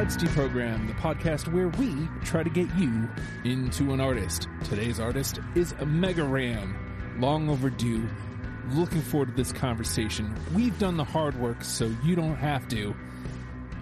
Odds 0.00 0.16
Deprogram, 0.16 0.86
the 0.86 0.94
podcast 0.94 1.52
where 1.52 1.68
we 1.68 2.08
try 2.24 2.42
to 2.42 2.48
get 2.48 2.74
you 2.76 3.06
into 3.44 3.92
an 3.92 4.00
artist. 4.00 4.48
Today's 4.64 4.98
artist 4.98 5.40
is 5.54 5.74
Mega 5.84 6.24
Ran. 6.24 6.74
Long 7.18 7.50
overdue. 7.50 8.08
Looking 8.70 9.02
forward 9.02 9.28
to 9.28 9.34
this 9.34 9.52
conversation. 9.52 10.34
We've 10.54 10.76
done 10.78 10.96
the 10.96 11.04
hard 11.04 11.38
work, 11.38 11.62
so 11.62 11.94
you 12.02 12.16
don't 12.16 12.36
have 12.36 12.66
to. 12.68 12.78
You 12.78 12.94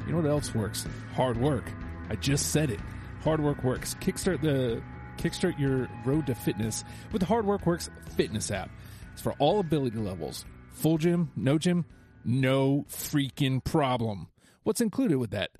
know 0.09 0.17
what 0.17 0.29
else 0.29 0.53
works? 0.57 0.89
Hard 1.15 1.37
work. 1.37 1.71
I 2.11 2.17
just 2.17 2.51
said 2.51 2.73
it. 2.73 2.81
Hard 3.23 3.39
work 3.39 3.63
works. 3.63 3.95
Kickstart 4.01 4.41
the 4.41 4.83
kickstart 5.19 5.57
your 5.57 5.89
road 6.05 6.27
to 6.27 6.35
fitness 6.35 6.83
with 7.13 7.21
the 7.21 7.27
Hard 7.27 7.47
Work 7.47 7.65
Works 7.65 7.91
fitness 8.17 8.51
app. 8.51 8.71
It's 9.13 9.23
for 9.23 9.35
all 9.39 9.61
ability 9.61 9.99
levels. 9.99 10.45
Full 10.73 10.99
gym, 10.99 11.31
no 11.37 11.59
gym, 11.59 11.85
no 12.25 12.87
freaking 12.89 13.63
problem. 13.63 14.27
What's 14.65 14.81
included 14.81 15.19
with 15.19 15.31
that? 15.31 15.51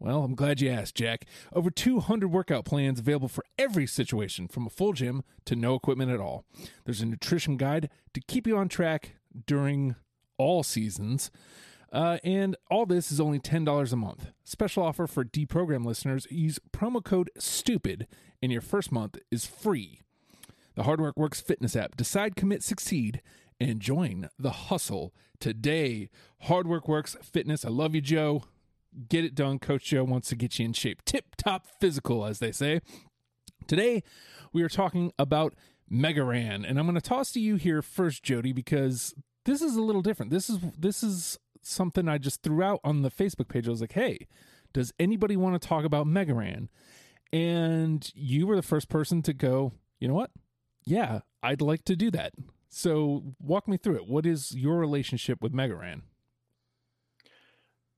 Well, 0.00 0.22
I'm 0.22 0.34
glad 0.36 0.60
you 0.60 0.70
asked, 0.70 0.94
Jack. 0.94 1.24
Over 1.52 1.70
200 1.70 2.30
workout 2.30 2.64
plans 2.64 3.00
available 3.00 3.28
for 3.28 3.44
every 3.58 3.86
situation, 3.86 4.46
from 4.46 4.66
a 4.66 4.70
full 4.70 4.92
gym 4.92 5.24
to 5.46 5.56
no 5.56 5.74
equipment 5.74 6.12
at 6.12 6.20
all. 6.20 6.44
There's 6.84 7.00
a 7.00 7.06
nutrition 7.06 7.56
guide 7.56 7.90
to 8.14 8.20
keep 8.20 8.46
you 8.46 8.56
on 8.56 8.68
track 8.68 9.16
during 9.46 9.96
all 10.36 10.62
seasons. 10.62 11.30
Uh, 11.92 12.18
and 12.22 12.54
all 12.70 12.86
this 12.86 13.10
is 13.10 13.20
only 13.20 13.40
$10 13.40 13.92
a 13.92 13.96
month. 13.96 14.30
Special 14.44 14.82
offer 14.84 15.06
for 15.06 15.24
deprogram 15.24 15.84
listeners 15.84 16.26
use 16.30 16.60
promo 16.72 17.02
code 17.02 17.30
STUPID, 17.38 18.06
and 18.42 18.52
your 18.52 18.60
first 18.60 18.92
month 18.92 19.18
is 19.30 19.46
free. 19.46 20.02
The 20.74 20.84
Hard 20.84 21.00
Work 21.00 21.16
Works 21.16 21.40
fitness 21.40 21.74
app. 21.74 21.96
Decide, 21.96 22.36
commit, 22.36 22.62
succeed, 22.62 23.20
and 23.58 23.80
join 23.80 24.28
the 24.38 24.50
hustle 24.50 25.12
today. 25.40 26.08
Hard 26.42 26.68
Work 26.68 26.86
Works 26.86 27.16
Fitness. 27.20 27.64
I 27.64 27.70
love 27.70 27.96
you, 27.96 28.00
Joe. 28.00 28.44
Get 29.08 29.24
it 29.24 29.34
done. 29.34 29.58
Coach 29.58 29.84
Joe 29.84 30.04
wants 30.04 30.28
to 30.28 30.36
get 30.36 30.58
you 30.58 30.64
in 30.64 30.72
shape. 30.72 31.04
Tip 31.04 31.36
top 31.36 31.66
physical, 31.80 32.24
as 32.24 32.38
they 32.38 32.52
say. 32.52 32.80
Today, 33.66 34.02
we 34.52 34.62
are 34.62 34.68
talking 34.68 35.12
about 35.18 35.54
Mega 35.88 36.24
Ran, 36.24 36.64
and 36.64 36.78
I'm 36.78 36.86
going 36.86 36.94
to 36.94 37.00
toss 37.00 37.32
to 37.32 37.40
you 37.40 37.56
here 37.56 37.82
first, 37.82 38.22
Jody, 38.22 38.52
because 38.52 39.14
this 39.44 39.62
is 39.62 39.76
a 39.76 39.82
little 39.82 40.02
different. 40.02 40.30
This 40.30 40.48
is 40.50 40.58
this 40.78 41.02
is 41.02 41.38
something 41.62 42.08
I 42.08 42.18
just 42.18 42.42
threw 42.42 42.62
out 42.62 42.80
on 42.82 43.02
the 43.02 43.10
Facebook 43.10 43.48
page. 43.48 43.66
I 43.66 43.70
was 43.70 43.80
like, 43.80 43.92
"Hey, 43.92 44.26
does 44.72 44.92
anybody 44.98 45.36
want 45.36 45.60
to 45.60 45.68
talk 45.68 45.84
about 45.84 46.06
Mega 46.06 46.34
Ran?" 46.34 46.68
And 47.32 48.10
you 48.14 48.46
were 48.46 48.56
the 48.56 48.62
first 48.62 48.88
person 48.88 49.22
to 49.22 49.32
go. 49.32 49.72
You 50.00 50.08
know 50.08 50.14
what? 50.14 50.30
Yeah, 50.84 51.20
I'd 51.42 51.60
like 51.60 51.84
to 51.84 51.96
do 51.96 52.10
that. 52.12 52.32
So 52.70 53.34
walk 53.40 53.68
me 53.68 53.76
through 53.76 53.96
it. 53.96 54.08
What 54.08 54.26
is 54.26 54.54
your 54.54 54.78
relationship 54.78 55.42
with 55.42 55.52
Mega 55.52 55.76
Ran? 55.76 56.02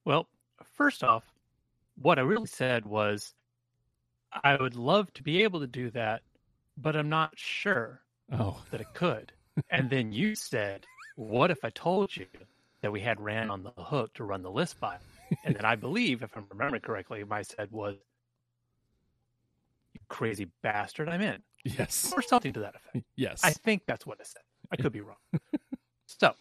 Well, 0.05 0.29
first 0.81 1.05
off, 1.05 1.25
what 2.01 2.19
I 2.19 2.23
really 2.23 2.47
said 2.47 2.87
was 2.87 3.35
I 4.43 4.57
would 4.57 4.77
love 4.77 5.13
to 5.13 5.23
be 5.23 5.43
able 5.43 5.61
to 5.61 5.67
do 5.67 5.91
that, 5.91 6.23
but 6.79 6.97
I'm 6.97 7.11
not 7.11 7.33
sure 7.37 8.01
Oh, 8.33 8.63
that 8.71 8.81
I 8.81 8.85
could. 8.95 9.33
and 9.71 9.91
then 9.91 10.11
you 10.11 10.35
said, 10.35 10.87
What 11.17 11.51
if 11.51 11.63
I 11.65 11.71
told 11.71 12.17
you 12.17 12.25
that 12.81 12.91
we 12.91 13.01
had 13.01 13.21
Ran 13.21 13.51
on 13.51 13.63
the 13.63 13.73
hook 13.83 14.15
to 14.15 14.25
run 14.25 14.43
the 14.43 14.51
list 14.51 14.81
by? 14.81 14.97
And 15.45 15.55
then 15.55 15.67
I 15.67 15.77
believe, 15.77 16.23
if 16.23 16.35
I'm 16.35 16.47
remembering 16.51 16.81
correctly, 16.81 17.23
my 17.25 17.43
said 17.43 17.71
was, 17.71 17.97
You 19.93 20.01
crazy 20.09 20.47
bastard, 20.63 21.11
I'm 21.11 21.21
in. 21.21 21.43
yes. 21.65 22.11
Or 22.17 22.23
something 22.23 22.55
to 22.55 22.61
that 22.61 22.75
effect. 22.77 23.05
Yes. 23.17 23.41
I 23.45 23.51
think 23.51 23.83
that's 23.87 24.07
what 24.07 24.19
I 24.19 24.25
said. 24.25 24.43
I 24.73 24.77
could 24.77 24.93
be 24.93 25.03
wrong. 25.03 25.17
so, 26.07 26.33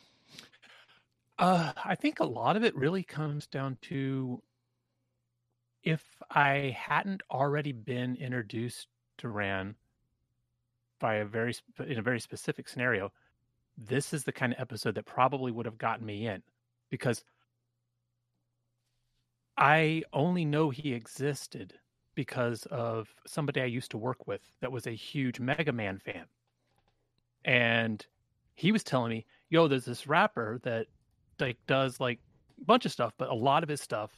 uh, 1.40 1.72
I 1.86 1.96
think 1.96 2.20
a 2.20 2.26
lot 2.26 2.58
of 2.58 2.64
it 2.64 2.76
really 2.76 3.04
comes 3.04 3.48
down 3.48 3.78
to 3.84 4.44
if 5.84 6.04
I 6.30 6.76
hadn't 6.78 7.24
already 7.32 7.72
been 7.72 8.16
introduced 8.18 8.88
to 9.20 9.30
Ran 9.30 9.76
by 11.00 11.16
a 11.16 11.26
very 11.26 11.56
in 11.88 11.98
a 11.98 12.02
very 12.02 12.20
specific 12.20 12.68
scenario, 12.68 13.12
this 13.78 14.14
is 14.14 14.26
the 14.26 14.34
kind 14.34 14.54
of 14.54 14.60
episode 14.60 14.96
that 14.96 15.06
probably 15.06 15.52
would 15.52 15.66
have 15.66 15.78
gotten 15.78 16.06
me 16.06 16.28
in 16.28 16.44
because 16.90 17.24
I 19.58 20.04
only 20.12 20.44
know 20.44 20.70
he 20.70 20.94
existed 20.94 21.74
because 22.16 22.66
of 22.66 23.16
somebody 23.26 23.62
I 23.62 23.66
used 23.66 23.92
to 23.92 23.98
work 23.98 24.28
with 24.28 24.42
that 24.60 24.74
was 24.74 24.88
a 24.88 24.92
huge 24.92 25.40
Mega 25.40 25.72
Man 25.72 26.00
fan. 26.00 26.26
And 27.46 28.06
he 28.56 28.74
was 28.74 28.84
telling 28.84 29.12
me, 29.12 29.26
yo, 29.50 29.70
there's 29.70 29.86
this 29.86 30.08
rapper 30.08 30.60
that 30.64 30.88
like 31.42 31.58
does 31.68 32.00
like 32.00 32.20
a 32.62 32.66
bunch 32.66 32.86
of 32.86 32.92
stuff, 32.92 33.14
but 33.18 33.30
a 33.30 33.34
lot 33.34 33.64
of 33.64 33.70
his 33.70 33.82
stuff 33.82 34.12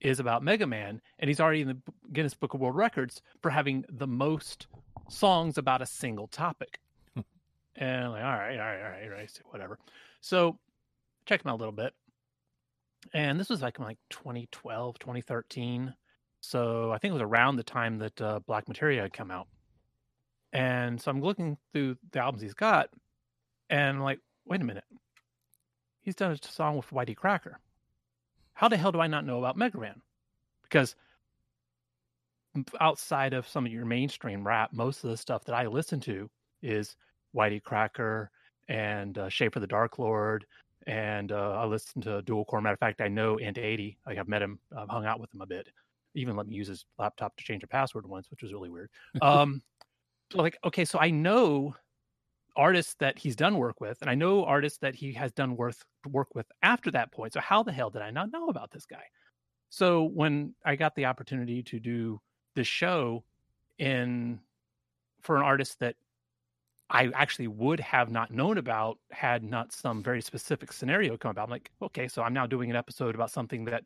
is 0.00 0.20
about 0.20 0.42
Mega 0.42 0.66
Man, 0.66 1.00
and 1.18 1.28
he's 1.28 1.40
already 1.40 1.62
in 1.62 1.68
the 1.68 1.78
Guinness 2.12 2.34
Book 2.34 2.54
of 2.54 2.60
World 2.60 2.76
Records 2.76 3.22
for 3.40 3.50
having 3.50 3.84
the 3.88 4.06
most 4.06 4.66
songs 5.08 5.58
about 5.58 5.82
a 5.82 5.86
single 5.86 6.28
topic. 6.28 6.78
and 7.76 8.04
I'm 8.04 8.10
like, 8.10 8.24
all 8.24 8.32
right, 8.32 8.58
all 8.58 8.66
right, 8.66 8.82
all 8.82 8.90
right, 8.90 9.04
all 9.04 9.10
right, 9.10 9.40
whatever. 9.50 9.78
So 10.20 10.58
check 11.26 11.42
him 11.42 11.50
out 11.50 11.56
a 11.56 11.62
little 11.62 11.72
bit. 11.72 11.94
And 13.12 13.38
this 13.38 13.48
was 13.48 13.62
like 13.62 13.78
in 13.78 13.84
like 13.84 13.98
2012, 14.10 14.98
2013. 14.98 15.94
So 16.40 16.92
I 16.92 16.98
think 16.98 17.10
it 17.10 17.14
was 17.14 17.22
around 17.22 17.56
the 17.56 17.62
time 17.62 17.98
that 17.98 18.20
uh, 18.20 18.40
Black 18.46 18.68
Materia 18.68 19.02
had 19.02 19.12
come 19.12 19.30
out. 19.30 19.48
And 20.52 21.00
so 21.00 21.10
I'm 21.10 21.20
looking 21.20 21.56
through 21.72 21.96
the 22.12 22.20
albums 22.20 22.42
he's 22.42 22.54
got, 22.54 22.90
and 23.70 23.96
I'm 23.96 24.02
like, 24.02 24.20
wait 24.46 24.60
a 24.60 24.64
minute. 24.64 24.84
He's 26.04 26.14
done 26.14 26.32
a 26.32 26.46
song 26.46 26.76
with 26.76 26.90
YTCracker. 26.90 27.54
How 28.52 28.68
the 28.68 28.76
hell 28.76 28.92
do 28.92 29.00
I 29.00 29.06
not 29.06 29.24
know 29.24 29.38
about 29.38 29.56
Mega 29.56 29.78
Ran? 29.78 30.00
Because 30.62 30.94
outside 32.78 33.32
of 33.32 33.48
some 33.48 33.64
of 33.64 33.72
your 33.72 33.86
mainstream 33.86 34.46
rap, 34.46 34.72
most 34.72 35.02
of 35.02 35.10
the 35.10 35.16
stuff 35.16 35.44
that 35.44 35.54
I 35.54 35.66
listen 35.66 36.00
to 36.00 36.30
is 36.62 36.96
YTCracker 37.34 38.28
and 38.68 39.16
uh, 39.16 39.28
Schaffer 39.30 39.60
the 39.60 39.66
Darklord. 39.66 40.42
And 40.86 41.32
uh, 41.32 41.52
I 41.52 41.64
listen 41.64 42.02
to 42.02 42.20
Dual 42.22 42.44
Core. 42.44 42.60
Matter 42.60 42.74
of 42.74 42.78
fact, 42.78 43.00
I 43.00 43.08
know 43.08 43.38
int 43.38 43.56
eighty. 43.56 43.96
Like 44.06 44.18
I've 44.18 44.28
met 44.28 44.42
him, 44.42 44.58
I've 44.76 44.90
hung 44.90 45.06
out 45.06 45.18
with 45.18 45.34
him 45.34 45.40
a 45.40 45.46
bit. 45.46 45.68
Even 46.14 46.36
let 46.36 46.46
me 46.46 46.54
use 46.54 46.68
his 46.68 46.84
laptop 46.98 47.34
to 47.36 47.44
change 47.44 47.64
a 47.64 47.66
password 47.66 48.06
once, 48.06 48.30
which 48.30 48.42
was 48.42 48.52
really 48.52 48.68
weird. 48.68 48.90
Um, 49.22 49.62
so 50.30 50.38
like, 50.42 50.58
okay, 50.62 50.84
so 50.84 50.98
I 50.98 51.10
know 51.10 51.74
artists 52.56 52.94
that 53.00 53.18
he's 53.18 53.36
done 53.36 53.58
work 53.58 53.80
with, 53.80 54.00
and 54.00 54.10
I 54.10 54.14
know 54.14 54.44
artists 54.44 54.78
that 54.80 54.94
he 54.94 55.12
has 55.14 55.32
done 55.32 55.56
work 55.56 55.76
work 56.08 56.34
with 56.34 56.46
after 56.62 56.90
that 56.92 57.12
point. 57.12 57.32
So 57.32 57.40
how 57.40 57.62
the 57.62 57.72
hell 57.72 57.90
did 57.90 58.02
I 58.02 58.10
not 58.10 58.30
know 58.32 58.48
about 58.48 58.70
this 58.70 58.86
guy? 58.86 59.04
So 59.70 60.04
when 60.04 60.54
I 60.64 60.76
got 60.76 60.94
the 60.94 61.06
opportunity 61.06 61.62
to 61.64 61.80
do 61.80 62.20
the 62.54 62.64
show 62.64 63.24
in 63.78 64.40
for 65.22 65.36
an 65.36 65.42
artist 65.42 65.80
that 65.80 65.96
I 66.90 67.08
actually 67.08 67.48
would 67.48 67.80
have 67.80 68.10
not 68.10 68.30
known 68.30 68.58
about 68.58 68.98
had 69.10 69.42
not 69.42 69.72
some 69.72 70.02
very 70.02 70.20
specific 70.20 70.72
scenario 70.72 71.16
come 71.16 71.30
about. 71.30 71.44
I'm 71.44 71.50
like, 71.50 71.70
okay, 71.82 72.08
so 72.08 72.22
I'm 72.22 72.34
now 72.34 72.46
doing 72.46 72.70
an 72.70 72.76
episode 72.76 73.14
about 73.14 73.30
something 73.30 73.64
that 73.66 73.84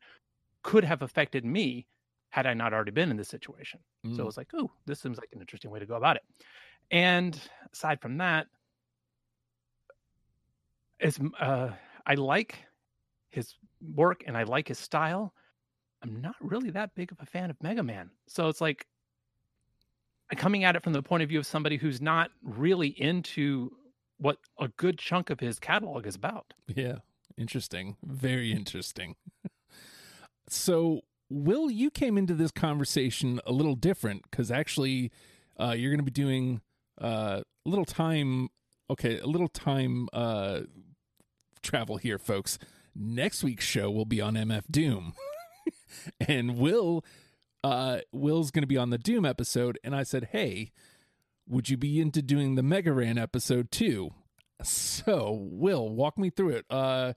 could 0.62 0.84
have 0.84 1.02
affected 1.02 1.44
me 1.44 1.86
had 2.30 2.46
I 2.46 2.54
not 2.54 2.72
already 2.74 2.90
been 2.92 3.10
in 3.10 3.16
this 3.16 3.28
situation. 3.28 3.80
So 4.10 4.22
Mm. 4.22 4.24
it 4.24 4.26
was 4.26 4.36
like, 4.36 4.50
oh, 4.54 4.72
this 4.86 5.00
seems 5.00 5.18
like 5.18 5.30
an 5.32 5.40
interesting 5.40 5.70
way 5.70 5.80
to 5.80 5.86
go 5.86 5.96
about 5.96 6.16
it. 6.16 6.22
And 6.90 7.40
aside 7.72 8.00
from 8.02 8.18
that, 8.18 8.48
is 11.00 11.18
uh, 11.40 11.70
I 12.06 12.14
like 12.14 12.58
his 13.30 13.54
work 13.94 14.24
and 14.26 14.36
I 14.36 14.44
like 14.44 14.68
his 14.68 14.78
style. 14.78 15.34
I'm 16.02 16.20
not 16.20 16.36
really 16.40 16.70
that 16.70 16.94
big 16.94 17.12
of 17.12 17.18
a 17.20 17.26
fan 17.26 17.50
of 17.50 17.56
Mega 17.62 17.82
Man. 17.82 18.10
So 18.26 18.48
it's 18.48 18.60
like 18.60 18.86
coming 20.36 20.64
at 20.64 20.76
it 20.76 20.82
from 20.82 20.92
the 20.92 21.02
point 21.02 21.22
of 21.22 21.28
view 21.28 21.38
of 21.38 21.46
somebody 21.46 21.76
who's 21.76 22.00
not 22.00 22.30
really 22.42 22.88
into 22.88 23.70
what 24.18 24.38
a 24.60 24.68
good 24.68 24.98
chunk 24.98 25.30
of 25.30 25.40
his 25.40 25.58
catalog 25.58 26.06
is 26.06 26.14
about. 26.14 26.52
Yeah. 26.66 26.96
Interesting. 27.38 27.96
Very 28.04 28.52
interesting. 28.52 29.14
so, 30.48 31.02
Will, 31.30 31.70
you 31.70 31.90
came 31.90 32.18
into 32.18 32.34
this 32.34 32.50
conversation 32.50 33.40
a 33.46 33.52
little 33.52 33.76
different 33.76 34.22
because 34.28 34.50
actually 34.50 35.12
uh, 35.58 35.74
you're 35.76 35.90
going 35.90 36.00
to 36.00 36.04
be 36.04 36.10
doing 36.10 36.60
uh, 37.00 37.42
a 37.64 37.68
little 37.68 37.84
time. 37.84 38.48
Okay, 38.90 39.18
a 39.18 39.26
little 39.26 39.48
time 39.48 40.08
uh, 40.12 40.60
travel 41.62 41.96
here, 41.96 42.18
folks. 42.18 42.58
Next 42.94 43.42
week's 43.44 43.64
show 43.64 43.90
will 43.90 44.04
be 44.04 44.20
on 44.20 44.34
MF 44.34 44.64
Doom. 44.70 45.14
and 46.20 46.56
Will 46.56 47.04
uh 47.64 47.98
Will's 48.12 48.50
going 48.50 48.62
to 48.62 48.68
be 48.68 48.76
on 48.76 48.90
the 48.90 48.98
Doom 48.98 49.24
episode 49.24 49.78
and 49.82 49.94
I 49.94 50.02
said, 50.02 50.28
"Hey, 50.32 50.72
would 51.46 51.68
you 51.68 51.76
be 51.76 52.00
into 52.00 52.22
doing 52.22 52.54
the 52.54 52.62
Mega 52.62 52.92
Ran 52.92 53.18
episode 53.18 53.70
too?" 53.70 54.10
So, 54.62 55.38
Will, 55.52 55.88
walk 55.88 56.18
me 56.18 56.30
through 56.30 56.50
it. 56.50 56.66
Uh 56.70 57.14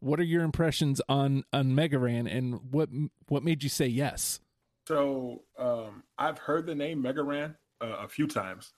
what 0.00 0.18
are 0.18 0.24
your 0.24 0.42
impressions 0.42 1.00
on 1.08 1.44
on 1.52 1.74
Mega 1.74 1.98
Ran 1.98 2.26
and 2.26 2.72
what 2.72 2.88
what 3.28 3.44
made 3.44 3.62
you 3.62 3.68
say 3.68 3.86
yes? 3.86 4.40
So 4.88 5.42
um, 5.58 6.02
I've 6.18 6.38
heard 6.38 6.66
the 6.66 6.74
name 6.74 7.00
Mega 7.02 7.22
Ran 7.22 7.54
uh, 7.80 7.98
a 8.00 8.08
few 8.08 8.26
times 8.26 8.72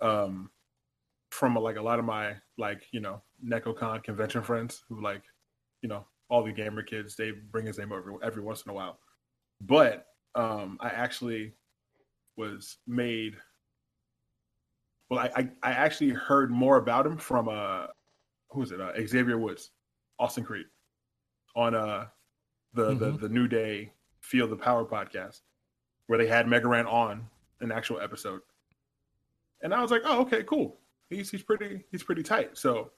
um, 0.00 0.50
from 1.30 1.54
like 1.56 1.76
a 1.76 1.82
lot 1.82 1.98
of 1.98 2.04
my 2.04 2.34
like 2.58 2.82
you 2.92 3.00
know 3.00 3.22
NekoCon 3.44 4.02
convention 4.02 4.42
friends 4.42 4.84
who 4.88 5.02
like 5.02 5.22
you 5.82 5.88
know 5.88 6.06
all 6.28 6.42
the 6.42 6.52
gamer 6.52 6.82
kids. 6.82 7.16
They 7.16 7.30
bring 7.30 7.66
his 7.66 7.78
name 7.78 7.92
over 7.92 8.12
every 8.22 8.42
once 8.42 8.62
in 8.62 8.70
a 8.70 8.74
while. 8.74 8.98
but 9.62 10.06
um, 10.34 10.76
I 10.80 10.88
actually 10.88 11.54
was 12.36 12.76
made. 12.86 13.36
Well, 15.08 15.20
I, 15.20 15.30
I, 15.36 15.48
I 15.62 15.70
actually 15.72 16.10
heard 16.10 16.50
more 16.50 16.76
about 16.76 17.06
him 17.06 17.16
from 17.16 17.48
uh, 17.48 17.86
who 18.50 18.62
is 18.62 18.72
it? 18.72 18.80
Uh, 18.80 18.92
Xavier 19.06 19.38
Woods, 19.38 19.70
Austin 20.18 20.44
Creed, 20.44 20.66
on 21.54 21.74
uh, 21.74 22.06
the 22.74 22.90
mm-hmm. 22.90 22.98
the 22.98 23.10
the 23.12 23.28
New 23.28 23.48
Day 23.48 23.92
Feel 24.20 24.48
the 24.48 24.56
Power 24.56 24.84
podcast, 24.84 25.40
where 26.06 26.18
they 26.18 26.26
had 26.26 26.48
Mega 26.48 26.68
Ran 26.68 26.86
on 26.86 27.26
an 27.60 27.72
actual 27.72 28.00
episode, 28.00 28.40
and 29.62 29.72
I 29.72 29.80
was 29.80 29.90
like, 29.90 30.02
oh, 30.04 30.20
okay, 30.22 30.42
cool. 30.42 30.76
He's 31.10 31.30
he's 31.30 31.42
pretty 31.42 31.84
he's 31.90 32.02
pretty 32.02 32.22
tight. 32.22 32.56
So, 32.58 32.90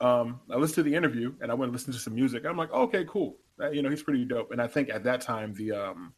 um, 0.00 0.40
I 0.50 0.56
listened 0.56 0.76
to 0.76 0.82
the 0.82 0.94
interview 0.94 1.34
and 1.40 1.50
I 1.50 1.54
went 1.54 1.68
and 1.68 1.72
listened 1.72 1.94
to 1.94 2.00
some 2.00 2.14
music. 2.14 2.44
I'm 2.46 2.56
like, 2.56 2.72
okay, 2.72 3.04
cool. 3.08 3.36
Uh, 3.60 3.70
you 3.70 3.82
know, 3.82 3.90
he's 3.90 4.02
pretty 4.02 4.24
dope. 4.24 4.50
And 4.50 4.60
I 4.60 4.66
think 4.66 4.88
at 4.88 5.04
that 5.04 5.20
time 5.20 5.54
the 5.54 5.72
um 5.72 6.14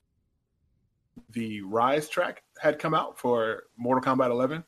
the 1.30 1.60
Rise 1.62 2.08
track 2.08 2.42
had 2.58 2.78
come 2.78 2.94
out 2.94 3.18
for 3.18 3.64
Mortal 3.76 4.02
Kombat 4.02 4.30
11. 4.30 4.64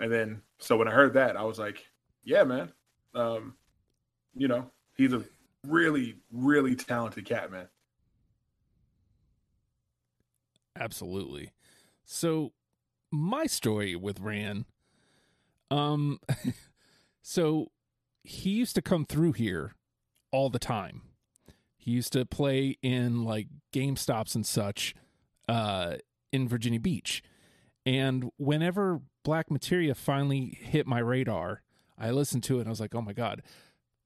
And 0.00 0.12
then, 0.12 0.42
so 0.58 0.76
when 0.76 0.88
I 0.88 0.92
heard 0.92 1.14
that, 1.14 1.36
I 1.36 1.42
was 1.42 1.58
like, 1.58 1.84
yeah, 2.24 2.44
man. 2.44 2.72
Um, 3.14 3.54
you 4.34 4.46
know, 4.46 4.70
he's 4.96 5.12
a 5.12 5.24
really, 5.66 6.16
really 6.30 6.76
talented 6.76 7.24
cat, 7.24 7.50
man. 7.50 7.66
Absolutely. 10.78 11.50
So, 12.04 12.52
my 13.10 13.46
story 13.46 13.96
with 13.96 14.20
Ran, 14.20 14.64
um, 15.70 16.20
so 17.22 17.70
he 18.22 18.50
used 18.50 18.74
to 18.74 18.82
come 18.82 19.04
through 19.04 19.32
here 19.32 19.74
all 20.30 20.50
the 20.50 20.58
time. 20.58 21.02
He 21.76 21.92
used 21.92 22.12
to 22.12 22.26
play 22.26 22.76
in 22.82 23.24
like 23.24 23.48
Game 23.72 23.96
Stops 23.96 24.34
and 24.34 24.44
such 24.44 24.94
uh, 25.48 25.96
in 26.32 26.48
Virginia 26.48 26.80
Beach. 26.80 27.22
And 27.86 28.30
whenever 28.36 29.00
Black 29.24 29.50
Materia 29.50 29.94
finally 29.94 30.58
hit 30.60 30.86
my 30.86 30.98
radar, 30.98 31.62
I 31.98 32.10
listened 32.10 32.42
to 32.44 32.56
it 32.56 32.60
and 32.60 32.68
I 32.68 32.70
was 32.70 32.80
like, 32.80 32.94
oh 32.94 33.00
my 33.00 33.12
God. 33.12 33.42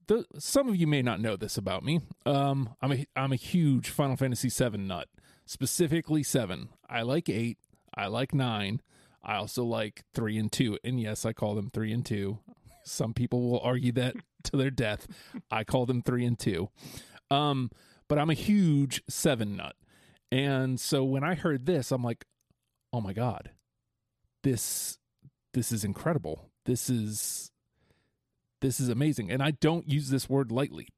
The, 0.06 0.24
some 0.38 0.68
of 0.68 0.76
you 0.76 0.86
may 0.86 1.02
not 1.02 1.20
know 1.20 1.36
this 1.36 1.56
about 1.56 1.84
me. 1.84 2.00
Um, 2.26 2.74
I'm 2.80 2.92
a 2.92 3.06
I'm 3.14 3.32
a 3.32 3.36
huge 3.36 3.88
Final 3.88 4.16
Fantasy 4.16 4.48
VII 4.48 4.78
nut, 4.78 5.08
specifically 5.46 6.24
seven. 6.24 6.70
I 6.88 7.02
like 7.02 7.28
eight. 7.28 7.58
I 7.94 8.06
like 8.06 8.34
nine. 8.34 8.80
I 9.22 9.36
also 9.36 9.64
like 9.64 10.02
three 10.14 10.38
and 10.38 10.50
two. 10.50 10.78
And 10.82 11.00
yes, 11.00 11.24
I 11.24 11.32
call 11.32 11.54
them 11.54 11.70
three 11.70 11.92
and 11.92 12.04
two. 12.04 12.38
Some 12.84 13.14
people 13.14 13.48
will 13.48 13.60
argue 13.60 13.92
that 13.92 14.16
to 14.44 14.56
their 14.56 14.70
death. 14.70 15.06
I 15.50 15.64
call 15.64 15.86
them 15.86 16.02
three 16.02 16.24
and 16.24 16.38
two. 16.38 16.68
Um, 17.30 17.70
but 18.08 18.18
I'm 18.18 18.30
a 18.30 18.34
huge 18.34 19.02
seven 19.08 19.56
nut. 19.56 19.76
And 20.30 20.80
so 20.80 21.04
when 21.04 21.24
I 21.24 21.34
heard 21.34 21.66
this, 21.66 21.92
I'm 21.92 22.02
like, 22.02 22.24
oh 22.92 23.00
my 23.00 23.12
God, 23.12 23.50
this 24.42 24.98
this 25.54 25.72
is 25.72 25.84
incredible. 25.84 26.50
This 26.64 26.88
is 26.88 27.50
this 28.60 28.80
is 28.80 28.88
amazing. 28.88 29.30
And 29.30 29.42
I 29.42 29.52
don't 29.52 29.88
use 29.88 30.08
this 30.08 30.28
word 30.28 30.50
lightly. 30.50 30.88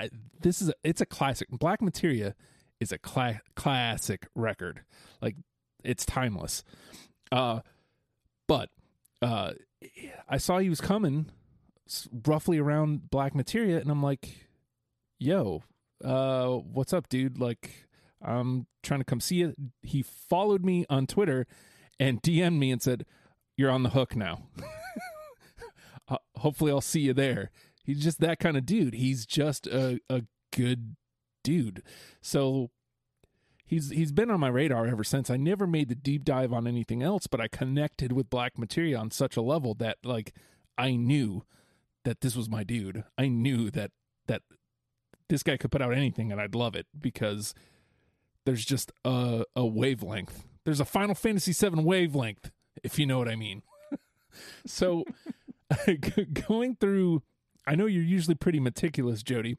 I, 0.00 0.08
this 0.40 0.62
is 0.62 0.70
a, 0.70 0.74
it's 0.82 1.00
a 1.00 1.06
classic. 1.06 1.48
Black 1.50 1.82
Materia 1.82 2.34
is 2.80 2.90
a 2.90 2.98
cla- 2.98 3.42
classic 3.54 4.26
record. 4.34 4.80
Like 5.20 5.36
it's 5.84 6.04
timeless. 6.04 6.64
Uh 7.32 7.60
but 8.46 8.70
uh 9.22 9.52
I 10.28 10.38
saw 10.38 10.58
he 10.58 10.68
was 10.68 10.80
coming 10.80 11.26
roughly 12.26 12.58
around 12.58 13.10
Black 13.10 13.34
Materia 13.34 13.80
and 13.80 13.90
I'm 13.90 14.02
like, 14.02 14.48
yo, 15.18 15.62
uh, 16.04 16.48
what's 16.48 16.92
up, 16.92 17.08
dude? 17.08 17.38
Like, 17.38 17.88
I'm 18.22 18.66
trying 18.82 19.00
to 19.00 19.04
come 19.04 19.20
see 19.20 19.36
you. 19.36 19.54
He 19.82 20.02
followed 20.02 20.64
me 20.64 20.84
on 20.90 21.06
Twitter 21.06 21.46
and 21.98 22.22
DM'd 22.22 22.58
me 22.58 22.70
and 22.70 22.82
said, 22.82 23.06
You're 23.56 23.70
on 23.70 23.82
the 23.82 23.90
hook 23.90 24.16
now. 24.16 24.44
uh, 26.08 26.18
hopefully, 26.36 26.72
I'll 26.72 26.80
see 26.80 27.00
you 27.00 27.14
there. 27.14 27.50
He's 27.84 28.02
just 28.02 28.20
that 28.20 28.38
kind 28.38 28.56
of 28.56 28.66
dude. 28.66 28.94
He's 28.94 29.26
just 29.26 29.66
a, 29.66 30.00
a 30.08 30.22
good 30.54 30.96
dude. 31.42 31.82
So 32.20 32.70
he's 33.70 33.90
he's 33.90 34.10
been 34.10 34.30
on 34.30 34.40
my 34.40 34.48
radar 34.48 34.86
ever 34.86 35.04
since. 35.04 35.30
I 35.30 35.36
never 35.36 35.66
made 35.66 35.88
the 35.88 35.94
deep 35.94 36.24
dive 36.24 36.52
on 36.52 36.66
anything 36.66 37.02
else, 37.02 37.28
but 37.28 37.40
I 37.40 37.46
connected 37.46 38.12
with 38.12 38.28
Black 38.28 38.58
Materia 38.58 38.98
on 38.98 39.12
such 39.12 39.36
a 39.36 39.42
level 39.42 39.74
that 39.74 39.98
like 40.04 40.34
I 40.76 40.96
knew 40.96 41.44
that 42.04 42.20
this 42.20 42.34
was 42.34 42.50
my 42.50 42.64
dude. 42.64 43.04
I 43.16 43.28
knew 43.28 43.70
that 43.70 43.92
that 44.26 44.42
this 45.28 45.44
guy 45.44 45.56
could 45.56 45.70
put 45.70 45.80
out 45.80 45.94
anything 45.94 46.32
and 46.32 46.40
I'd 46.40 46.56
love 46.56 46.74
it 46.74 46.86
because 46.98 47.54
there's 48.44 48.64
just 48.64 48.90
a, 49.04 49.44
a 49.54 49.64
wavelength. 49.64 50.44
There's 50.64 50.80
a 50.80 50.84
Final 50.84 51.14
Fantasy 51.14 51.52
VII 51.52 51.82
wavelength, 51.82 52.50
if 52.82 52.98
you 52.98 53.06
know 53.06 53.18
what 53.18 53.28
I 53.28 53.36
mean. 53.36 53.62
so 54.66 55.04
going 56.48 56.76
through, 56.76 57.22
I 57.66 57.76
know 57.76 57.86
you're 57.86 58.02
usually 58.02 58.34
pretty 58.34 58.58
meticulous, 58.58 59.22
Jody. 59.22 59.56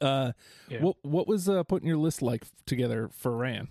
Uh, 0.00 0.32
yeah. 0.68 0.80
what 0.80 0.96
what 1.02 1.26
was 1.26 1.48
uh, 1.48 1.62
putting 1.64 1.88
your 1.88 1.98
list 1.98 2.22
like 2.22 2.44
together 2.66 3.10
for 3.12 3.36
Ran? 3.36 3.68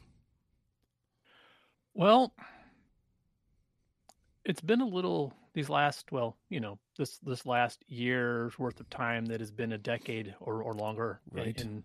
Well, 1.94 2.33
it's 4.47 4.62
been 4.62 4.81
a 4.81 4.88
little 4.88 5.33
these 5.53 5.69
last 5.69 6.12
well 6.12 6.38
you 6.50 6.59
know 6.59 6.79
this 6.97 7.18
this 7.19 7.45
last 7.45 7.83
year's 7.88 8.57
worth 8.57 8.79
of 8.79 8.89
time 8.89 9.25
that 9.25 9.39
has 9.39 9.51
been 9.51 9.74
a 9.74 9.77
decade 9.77 10.33
or, 10.39 10.62
or 10.62 10.74
longer 10.74 11.19
right. 11.31 11.59
in, 11.59 11.68
in 11.68 11.83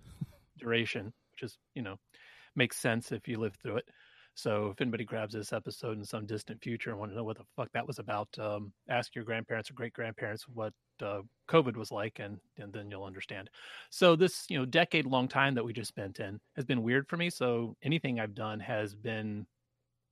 duration 0.59 1.13
which 1.33 1.43
is 1.43 1.59
you 1.75 1.83
know 1.83 1.99
makes 2.55 2.77
sense 2.77 3.13
if 3.13 3.27
you 3.27 3.39
live 3.39 3.55
through 3.55 3.77
it 3.77 3.87
so 4.35 4.71
if 4.71 4.81
anybody 4.81 5.05
grabs 5.05 5.35
this 5.35 5.53
episode 5.53 5.99
in 5.99 6.05
some 6.05 6.27
distant 6.27 6.63
future 6.63 6.91
and 6.91 6.99
want 6.99 7.11
to 7.11 7.17
know 7.17 7.25
what 7.25 7.37
the 7.37 7.45
fuck 7.57 7.69
that 7.73 7.87
was 7.87 7.99
about 7.99 8.29
um, 8.39 8.73
ask 8.89 9.15
your 9.15 9.25
grandparents 9.25 9.71
or 9.71 9.75
great 9.75 9.93
grandparents 9.93 10.47
what 10.49 10.73
uh, 11.03 11.21
covid 11.49 11.77
was 11.77 11.91
like 11.91 12.19
and 12.21 12.39
and 12.59 12.73
then 12.73 12.91
you'll 12.91 13.05
understand 13.05 13.51
so 13.91 14.15
this 14.15 14.45
you 14.49 14.59
know 14.59 14.65
decade 14.65 15.07
long 15.07 15.29
time 15.29 15.55
that 15.55 15.65
we 15.65 15.73
just 15.73 15.89
spent 15.89 16.21
in 16.21 16.39
has 16.57 16.65
been 16.65 16.83
weird 16.83 17.09
for 17.09 17.17
me 17.17 17.29
so 17.29 17.77
anything 17.83 18.21
i've 18.21 18.35
done 18.35 18.61
has 18.61 18.95
been 18.95 19.47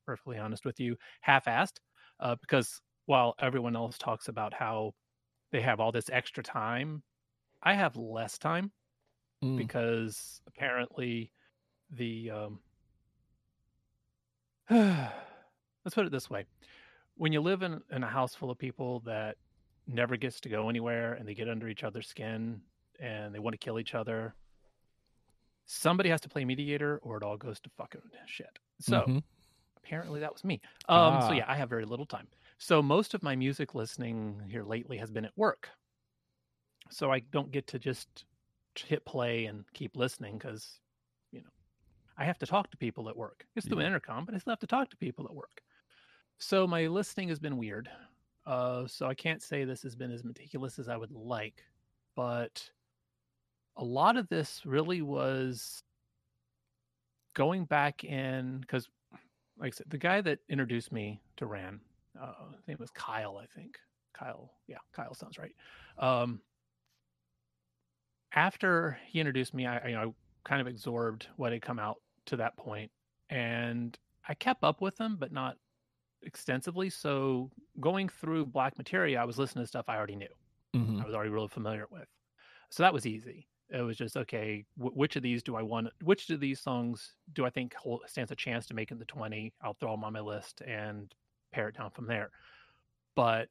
perfectly 0.07 0.39
honest 0.39 0.65
with 0.65 0.81
you 0.81 0.97
half-assed 1.21 1.79
uh, 2.21 2.35
because 2.41 2.81
while 3.07 3.35
everyone 3.41 3.75
else 3.75 3.99
talks 3.99 4.29
about 4.29 4.55
how 4.55 4.95
they 5.53 5.61
have 5.61 5.81
all 5.81 5.93
this 5.93 6.11
extra 6.11 6.43
time, 6.43 7.03
I 7.63 7.75
have 7.75 7.97
less 7.97 8.39
time 8.39 8.71
mm. 9.43 9.57
because 9.57 10.41
apparently 10.47 11.33
the 11.91 12.31
um, 12.31 12.61
let's 15.85 15.95
put 15.95 16.07
it 16.07 16.13
this 16.13 16.31
way 16.31 16.45
when 17.17 17.33
you 17.33 17.41
live 17.41 17.63
in, 17.63 17.81
in 17.91 18.03
a 18.03 18.09
house 18.09 18.35
full 18.35 18.51
of 18.51 18.59
people 18.59 19.01
that 19.01 19.37
never 19.87 20.17
gets 20.17 20.41
to 20.41 20.49
go 20.49 20.69
anywhere 20.69 21.15
and 21.15 21.29
they 21.29 21.35
get 21.35 21.49
under 21.49 21.69
each 21.69 21.85
other's 21.85 22.07
skin 22.07 22.61
and 23.01 23.35
they 23.35 23.39
want 23.39 23.53
to 23.53 23.59
kill 23.59 23.79
each 23.79 23.95
other 23.95 24.35
somebody 25.67 26.09
has 26.09 26.21
to 26.21 26.29
play 26.29 26.45
mediator 26.45 27.01
or 27.03 27.17
it 27.17 27.23
all 27.23 27.37
goes 27.37 27.61
to 27.61 27.71
fucking 27.77 28.01
shit 28.27 28.59
so 28.81 29.01
mm-hmm. 29.01 29.19
apparently 29.77 30.21
that 30.21 30.33
was 30.33 30.45
me 30.45 30.61
um, 30.89 31.15
ah. 31.15 31.29
so 31.29 31.33
yeah 31.33 31.45
i 31.49 31.55
have 31.55 31.69
very 31.69 31.85
little 31.85 32.07
time 32.07 32.27
so 32.63 32.83
most 32.83 33.15
of 33.15 33.23
my 33.23 33.35
music 33.35 33.75
listening 33.75 34.43
here 34.47 34.63
lately 34.63 34.99
has 34.99 35.11
been 35.11 35.25
at 35.25 35.33
work. 35.35 35.71
So 36.91 37.11
I 37.11 37.21
don't 37.21 37.51
get 37.51 37.67
to 37.69 37.79
just 37.79 38.27
hit 38.77 39.07
play 39.07 39.47
and 39.47 39.65
keep 39.73 39.97
listening 39.97 40.37
because, 40.37 40.79
I 42.21 42.25
have 42.25 42.39
to 42.39 42.47
talk 42.47 42.71
to 42.71 42.77
people 42.77 43.09
at 43.09 43.17
work. 43.17 43.47
It's 43.57 43.67
through 43.67 43.81
yeah. 43.81 43.89
intercom, 43.89 44.25
but 44.25 44.35
I 44.35 44.39
still 44.39 44.53
have 44.53 44.61
to 44.61 44.67
talk 44.67 44.91
to 44.91 44.97
people 44.97 45.25
at 45.25 45.35
work. 45.35 45.63
So 46.39 46.67
my 46.67 46.87
listening 46.87 47.29
has 47.31 47.39
been 47.39 47.57
weird. 47.57 47.89
Uh, 48.47 48.87
so 48.87 49.07
I 49.07 49.15
can't 49.15 49.43
say 49.43 49.65
this 49.65 49.83
has 49.83 49.97
been 49.97 50.13
as 50.13 50.25
meticulous 50.25 50.79
as 50.79 50.89
I 50.89 50.97
would 50.97 51.13
like, 51.13 51.65
but 52.15 52.71
a 53.77 53.85
lot 53.85 54.17
of 54.17 54.29
this 54.29 54.63
really 54.65 55.03
was 55.03 55.83
going 57.35 57.65
back 57.65 58.05
in 58.05 58.59
because, 58.61 58.89
like 59.59 59.75
I 59.75 59.77
said, 59.77 59.87
the 59.89 59.99
guy 59.99 60.21
that 60.21 60.39
introduced 60.49 60.93
me 60.93 61.21
to 61.37 61.47
Ran 61.47 61.81
uh, 62.21 62.33
his 62.57 62.67
name 62.67 62.77
was 62.81 62.91
Kyle, 62.91 63.39
I 63.39 63.47
think. 63.47 63.79
Kyle, 64.13 64.51
yeah, 64.67 64.79
Kyle 64.93 65.15
sounds 65.15 65.39
right. 65.39 65.55
Um, 65.99 66.41
after 68.35 68.99
he 69.07 69.21
introduced 69.21 69.55
me, 69.55 69.67
I, 69.67 69.89
you 69.89 69.95
know, 69.95 70.01
I 70.01 70.49
kind 70.49 70.61
of 70.61 70.67
absorbed 70.67 71.29
what 71.37 71.53
had 71.53 71.63
come 71.63 71.79
out 71.79 71.99
to 72.31 72.37
that 72.37 72.57
point, 72.57 72.91
and 73.29 73.97
I 74.27 74.35
kept 74.35 74.65
up 74.65 74.81
with 74.81 74.97
them, 74.97 75.17
but 75.21 75.33
not 75.33 75.57
extensively. 76.23 76.91
So 76.91 77.51
going 77.79 78.09
through 78.09 78.47
Black 78.47 78.77
Materia, 78.79 79.21
I 79.21 79.25
was 79.25 79.39
listening 79.39 79.65
to 79.65 79.69
stuff 79.69 79.89
I 79.89 79.97
already 79.97 80.17
knew. 80.17 80.35
Mm-hmm. 80.75 81.03
I 81.03 81.05
was 81.05 81.15
already 81.15 81.31
really 81.31 81.49
familiar 81.49 81.87
with, 81.91 82.09
so 82.71 82.83
that 82.83 82.93
was 82.93 83.07
easy. 83.07 83.47
It 83.73 83.83
was 83.83 83.97
just 83.97 84.17
okay. 84.17 84.65
W- 84.79 84.97
which 84.97 85.17
of 85.17 85.23
these 85.23 85.43
do 85.43 85.55
I 85.55 85.63
want? 85.63 85.89
Which 86.03 86.29
of 86.31 86.41
these 86.41 86.61
songs 86.61 87.15
do 87.35 87.47
I 87.47 87.51
think 87.51 87.75
hold, 87.75 88.03
stands 88.07 88.33
a 88.33 88.37
chance 88.37 88.67
to 88.67 88.75
make 88.75 88.91
in 88.91 88.99
the 88.99 89.05
twenty? 89.05 89.53
I'll 89.63 89.75
throw 89.75 89.93
them 89.93 90.05
on 90.05 90.13
my 90.13 90.21
list 90.21 90.61
and 90.63 91.15
pare 91.53 91.69
it 91.69 91.77
down 91.77 91.91
from 91.91 92.07
there. 92.07 92.31
But 93.15 93.49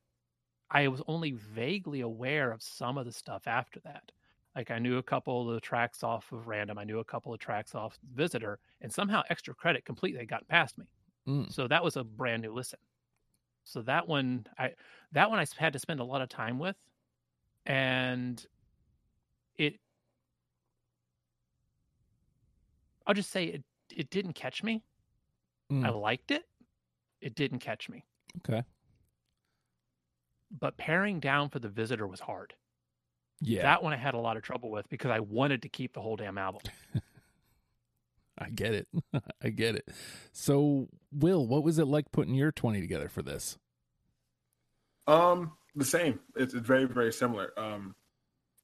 I 0.71 0.88
was 0.88 1.01
only 1.07 1.31
vaguely 1.31 2.01
aware 2.01 2.51
of 2.51 2.62
some 2.62 2.98
of 2.98 3.05
the 3.05 3.12
stuff 3.12 3.48
after 3.48 3.79
that. 3.81 4.12
Like 4.56 4.72
I 4.72 4.79
knew 4.79 4.98
a 4.98 5.03
couple 5.03 5.48
of 5.48 5.53
the 5.53 5.62
tracks 5.62 6.03
off 6.03 6.32
of 6.32 6.48
Random, 6.48 6.77
I 6.77 6.84
knew 6.84 7.00
a 7.00 7.06
couple 7.06 7.34
of 7.34 7.39
tracks 7.39 7.75
off 7.75 7.98
Visitor, 8.13 8.60
and 8.82 8.91
somehow 8.91 9.22
Extra 9.29 9.53
Credit 9.53 9.86
completely 9.86 10.25
got 10.25 10.48
past 10.48 10.77
me. 10.77 10.86
Mm. 11.27 11.53
So 11.53 11.68
that 11.68 11.84
was 11.84 11.98
a 11.98 12.03
brand 12.03 12.41
new 12.41 12.51
listen. 12.53 12.79
So 13.63 13.82
that 13.84 14.08
one, 14.08 14.48
I 14.58 14.72
that 15.12 15.29
one 15.29 15.39
I 15.39 15.46
had 15.58 15.74
to 15.74 15.79
spend 15.79 16.00
a 16.00 16.03
lot 16.03 16.22
of 16.22 16.29
time 16.29 16.58
with, 16.58 16.75
and 17.65 18.44
it. 19.58 19.79
I'll 23.06 23.13
just 23.13 23.29
say 23.29 23.46
it. 23.46 23.63
It 23.96 24.10
didn't 24.10 24.34
catch 24.34 24.63
me. 24.63 24.84
Mm. 25.72 25.86
I 25.86 25.89
liked 25.89 26.32
it. 26.32 26.44
It 27.22 27.36
didn't 27.36 27.60
catch 27.60 27.89
me. 27.89 28.06
Okay. 28.38 28.63
But 30.60 30.77
paring 30.77 31.20
down 31.20 31.50
for 31.50 31.60
the 31.60 31.70
visitor 31.70 32.08
was 32.08 32.20
hard. 32.20 32.56
Yeah, 33.41 33.63
That 33.63 33.84
one 33.84 33.93
I 33.93 33.98
had 33.98 34.15
a 34.15 34.19
lot 34.19 34.38
of 34.38 34.43
trouble 34.43 34.69
with 34.69 34.89
because 34.89 35.12
I 35.12 35.22
wanted 35.22 35.62
to 35.62 35.69
keep 35.69 35.93
the 35.93 36.01
whole 36.01 36.15
damn 36.15 36.38
album. 36.38 36.62
I 38.38 38.50
get 38.50 38.74
it. 38.74 38.88
I 39.43 39.50
get 39.50 39.75
it. 39.75 39.89
So, 40.31 40.88
Will, 41.12 41.46
what 41.46 41.63
was 41.63 41.79
it 41.79 41.86
like 41.86 42.12
putting 42.12 42.36
your 42.36 42.51
20 42.51 42.81
together 42.81 43.10
for 43.10 43.22
this? 43.22 43.58
Um, 45.08 45.53
the 45.75 45.86
same. 45.86 46.19
It's, 46.36 46.53
it's 46.53 46.67
very 46.67 46.86
very 46.86 47.12
similar. 47.12 47.51
Um, 47.58 47.96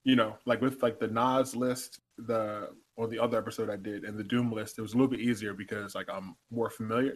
you 0.04 0.14
know, 0.16 0.36
like 0.46 0.60
with 0.60 0.82
like 0.82 1.00
the 1.00 1.08
Nas 1.08 1.56
list, 1.56 2.00
the 2.18 2.68
or 2.96 3.08
the 3.08 3.18
other 3.18 3.38
episode 3.38 3.68
I 3.68 3.76
did, 3.76 4.04
and 4.04 4.16
the 4.18 4.24
Doom 4.24 4.52
list, 4.52 4.78
it 4.78 4.82
was 4.82 4.94
a 4.94 4.96
little 4.96 5.10
bit 5.10 5.20
easier 5.20 5.52
because 5.52 5.94
like 5.94 6.08
I'm 6.12 6.36
more 6.50 6.70
familiar. 6.70 7.14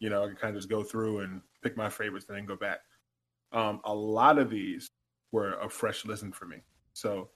You 0.00 0.10
know, 0.10 0.24
I 0.24 0.26
can 0.28 0.36
kind 0.36 0.54
of 0.54 0.62
just 0.62 0.70
go 0.70 0.82
through 0.82 1.20
and 1.20 1.42
pick 1.62 1.76
my 1.76 1.88
favorites 1.90 2.26
and 2.28 2.38
then 2.38 2.46
go 2.46 2.56
back. 2.56 2.78
Um, 3.52 3.80
a 3.84 3.94
lot 3.94 4.38
of 4.38 4.48
these 4.48 4.90
were 5.32 5.54
a 5.54 5.68
fresh 5.68 6.04
listen 6.04 6.32
for 6.32 6.46
me. 6.46 6.58
So, 6.92 7.30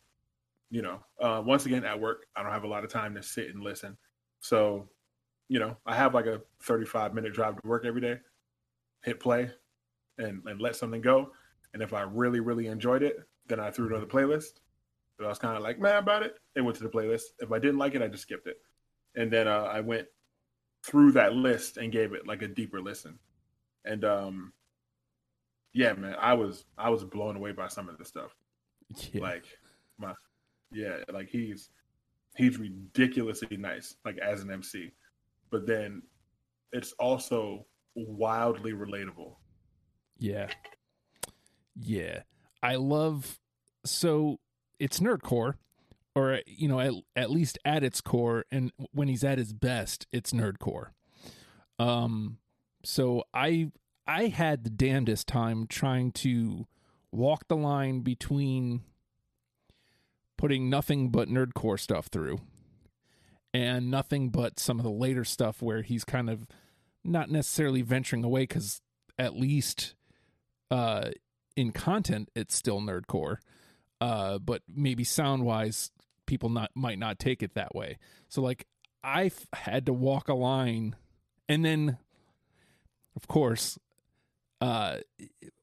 you 0.70 0.82
know, 0.82 1.00
uh, 1.20 1.42
once 1.44 1.66
again 1.66 1.84
at 1.84 2.00
work, 2.00 2.26
I 2.34 2.42
don't 2.42 2.52
have 2.52 2.64
a 2.64 2.68
lot 2.68 2.84
of 2.84 2.90
time 2.90 3.14
to 3.14 3.22
sit 3.22 3.48
and 3.48 3.62
listen. 3.62 3.96
So, 4.40 4.88
you 5.48 5.58
know, 5.58 5.76
I 5.86 5.94
have 5.94 6.14
like 6.14 6.26
a 6.26 6.40
35 6.62 7.14
minute 7.14 7.34
drive 7.34 7.60
to 7.60 7.68
work 7.68 7.84
every 7.84 8.00
day. 8.00 8.16
Hit 9.04 9.20
play, 9.20 9.50
and, 10.18 10.42
and 10.46 10.60
let 10.60 10.76
something 10.76 11.00
go. 11.00 11.30
And 11.74 11.82
if 11.82 11.92
I 11.92 12.02
really, 12.02 12.40
really 12.40 12.66
enjoyed 12.66 13.02
it, 13.02 13.16
then 13.46 13.60
I 13.60 13.70
threw 13.70 13.86
it 13.86 13.94
on 13.94 14.00
the 14.00 14.06
playlist. 14.06 14.60
But 15.18 15.26
I 15.26 15.28
was 15.28 15.38
kind 15.38 15.56
of 15.56 15.62
like 15.62 15.78
mad 15.78 15.98
about 15.98 16.22
it. 16.22 16.36
It 16.54 16.62
went 16.62 16.76
to 16.78 16.82
the 16.82 16.88
playlist. 16.88 17.22
If 17.38 17.52
I 17.52 17.58
didn't 17.58 17.78
like 17.78 17.94
it, 17.94 18.02
I 18.02 18.08
just 18.08 18.22
skipped 18.22 18.46
it. 18.46 18.56
And 19.14 19.30
then 19.30 19.46
uh, 19.48 19.68
I 19.72 19.80
went 19.80 20.06
through 20.84 21.12
that 21.12 21.34
list 21.34 21.76
and 21.76 21.92
gave 21.92 22.12
it 22.12 22.26
like 22.26 22.42
a 22.42 22.48
deeper 22.48 22.80
listen. 22.80 23.18
And 23.84 24.04
um, 24.04 24.52
yeah, 25.72 25.92
man, 25.94 26.16
I 26.20 26.34
was 26.34 26.64
I 26.76 26.90
was 26.90 27.04
blown 27.04 27.36
away 27.36 27.52
by 27.52 27.68
some 27.68 27.88
of 27.88 27.98
the 27.98 28.04
stuff. 28.04 28.34
Yeah. 29.12 29.22
Like 29.22 29.44
my 29.98 30.12
yeah, 30.70 30.98
like 31.12 31.28
he's 31.28 31.70
he's 32.36 32.58
ridiculously 32.58 33.56
nice, 33.56 33.96
like 34.04 34.18
as 34.18 34.42
an 34.42 34.50
MC. 34.50 34.92
But 35.50 35.66
then 35.66 36.02
it's 36.72 36.92
also 36.92 37.66
wildly 37.94 38.72
relatable. 38.72 39.36
Yeah. 40.18 40.48
Yeah. 41.74 42.22
I 42.62 42.76
love 42.76 43.38
so 43.84 44.38
it's 44.78 45.00
nerdcore 45.00 45.54
or 46.14 46.40
you 46.46 46.68
know 46.68 46.80
at, 46.80 46.92
at 47.16 47.30
least 47.30 47.58
at 47.64 47.82
its 47.82 48.00
core 48.00 48.44
and 48.52 48.72
when 48.92 49.08
he's 49.08 49.24
at 49.24 49.38
his 49.38 49.52
best 49.52 50.06
it's 50.12 50.32
nerdcore. 50.32 50.88
Um 51.78 52.38
so 52.84 53.24
I 53.34 53.70
I 54.06 54.26
had 54.26 54.64
the 54.64 54.70
damnedest 54.70 55.28
time 55.28 55.66
trying 55.66 56.12
to 56.12 56.66
walk 57.12 57.48
the 57.48 57.56
line 57.56 58.00
between 58.00 58.82
putting 60.36 60.68
nothing 60.68 61.10
but 61.10 61.28
nerdcore 61.28 61.78
stuff 61.78 62.06
through 62.06 62.40
and 63.54 63.90
nothing 63.90 64.30
but 64.30 64.58
some 64.58 64.78
of 64.78 64.84
the 64.84 64.90
later 64.90 65.24
stuff 65.24 65.62
where 65.62 65.82
he's 65.82 66.04
kind 66.04 66.28
of 66.28 66.48
not 67.04 67.30
necessarily 67.30 67.82
venturing 67.82 68.24
away 68.24 68.46
cuz 68.46 68.80
at 69.18 69.36
least 69.36 69.94
uh 70.70 71.10
in 71.54 71.70
content 71.70 72.28
it's 72.34 72.56
still 72.56 72.80
nerdcore 72.80 73.36
uh 74.00 74.38
but 74.38 74.62
maybe 74.66 75.04
sound 75.04 75.44
wise 75.44 75.90
people 76.26 76.48
not 76.48 76.70
might 76.74 76.98
not 76.98 77.18
take 77.18 77.42
it 77.42 77.54
that 77.54 77.74
way. 77.74 77.98
So 78.28 78.42
like 78.42 78.66
i 79.04 79.30
had 79.52 79.86
to 79.86 79.92
walk 79.92 80.28
a 80.28 80.34
line 80.34 80.96
and 81.48 81.64
then 81.64 81.98
of 83.14 83.28
course 83.28 83.78
uh 84.62 84.98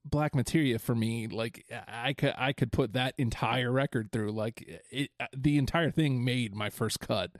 black 0.03 0.35
materia 0.35 0.77
for 0.77 0.93
me 0.93 1.25
like 1.27 1.65
i 1.87 2.11
could 2.11 2.33
i 2.37 2.51
could 2.51 2.69
put 2.69 2.91
that 2.91 3.13
entire 3.17 3.71
record 3.71 4.11
through 4.11 4.29
like 4.29 4.81
it 4.91 5.09
the 5.33 5.57
entire 5.57 5.89
thing 5.89 6.23
made 6.23 6.53
my 6.53 6.69
first 6.69 6.99
cut. 6.99 7.31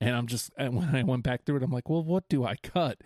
And 0.00 0.16
i'm 0.16 0.26
just 0.26 0.50
and 0.56 0.74
when 0.74 0.94
i 0.96 1.02
went 1.02 1.22
back 1.22 1.44
through 1.44 1.56
it 1.56 1.62
i'm 1.62 1.70
like 1.70 1.90
well 1.90 2.02
what 2.02 2.28
do 2.28 2.44
i 2.44 2.56
cut? 2.56 3.02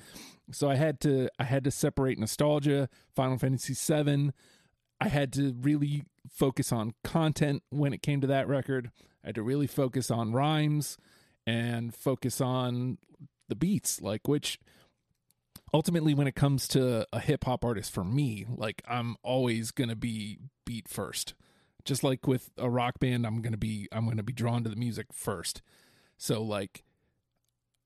So 0.53 0.71
i 0.71 0.77
had 0.77 1.01
to 1.01 1.29
i 1.41 1.45
had 1.45 1.65
to 1.65 1.73
separate 1.73 2.19
nostalgia 2.19 2.89
final 3.17 3.37
fantasy 3.37 3.75
7 3.75 4.33
i 5.01 5.09
had 5.09 5.33
to 5.33 5.55
really 5.61 6.05
focus 6.31 6.71
on 6.71 6.95
content 7.03 7.63
when 7.71 7.93
it 7.93 8.03
came 8.03 8.21
to 8.21 8.27
that 8.29 8.47
record. 8.47 8.91
I 9.25 9.29
had 9.29 9.35
to 9.37 9.43
really 9.43 9.67
focus 9.67 10.11
on 10.11 10.33
rhymes 10.33 10.99
and 11.47 11.95
focus 11.95 12.41
on 12.41 12.99
the 13.49 13.57
beats 13.57 14.01
like 14.03 14.29
which 14.29 14.59
ultimately 15.73 16.15
when 16.15 16.27
it 16.27 16.35
comes 16.35 16.67
to 16.69 17.07
a 17.13 17.21
hip 17.21 17.45
hop 17.45 17.65
artist 17.65 17.93
for 17.93 18.05
me 18.05 18.47
like 18.49 18.83
i'm 18.89 19.17
always 19.23 19.71
going 19.71 19.89
to 19.91 19.97
be 19.97 20.39
beat 20.69 20.87
first. 20.87 21.33
Just 21.87 22.05
like 22.05 22.27
with 22.27 22.51
a 22.59 22.69
rock 22.69 23.01
band 23.01 23.27
i'm 23.27 23.41
going 23.41 23.53
to 23.53 23.59
be 23.59 23.89
i'm 23.91 24.05
going 24.05 24.19
to 24.19 24.23
be 24.23 24.35
drawn 24.35 24.63
to 24.65 24.69
the 24.69 24.77
music 24.77 25.07
first. 25.13 25.63
So 26.19 26.43
like 26.43 26.85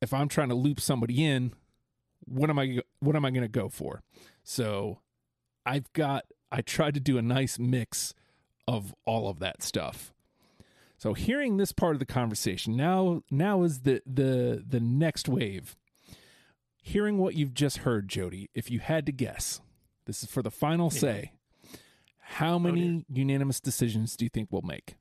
if 0.01 0.13
i'm 0.13 0.29
trying 0.29 0.49
to 0.49 0.57
loop 0.57 0.81
somebody 0.81 1.25
in 1.25 1.53
what 2.25 2.51
am 2.51 2.59
i 2.59 2.81
what 2.99 3.15
am 3.15 3.25
i 3.25 3.31
going 3.31 3.43
to 3.43 3.49
go 3.49 3.69
for? 3.69 4.03
So 4.43 4.99
i've 5.65 5.93
got 5.93 6.25
i 6.51 6.61
tried 6.61 6.95
to 6.95 7.01
do 7.01 7.19
a 7.19 7.23
nice 7.23 7.59
mix 7.59 8.15
of 8.67 8.95
all 9.05 9.29
of 9.29 9.39
that 9.39 9.63
stuff. 9.63 10.13
So 10.99 11.15
hearing 11.15 11.57
this 11.57 11.73
part 11.73 11.95
of 11.95 12.01
the 12.01 12.07
conversation 12.07 12.77
now 12.77 13.23
now 13.31 13.63
is 13.63 13.81
the 13.81 14.03
the 14.05 14.65
the 14.67 14.81
next 14.81 15.29
wave 15.29 15.77
hearing 16.83 17.17
what 17.17 17.35
you've 17.35 17.55
just 17.55 17.79
heard 17.79 18.09
jody 18.09 18.51
if 18.55 18.71
you 18.71 18.81
had 18.81 19.07
to 19.07 19.13
guess 19.13 19.61
this 20.05 20.23
is 20.23 20.29
for 20.29 20.43
the 20.43 20.51
final 20.51 20.91
Yeah. 20.93 20.99
say 21.01 21.33
how 22.19 22.59
dear. 22.59 22.73
many 22.73 23.05
unanimous 23.09 23.61
decisions 23.61 24.17
do 24.17 24.25
you 24.25 24.29
think 24.29 24.49
we'll 24.51 24.63
make 24.63 24.97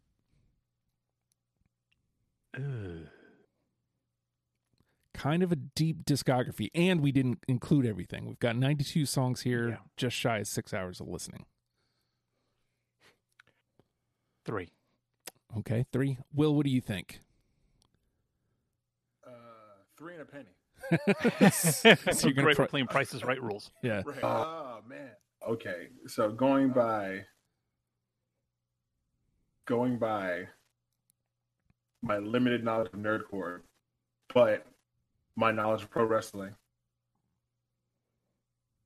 Ugh. 2.55 3.07
kind 5.13 5.41
of 5.43 5.51
a 5.51 5.55
deep 5.55 6.05
discography 6.05 6.69
and 6.75 7.01
we 7.01 7.11
didn't 7.11 7.39
include 7.47 7.85
everything 7.85 8.25
we've 8.27 8.39
got 8.39 8.55
92 8.55 9.05
songs 9.05 9.41
here 9.41 9.69
Yeah. 9.69 9.77
just 9.97 10.15
shy 10.15 10.39
of 10.39 10.47
six 10.47 10.73
hours 10.73 10.99
of 11.01 11.07
listening 11.07 11.45
Three. 14.45 14.71
okay 15.57 15.85
three 15.91 16.17
will 16.33 16.55
what 16.55 16.65
do 16.65 16.71
you 16.71 16.81
think 16.81 17.19
Uh, 19.25 19.31
three 19.97 20.13
and 20.13 20.21
a 20.21 20.25
penny. 20.25 20.49
So 21.51 21.89
you're 22.27 22.33
gonna 22.33 22.43
Great 22.43 22.55
for 22.55 22.67
playing 22.67 22.87
Prices 22.87 23.23
Right 23.23 23.41
rules. 23.41 23.71
yeah 23.81 24.01
Right. 24.05 24.23
oh 24.23 24.27
ah, 24.27 24.79
man. 24.87 25.11
Okay, 25.47 25.87
so 26.07 26.29
going 26.29 26.69
by 26.69 27.25
going 29.65 29.97
by 29.97 30.47
my 32.03 32.17
limited 32.17 32.63
knowledge 32.63 32.91
of 32.93 32.99
nerdcore, 32.99 33.61
but 34.33 34.65
my 35.35 35.51
knowledge 35.51 35.83
of 35.83 35.89
pro 35.89 36.03
wrestling, 36.03 36.55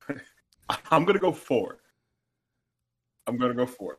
I'm 0.92 1.06
gonna 1.06 1.20
go 1.20 1.32
four. 1.32 1.80
I'm 3.28 3.38
gonna 3.38 3.54
go 3.54 3.66
four. 3.66 3.98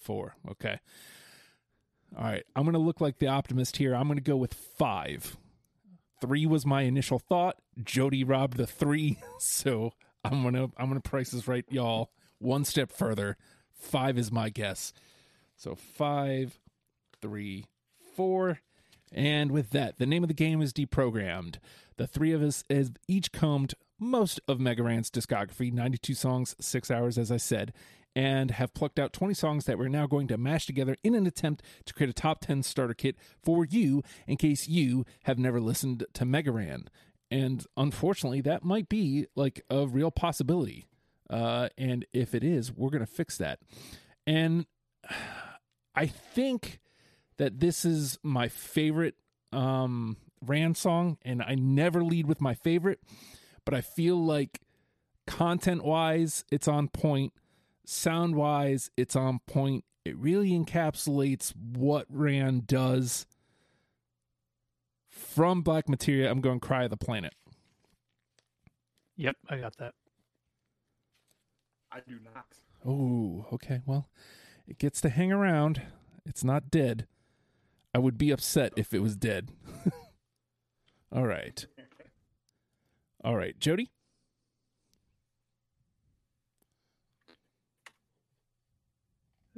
Four. 0.00 0.36
Okay. 0.50 0.78
All 2.16 2.24
right. 2.24 2.44
I'm 2.56 2.64
going 2.64 2.72
to 2.74 2.78
look 2.78 3.00
like 3.00 3.18
the 3.18 3.28
optimist 3.28 3.76
here. 3.76 3.94
I'm 3.94 4.06
going 4.06 4.18
to 4.18 4.22
go 4.22 4.36
with 4.36 4.54
five. 4.54 5.36
Three 6.20 6.46
was 6.46 6.66
my 6.66 6.82
initial 6.82 7.18
thought. 7.18 7.56
Jody 7.82 8.24
robbed 8.24 8.56
the 8.56 8.66
three, 8.66 9.18
so 9.38 9.92
I'm 10.24 10.42
gonna 10.42 10.68
I'm 10.76 10.88
gonna 10.88 11.00
price 11.00 11.30
this 11.30 11.48
right, 11.48 11.64
y'all. 11.70 12.10
One 12.38 12.64
step 12.64 12.92
further. 12.92 13.36
Five 13.72 14.18
is 14.18 14.30
my 14.30 14.50
guess. 14.50 14.92
So 15.56 15.74
five, 15.74 16.58
three, 17.20 17.66
four, 18.14 18.60
and 19.12 19.50
with 19.50 19.70
that, 19.70 19.98
the 19.98 20.06
name 20.06 20.22
of 20.22 20.28
the 20.28 20.34
game 20.34 20.62
is 20.62 20.72
deprogrammed. 20.72 21.56
The 21.96 22.06
three 22.06 22.32
of 22.32 22.42
us 22.42 22.64
have 22.70 22.92
each 23.08 23.32
combed 23.32 23.74
most 23.98 24.40
of 24.48 24.58
Mega 24.58 24.82
Ran's 24.82 25.10
discography, 25.10 25.72
92 25.72 26.14
songs, 26.14 26.56
six 26.58 26.90
hours, 26.90 27.18
as 27.18 27.30
I 27.30 27.36
said, 27.36 27.72
and 28.14 28.52
have 28.52 28.74
plucked 28.74 28.98
out 28.98 29.12
20 29.12 29.34
songs 29.34 29.64
that 29.64 29.78
we're 29.78 29.88
now 29.88 30.06
going 30.06 30.26
to 30.28 30.38
mash 30.38 30.66
together 30.66 30.96
in 31.02 31.14
an 31.14 31.26
attempt 31.26 31.62
to 31.84 31.94
create 31.94 32.10
a 32.10 32.14
top 32.14 32.40
10 32.40 32.62
starter 32.62 32.94
kit 32.94 33.16
for 33.42 33.64
you 33.64 34.02
in 34.26 34.36
case 34.36 34.68
you 34.68 35.04
have 35.24 35.38
never 35.38 35.60
listened 35.60 36.04
to 36.14 36.24
Mega 36.24 36.50
Ran. 36.50 36.88
And 37.30 37.64
unfortunately, 37.76 38.40
that 38.42 38.64
might 38.64 38.88
be 38.88 39.26
like 39.36 39.64
a 39.70 39.86
real 39.86 40.10
possibility. 40.10 40.86
Uh, 41.28 41.68
and 41.78 42.04
if 42.12 42.34
it 42.34 42.42
is, 42.42 42.72
we're 42.72 42.90
going 42.90 43.06
to 43.06 43.12
fix 43.12 43.38
that. 43.38 43.60
And 44.26 44.66
I 45.94 46.06
think 46.06 46.80
that 47.36 47.60
this 47.60 47.84
is 47.84 48.18
my 48.22 48.48
favorite 48.48 49.14
um, 49.52 50.16
Ran 50.44 50.74
song, 50.74 51.18
and 51.22 51.42
I 51.42 51.54
never 51.54 52.02
lead 52.02 52.26
with 52.26 52.40
my 52.40 52.54
favorite, 52.54 53.00
but 53.64 53.74
I 53.74 53.80
feel 53.80 54.16
like 54.16 54.60
content 55.26 55.84
wise, 55.84 56.44
it's 56.50 56.66
on 56.68 56.88
point. 56.88 57.32
Sound 57.92 58.36
wise, 58.36 58.88
it's 58.96 59.16
on 59.16 59.40
point. 59.48 59.84
It 60.04 60.16
really 60.16 60.50
encapsulates 60.50 61.52
what 61.56 62.06
Ran 62.08 62.62
does. 62.64 63.26
From 65.08 65.62
Black 65.62 65.88
Materia, 65.88 66.30
I'm 66.30 66.40
going 66.40 66.60
Cry 66.60 66.84
of 66.84 66.90
the 66.90 66.96
Planet. 66.96 67.34
Yep, 69.16 69.38
I 69.48 69.56
got 69.56 69.76
that. 69.78 69.94
I 71.90 71.98
do 72.06 72.18
not. 72.32 72.46
Oh, 72.86 73.46
okay. 73.54 73.80
Well, 73.84 74.08
it 74.68 74.78
gets 74.78 75.00
to 75.00 75.08
hang 75.08 75.32
around. 75.32 75.82
It's 76.24 76.44
not 76.44 76.70
dead. 76.70 77.08
I 77.92 77.98
would 77.98 78.16
be 78.16 78.30
upset 78.30 78.72
if 78.76 78.94
it 78.94 79.00
was 79.00 79.16
dead. 79.16 79.50
All 81.12 81.26
right. 81.26 81.66
All 83.24 83.34
right, 83.34 83.58
Jody. 83.58 83.90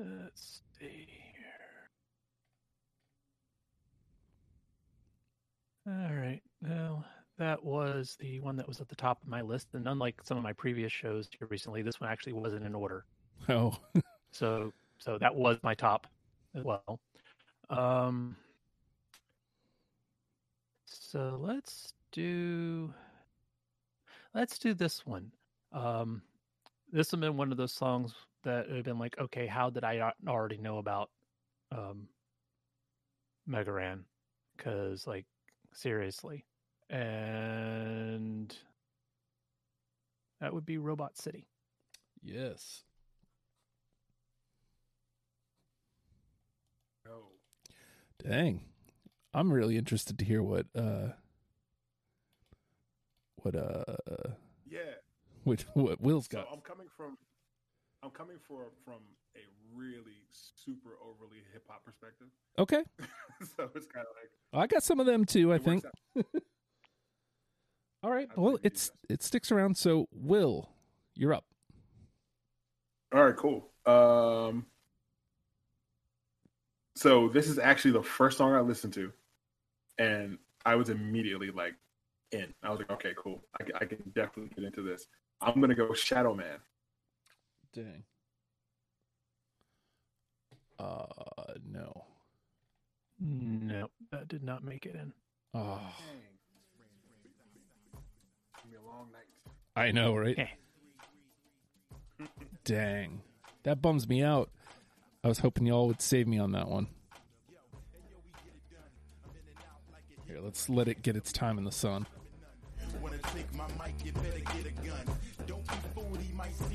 Let's 0.03 0.63
see 0.79 1.07
here. 1.07 1.89
All 5.87 6.15
right. 6.15 6.41
Well, 6.61 7.05
that 7.39 7.63
was 7.65 8.17
the 8.21 8.41
one 8.41 8.57
that 8.57 8.67
was 8.67 8.81
at 8.81 8.89
the 8.89 8.97
top 8.97 9.23
of 9.23 9.29
my 9.29 9.43
list, 9.43 9.69
and 9.75 9.87
unlike 9.87 10.21
some 10.25 10.37
of 10.37 10.43
my 10.43 10.53
previous 10.53 10.93
shows 10.93 11.29
here 11.39 11.47
recently, 11.51 11.83
this 11.83 12.01
one 12.01 12.11
actually 12.11 12.33
wasn't 12.33 12.65
in 12.65 12.75
order. 12.75 13.05
Oh, 13.49 13.77
So, 14.33 14.73
so 14.99 15.19
that 15.19 15.35
was 15.35 15.59
my 15.63 15.75
top 15.75 16.07
as 16.55 16.65
well. 16.65 17.01
Um. 17.71 18.37
So 20.87 21.39
let's 21.41 21.93
do. 22.13 22.93
Let's 24.35 24.59
do 24.59 24.73
this 24.75 25.05
one. 25.07 25.31
Um, 25.73 26.23
this 26.91 27.11
has 27.11 27.21
been 27.21 27.37
one 27.37 27.53
of 27.53 27.59
those 27.59 27.73
songs 27.73 28.15
that 28.45 28.67
would 28.69 28.77
have 28.77 28.85
been 28.85 28.99
like, 28.99 29.17
okay, 29.19 29.47
how 29.47 29.71
did 29.71 29.85
I 29.85 30.13
already 30.27 30.59
know 30.59 30.79
about 30.79 31.11
um, 31.71 32.09
Mega 33.47 33.73
Ran? 33.73 34.05
Because, 34.57 35.07
like, 35.07 35.27
seriously. 35.73 36.45
And 36.91 38.55
that 40.41 40.53
would 40.53 40.67
be 40.67 40.79
Robot 40.79 41.17
City. 41.17 41.47
yes. 42.23 42.83
No. 47.07 47.29
Dang. 48.23 48.63
I'm 49.35 49.53
really 49.53 49.77
interested 49.77 50.19
to 50.19 50.25
hear 50.25 50.43
what 50.43 50.67
uh 50.77 51.09
what 53.37 53.57
uh 53.57 53.83
Yeah. 54.69 54.81
which 55.45 55.63
what 55.75 56.01
Will's 56.01 56.29
got. 56.29 56.47
I'm 56.53 56.61
coming 56.61 56.87
from 56.97 57.17
I'm 58.03 58.11
coming 58.11 58.37
for 58.49 58.67
from 58.85 59.01
a 59.37 59.41
really 59.75 60.27
super 60.57 60.91
overly 61.01 61.43
hip 61.53 61.65
hop 61.69 61.85
perspective. 61.85 62.27
Okay. 62.59 62.83
so 63.57 63.71
it's 63.75 63.87
kind 63.87 64.07
of 64.07 64.15
like 64.17 64.31
I 64.53 64.67
got 64.67 64.83
some 64.83 64.99
of 65.01 65.07
them 65.07 65.25
too, 65.25 65.53
I 65.53 65.59
think. 65.59 65.85
All 68.03 68.11
right. 68.11 68.29
I 68.37 68.41
Well, 68.41 68.59
it's 68.63 68.91
it 69.09 69.23
sticks 69.23 69.53
around 69.53 69.77
so 69.77 70.09
Will, 70.13 70.69
you're 71.15 71.33
up. 71.33 71.45
All 73.15 73.25
right, 73.25 73.37
cool. 73.37 73.69
Um, 73.87 74.67
so 76.97 77.29
this 77.29 77.47
is 77.47 77.59
actually 77.59 77.93
the 77.93 78.03
first 78.03 78.39
song 78.39 78.55
I 78.55 78.61
listened 78.61 78.95
to, 78.95 79.13
and 79.99 80.39
I 80.65 80.75
was 80.75 80.89
immediately 80.89 81.51
like 81.51 81.75
in. 82.33 82.53
I 82.63 82.71
was 82.71 82.81
like, 82.81 82.91
okay, 82.91 83.13
cool. 83.17 83.45
I, 83.61 83.65
I 83.83 83.85
can 83.85 83.99
definitely 84.15 84.51
get 84.57 84.65
into 84.65 84.83
this. 84.83 85.07
I'm 85.41 85.61
gonna 85.61 85.75
go 85.75 85.93
Shadow 85.95 86.35
Man. 86.35 86.59
Dang. 87.73 88.05
Uh 90.79 91.07
no. 91.71 92.05
No, 93.21 93.89
that 94.11 94.27
did 94.29 94.43
not 94.43 94.65
make 94.65 94.85
it 94.85 94.95
in. 94.97 95.13
Oh, 95.55 95.81
It's 97.95 98.03
gonna 98.57 98.71
be 98.71 98.77
a 98.77 98.83
long 98.83 99.09
night. 99.13 99.29
I 99.77 99.93
know, 99.93 100.15
right? 100.17 100.49
Dang. 102.65 103.23
That 103.63 103.81
bums 103.81 104.09
me 104.09 104.23
out. 104.23 104.51
I 105.23 105.29
was 105.29 105.39
hoping 105.39 105.67
y'all 105.67 105.87
would 105.87 106.01
save 106.03 106.27
me 106.27 106.39
on 106.39 106.51
that 106.53 106.69
one. 106.69 106.89
Here, 110.27 110.41
let's 110.41 110.69
let 110.69 110.89
it 110.89 111.03
get 111.03 111.15
its 111.17 111.33
time 111.33 111.59
in 111.59 111.65
the 111.65 111.71
sun. 111.73 112.07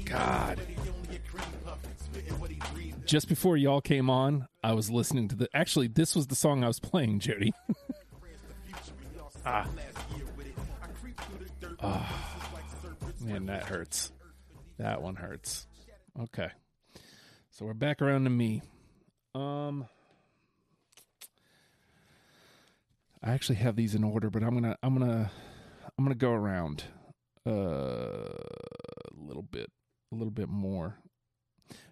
God. 0.05 0.59
Just 3.05 3.27
before 3.29 3.57
y'all 3.57 3.81
came 3.81 4.09
on, 4.09 4.47
I 4.63 4.73
was 4.73 4.89
listening 4.89 5.27
to 5.29 5.35
the. 5.35 5.49
Actually, 5.53 5.87
this 5.87 6.15
was 6.15 6.27
the 6.27 6.35
song 6.35 6.63
I 6.63 6.67
was 6.67 6.79
playing, 6.79 7.19
Jody. 7.19 7.53
Ah, 9.49 9.65
Man, 13.21 13.45
that 13.47 13.63
hurts. 13.63 14.11
That 14.77 15.01
one 15.01 15.15
hurts. 15.15 15.67
Okay. 16.19 16.49
So 17.51 17.65
we're 17.65 17.73
back 17.73 18.01
around 18.01 18.25
to 18.25 18.29
me. 18.29 18.61
Um 19.33 19.87
I 23.23 23.31
actually 23.31 23.55
have 23.55 23.75
these 23.75 23.95
in 23.95 24.03
order, 24.03 24.29
but 24.29 24.43
I'm 24.43 24.61
to 24.63 24.77
I'm 24.83 24.99
to 24.99 25.31
I'm 25.97 26.05
going 26.05 26.17
to 26.17 26.25
go 26.25 26.31
around 26.31 26.83
uh, 27.45 27.51
a 27.51 29.15
little 29.15 29.41
bit 29.43 29.71
a 30.11 30.15
little 30.15 30.31
bit 30.31 30.47
more. 30.47 30.99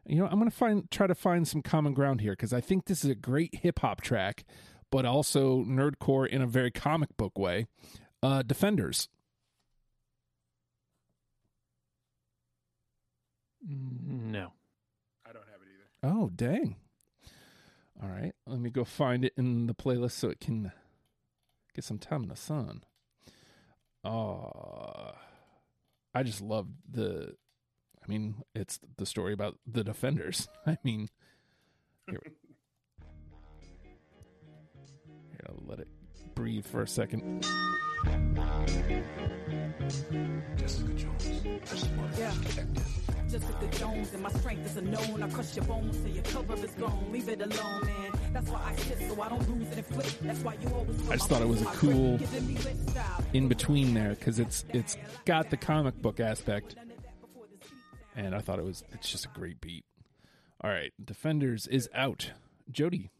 You 0.05 0.17
know, 0.17 0.25
I'm 0.27 0.37
going 0.37 0.49
to 0.49 0.55
find 0.55 0.89
try 0.91 1.07
to 1.07 1.15
find 1.15 1.47
some 1.47 1.61
common 1.61 1.93
ground 1.93 2.21
here 2.21 2.35
cuz 2.35 2.53
I 2.53 2.61
think 2.61 2.85
this 2.85 3.03
is 3.03 3.09
a 3.09 3.15
great 3.15 3.55
hip 3.55 3.79
hop 3.79 4.01
track, 4.01 4.45
but 4.91 5.05
also 5.05 5.63
nerdcore 5.63 6.27
in 6.27 6.41
a 6.41 6.47
very 6.47 6.71
comic 6.71 7.15
book 7.17 7.37
way. 7.37 7.65
Uh 8.21 8.41
Defenders. 8.41 9.09
no. 13.67 14.53
I 15.27 15.31
don't 15.31 15.45
have 15.51 15.61
it 15.61 15.67
either. 15.73 16.15
Oh, 16.15 16.29
dang. 16.29 16.75
All 18.01 18.09
right. 18.09 18.33
Let 18.45 18.59
me 18.59 18.69
go 18.69 18.83
find 18.83 19.25
it 19.25 19.33
in 19.37 19.67
the 19.67 19.73
playlist 19.73 20.11
so 20.11 20.29
it 20.29 20.39
can 20.39 20.71
get 21.73 21.83
some 21.83 21.97
time 21.97 22.23
in 22.23 22.29
the 22.29 22.35
sun. 22.35 22.83
Oh, 24.05 25.11
I 26.13 26.23
just 26.23 26.41
love 26.41 26.67
the. 26.89 27.35
I 28.03 28.07
mean, 28.07 28.35
it's 28.53 28.79
the 28.97 29.05
story 29.05 29.33
about 29.33 29.57
the 29.65 29.83
defenders. 29.83 30.47
I 30.67 30.77
mean, 30.83 31.09
here, 32.07 32.21
here 35.31 35.45
I'll 35.49 35.63
let 35.65 35.79
it 35.79 35.87
breathe 36.35 36.67
for 36.67 36.83
a 36.83 36.87
second. 36.87 37.47
Yeah. 42.17 42.33
Jessica 43.35 43.67
Jones 43.77 44.13
and 44.13 44.23
my 44.23 44.29
strength 44.29 44.65
is 44.65 44.77
unknown. 44.77 45.21
I 45.21 45.29
crush 45.29 45.57
your 45.57 45.65
bones 45.65 45.97
till 45.97 46.07
your 46.07 46.23
cover 46.23 46.53
is 46.53 46.71
gone. 46.71 47.11
Leave 47.11 47.27
it 47.27 47.41
alone, 47.41 47.85
man. 47.85 48.11
That's 48.31 48.49
why 48.49 48.61
I 48.65 48.75
sit 48.77 48.97
so 49.09 49.21
I 49.21 49.27
don't 49.27 49.49
lose 49.49 49.69
it 49.73 49.77
and 49.77 49.85
flip. 49.87 50.07
That's 50.21 50.39
why 50.39 50.53
you 50.53 50.69
always. 50.69 51.09
I 51.09 51.15
just 51.17 51.27
thought 51.27 51.41
it 51.41 51.47
was 51.49 51.61
a 51.61 51.65
cool 51.65 52.17
in 53.33 53.49
between 53.49 53.93
there 53.93 54.11
because 54.11 54.39
it's 54.39 54.63
it's 54.69 54.95
got 55.25 55.49
the 55.49 55.57
comic 55.57 56.01
book 56.01 56.21
aspect, 56.21 56.77
and 58.15 58.33
I 58.33 58.39
thought 58.39 58.57
it 58.57 58.63
was 58.63 58.85
it's 58.93 59.11
just 59.11 59.25
a 59.25 59.29
great 59.37 59.59
beat. 59.59 59.83
All 60.61 60.69
right, 60.69 60.93
Defenders 61.03 61.67
is 61.67 61.89
out. 61.93 62.31
Jody, 62.71 63.11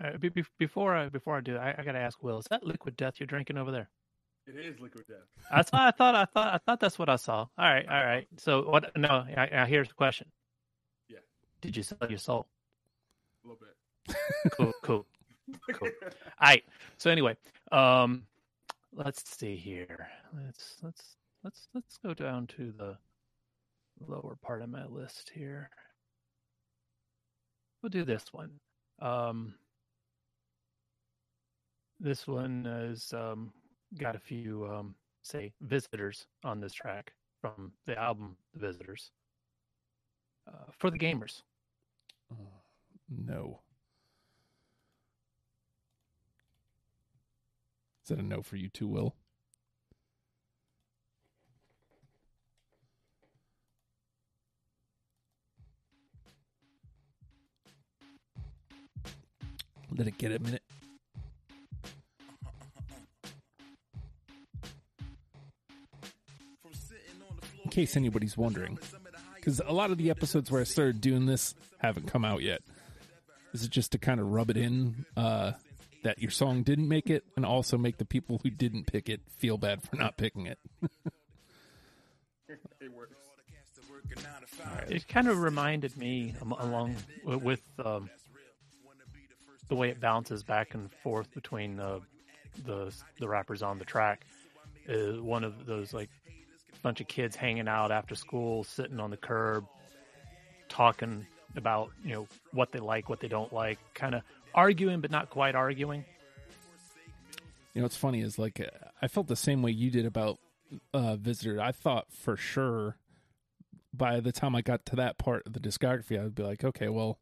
Uh, 0.00 0.16
be, 0.18 0.28
be, 0.28 0.44
before 0.56 0.94
I 0.94 1.08
before 1.08 1.36
I 1.36 1.40
do, 1.40 1.56
I, 1.56 1.74
I 1.76 1.82
got 1.82 1.92
to 1.92 1.98
ask 1.98 2.22
Will: 2.22 2.38
Is 2.38 2.46
that 2.50 2.64
Liquid 2.64 2.96
Death 2.96 3.14
you're 3.18 3.26
drinking 3.26 3.58
over 3.58 3.72
there? 3.72 3.90
It 4.46 4.56
is 4.56 4.78
Liquid 4.78 5.06
Death. 5.08 5.16
That's 5.50 5.72
what 5.72 5.82
I 5.82 5.90
thought. 5.90 6.14
I 6.14 6.24
thought. 6.26 6.54
I 6.54 6.58
thought 6.58 6.80
that's 6.80 6.98
what 6.98 7.08
I 7.08 7.16
saw. 7.16 7.38
All 7.38 7.48
right. 7.58 7.86
All 7.88 8.04
right. 8.04 8.26
So 8.36 8.62
what? 8.62 8.94
No. 8.96 9.24
I, 9.36 9.64
here's 9.66 9.88
the 9.88 9.94
question. 9.94 10.26
Yeah. 11.08 11.18
Did 11.62 11.76
you 11.76 11.82
sell 11.82 11.98
your 12.08 12.18
soul? 12.18 12.46
A 13.44 13.48
little 13.48 13.60
bit. 13.60 14.52
Cool. 14.52 14.72
Cool. 14.82 15.06
Cool. 15.74 15.90
All 16.40 16.48
right. 16.48 16.64
So 16.96 17.10
anyway, 17.10 17.36
um, 17.70 18.22
let's 18.94 19.22
see 19.36 19.56
here. 19.56 20.08
Let's 20.34 20.76
let's 20.82 21.16
let's 21.42 21.68
let's 21.74 21.98
go 21.98 22.14
down 22.14 22.46
to 22.56 22.72
the 22.72 22.96
lower 24.06 24.38
part 24.42 24.62
of 24.62 24.70
my 24.70 24.86
list 24.86 25.30
here. 25.34 25.68
We'll 27.82 27.90
do 27.90 28.04
this 28.06 28.24
one. 28.32 28.52
Um, 29.02 29.54
this 32.00 32.26
one 32.26 32.64
is 32.64 33.12
um, 33.12 33.52
got 33.98 34.16
a 34.16 34.18
few, 34.18 34.66
um, 34.66 34.94
say, 35.22 35.52
visitors 35.60 36.26
on 36.44 36.60
this 36.60 36.72
track 36.72 37.12
from 37.40 37.72
the 37.86 37.98
album 37.98 38.36
The 38.52 38.66
Visitors 38.66 39.10
uh, 40.48 40.70
for 40.72 40.90
the 40.90 40.98
gamers. 40.98 41.42
Uh, 42.30 42.36
no. 43.08 43.60
Is 48.02 48.08
that 48.08 48.18
a 48.18 48.22
no 48.22 48.42
for 48.42 48.56
you 48.56 48.68
too, 48.68 48.88
Will? 48.88 49.14
Let 59.96 60.08
it 60.08 60.18
get 60.18 60.32
a 60.32 60.38
minute. 60.40 60.62
Case 67.74 67.96
anybody's 67.96 68.36
wondering, 68.36 68.78
because 69.34 69.60
a 69.64 69.72
lot 69.72 69.90
of 69.90 69.98
the 69.98 70.10
episodes 70.10 70.50
where 70.50 70.60
I 70.60 70.64
started 70.64 71.00
doing 71.00 71.26
this 71.26 71.54
haven't 71.78 72.06
come 72.06 72.24
out 72.24 72.42
yet. 72.42 72.62
Is 73.52 73.64
it 73.64 73.70
just 73.70 73.92
to 73.92 73.98
kind 73.98 74.20
of 74.20 74.32
rub 74.32 74.50
it 74.50 74.56
in 74.56 75.04
uh, 75.16 75.52
that 76.02 76.20
your 76.20 76.30
song 76.30 76.62
didn't 76.62 76.88
make 76.88 77.10
it, 77.10 77.24
and 77.36 77.44
also 77.44 77.76
make 77.78 77.98
the 77.98 78.04
people 78.04 78.40
who 78.42 78.50
didn't 78.50 78.86
pick 78.86 79.08
it 79.08 79.20
feel 79.38 79.58
bad 79.58 79.82
for 79.82 79.96
not 79.96 80.16
picking 80.16 80.46
it? 80.46 80.58
It 82.80 82.92
works. 82.92 83.14
It 84.88 85.08
kind 85.08 85.28
of 85.28 85.38
reminded 85.38 85.96
me, 85.96 86.34
along 86.42 86.96
with 87.24 87.62
um, 87.82 88.10
the 89.68 89.74
way 89.74 89.88
it 89.88 89.98
bounces 89.98 90.42
back 90.42 90.74
and 90.74 90.92
forth 91.02 91.32
between 91.32 91.76
the 91.76 92.00
the 92.64 92.94
the 93.18 93.26
rappers 93.28 93.62
on 93.62 93.78
the 93.78 93.84
track. 93.84 94.26
Uh, 94.88 95.22
one 95.22 95.42
of 95.42 95.64
those 95.64 95.94
like 95.94 96.10
bunch 96.84 97.00
of 97.00 97.08
kids 97.08 97.34
hanging 97.34 97.66
out 97.66 97.90
after 97.90 98.14
school, 98.14 98.62
sitting 98.62 99.00
on 99.00 99.10
the 99.10 99.16
curb, 99.16 99.64
talking 100.68 101.26
about 101.56 101.90
you 102.04 102.12
know 102.12 102.28
what 102.52 102.70
they 102.70 102.78
like, 102.78 103.08
what 103.08 103.18
they 103.18 103.28
don't 103.28 103.52
like, 103.52 103.78
kind 103.94 104.14
of 104.14 104.22
arguing 104.54 105.00
but 105.00 105.10
not 105.10 105.30
quite 105.30 105.56
arguing. 105.56 106.04
You 107.72 107.80
know, 107.80 107.86
what's 107.86 107.96
funny 107.96 108.20
is 108.20 108.38
like 108.38 108.64
I 109.02 109.08
felt 109.08 109.26
the 109.26 109.34
same 109.34 109.62
way 109.62 109.72
you 109.72 109.90
did 109.90 110.06
about 110.06 110.38
uh, 110.92 111.16
Visitor. 111.16 111.60
I 111.60 111.72
thought 111.72 112.06
for 112.12 112.36
sure 112.36 112.96
by 113.92 114.20
the 114.20 114.32
time 114.32 114.54
I 114.54 114.60
got 114.60 114.84
to 114.86 114.96
that 114.96 115.18
part 115.18 115.46
of 115.46 115.52
the 115.52 115.60
discography, 115.60 116.18
I 116.18 116.24
would 116.24 116.34
be 116.34 116.42
like, 116.42 116.64
okay, 116.64 116.88
well, 116.88 117.18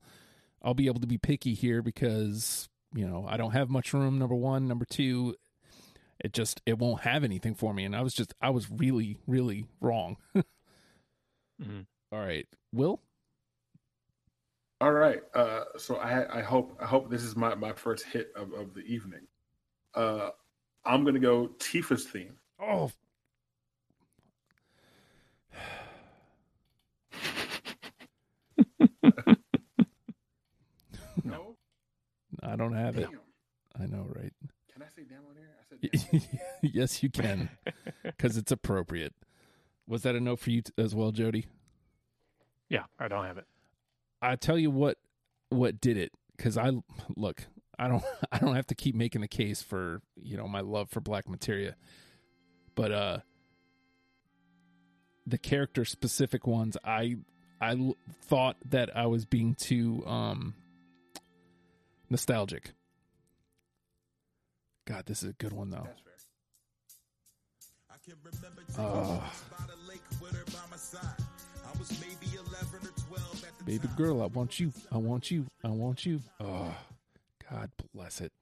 I'll 0.63 0.75
be 0.75 0.87
able 0.87 1.01
to 1.01 1.07
be 1.07 1.19
picky 1.19 1.55
here 1.55 1.83
because 1.83 2.69
you 2.95 3.07
know 3.07 3.25
I 3.29 3.37
don't 3.37 3.53
have 3.53 3.71
much 3.71 3.95
room. 3.95 4.19
Number 4.19 4.35
one, 4.35 4.67
number 4.67 4.85
two, 4.85 5.37
it 6.23 6.33
just 6.33 6.63
it 6.65 6.79
won't 6.79 7.03
have 7.03 7.25
anything 7.25 7.55
for 7.55 7.75
me, 7.75 7.85
and 7.85 7.95
I 7.95 8.01
was 8.03 8.15
just 8.15 8.33
I 8.41 8.51
was 8.51 8.71
really 8.71 9.19
really 9.27 9.67
wrong. 9.81 10.17
Mhm. 11.63 11.87
All 12.11 12.19
right, 12.19 12.47
Will. 12.73 13.01
All 14.81 14.91
right. 14.93 15.23
Uh, 15.33 15.65
so 15.79 15.97
I, 15.97 16.39
I 16.39 16.43
hope 16.43 16.77
I 16.81 16.87
hope 16.87 17.09
this 17.09 17.23
is 17.23 17.37
my, 17.37 17.55
my 17.55 17.73
first 17.73 18.05
hit 18.05 18.33
of, 18.35 18.53
of 18.53 18.75
the 18.75 18.81
evening. 18.81 19.21
Uh, 19.95 20.31
I'm 20.85 21.05
gonna 21.05 21.21
go 21.21 21.49
Tifa's 21.61 22.05
theme. 22.07 22.35
Oh, 22.61 22.91
No. 31.25 31.57
I 32.43 32.57
don't 32.57 32.75
have 32.75 32.99
it. 32.99 33.09
I 33.81 33.87
know, 33.87 34.07
right? 34.09 34.33
Can 34.73 34.83
I 34.83 34.87
say 34.95 35.03
damn 35.09 35.19
on 35.29 35.37
here? 35.37 35.51
I 35.59 35.65
said 35.69 36.31
damn. 36.63 36.71
yes, 36.73 37.03
you 37.03 37.11
can, 37.11 37.49
because 38.05 38.37
it's 38.37 38.53
appropriate. 38.53 39.15
Was 39.87 40.03
that 40.03 40.15
a 40.15 40.21
note 40.21 40.39
for 40.41 40.51
you 40.51 40.63
t- 40.63 40.73
as 40.79 40.95
well, 40.95 41.11
Jody? 41.11 41.47
Yeah, 42.69 42.85
I 42.99 43.09
don't 43.09 43.25
have 43.25 43.37
it. 43.39 43.47
I 44.23 44.37
tell 44.37 44.57
you 44.59 44.71
what, 44.71 44.97
what 45.51 45.81
did 45.81 45.97
it? 45.99 46.13
Because 46.37 46.57
I 46.57 46.71
look, 47.17 47.45
I 47.79 47.89
don't, 47.89 48.03
I 48.33 48.39
don't 48.39 48.55
have 48.55 48.67
to 48.69 48.75
keep 48.75 48.95
making 48.95 49.21
the 49.21 49.29
case 49.29 49.61
for 49.61 50.01
you 50.23 50.37
know 50.37 50.49
my 50.49 50.61
love 50.61 50.89
for 50.89 51.01
Black 51.01 51.29
Materia, 51.29 51.77
but 52.75 52.93
uh, 52.93 53.19
the 55.27 55.39
character 55.39 55.85
specific 55.85 56.47
ones, 56.47 56.77
I, 56.85 57.17
I 57.61 57.73
l- 57.73 57.97
thought 58.23 58.57
that 58.71 58.97
I 58.97 59.07
was 59.07 59.27
being 59.27 59.55
too 59.55 60.03
um 60.07 60.55
nostalgic. 62.09 62.73
God, 64.85 65.07
this 65.07 65.23
is 65.23 65.31
a 65.31 65.33
good 65.35 65.53
one 65.53 65.71
though. 65.71 65.85
That's 65.85 66.01
fair. 66.01 66.13
Oh, 68.79 69.33
baby 73.65 73.89
girl, 73.97 74.23
I 74.23 74.27
want 74.27 74.59
you. 74.61 74.73
I 74.91 74.99
want 74.99 75.31
you. 75.31 75.47
I 75.65 75.69
want 75.69 76.05
you. 76.07 76.21
Oh, 76.41 76.75
God 77.51 77.71
bless 77.95 78.21
it. 78.21 78.33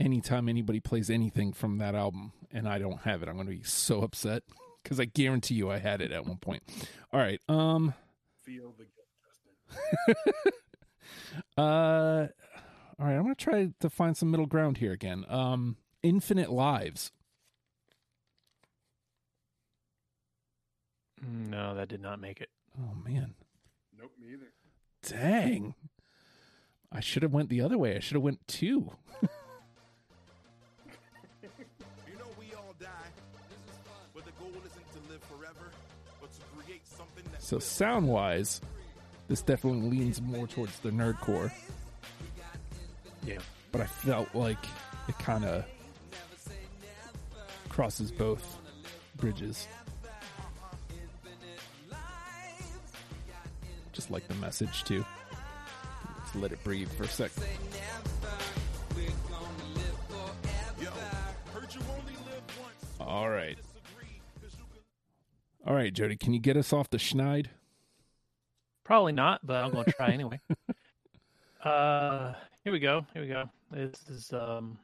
Anytime 0.00 0.48
anybody 0.48 0.80
plays 0.80 1.08
anything 1.08 1.52
from 1.52 1.78
that 1.78 1.94
album 1.94 2.32
and 2.52 2.68
I 2.68 2.78
don't 2.78 3.00
have 3.02 3.22
it, 3.22 3.28
I'm 3.28 3.36
going 3.36 3.46
to 3.46 3.52
be 3.54 3.62
so 3.62 4.02
upset 4.02 4.42
because 4.82 4.98
I 4.98 5.04
guarantee 5.04 5.54
you 5.54 5.70
I 5.70 5.78
had 5.78 6.00
it 6.00 6.10
at 6.10 6.26
one 6.26 6.38
point. 6.38 6.62
All 7.12 7.20
right. 7.20 7.40
Um. 7.48 7.94
Feel 8.42 8.74
the 8.76 8.84
guilt, 8.84 10.16
Justin. 10.16 10.32
Uh. 11.56 12.28
All 12.98 13.06
right. 13.06 13.14
I'm 13.14 13.22
going 13.22 13.34
to 13.34 13.44
try 13.44 13.70
to 13.80 13.90
find 13.90 14.16
some 14.16 14.30
middle 14.30 14.46
ground 14.46 14.78
here 14.78 14.92
again. 14.92 15.24
Um. 15.28 15.76
Infinite 16.02 16.50
Lives. 16.50 17.12
No, 21.26 21.74
that 21.74 21.88
did 21.88 22.02
not 22.02 22.20
make 22.20 22.40
it. 22.40 22.50
Oh 22.78 22.94
man. 23.04 23.34
Nope, 23.98 24.12
me 24.20 24.34
either. 24.34 24.52
Dang. 25.02 25.74
I 26.92 27.00
should 27.00 27.22
have 27.22 27.32
went 27.32 27.48
the 27.48 27.60
other 27.62 27.78
way. 27.78 27.96
I 27.96 28.00
should 28.00 28.14
have 28.16 28.22
went 28.22 28.46
two. 28.46 28.90
You 32.06 32.18
know 32.18 32.26
we 32.38 32.54
all 32.54 32.74
die, 32.78 32.86
but 34.14 34.24
the 34.24 34.30
goal 34.32 34.48
isn't 34.50 34.92
to 34.92 35.12
live 35.12 35.22
forever, 35.22 35.70
but 36.20 36.32
to 36.32 36.40
create 36.56 36.86
something 36.86 37.24
that 37.32 37.42
So 37.42 37.58
sound 37.58 38.08
wise, 38.08 38.60
this 39.28 39.42
definitely 39.42 39.88
leans 39.90 40.22
more 40.22 40.46
towards 40.46 40.78
the 40.80 40.90
nerdcore. 40.90 41.50
Yeah. 43.24 43.38
But 43.72 43.80
I 43.80 43.86
felt 43.86 44.34
like 44.34 44.64
it 45.08 45.18
kind 45.18 45.44
of 45.44 45.64
crosses 47.68 48.10
both 48.12 48.58
bridges. 49.16 49.66
Just 53.92 54.10
like 54.10 54.26
the 54.28 54.34
message 54.34 54.84
too. 54.84 55.04
Let's 56.18 56.34
let 56.34 56.52
it 56.52 56.62
breathe 56.64 56.90
for 56.92 57.04
a 57.04 57.08
sec. 57.08 57.30
Yo, 60.80 60.90
heard 61.52 61.74
you 61.74 61.80
only 61.90 62.12
live 62.12 62.42
once. 62.60 62.86
All 63.00 63.28
right. 63.30 63.56
Disagree, 63.56 64.20
'cause 64.40 64.52
you 64.58 64.64
can 64.72 65.68
All 65.70 65.74
right, 65.74 65.92
Jody, 65.92 66.16
can 66.16 66.32
you 66.32 66.40
get 66.40 66.56
us 66.56 66.72
off 66.72 66.90
the 66.90 66.98
schneid? 66.98 67.46
Probably 68.82 69.12
not, 69.12 69.46
but 69.46 69.64
I'm 69.64 69.70
going 69.72 69.84
to 69.86 69.92
try 69.92 70.10
anyway. 70.10 70.40
uh, 71.64 72.34
here 72.64 72.72
we 72.72 72.80
go. 72.80 73.06
Here 73.12 73.22
we 73.22 73.28
go. 73.28 73.48
This 73.70 73.92
is 74.08 74.32
um, 74.32 74.78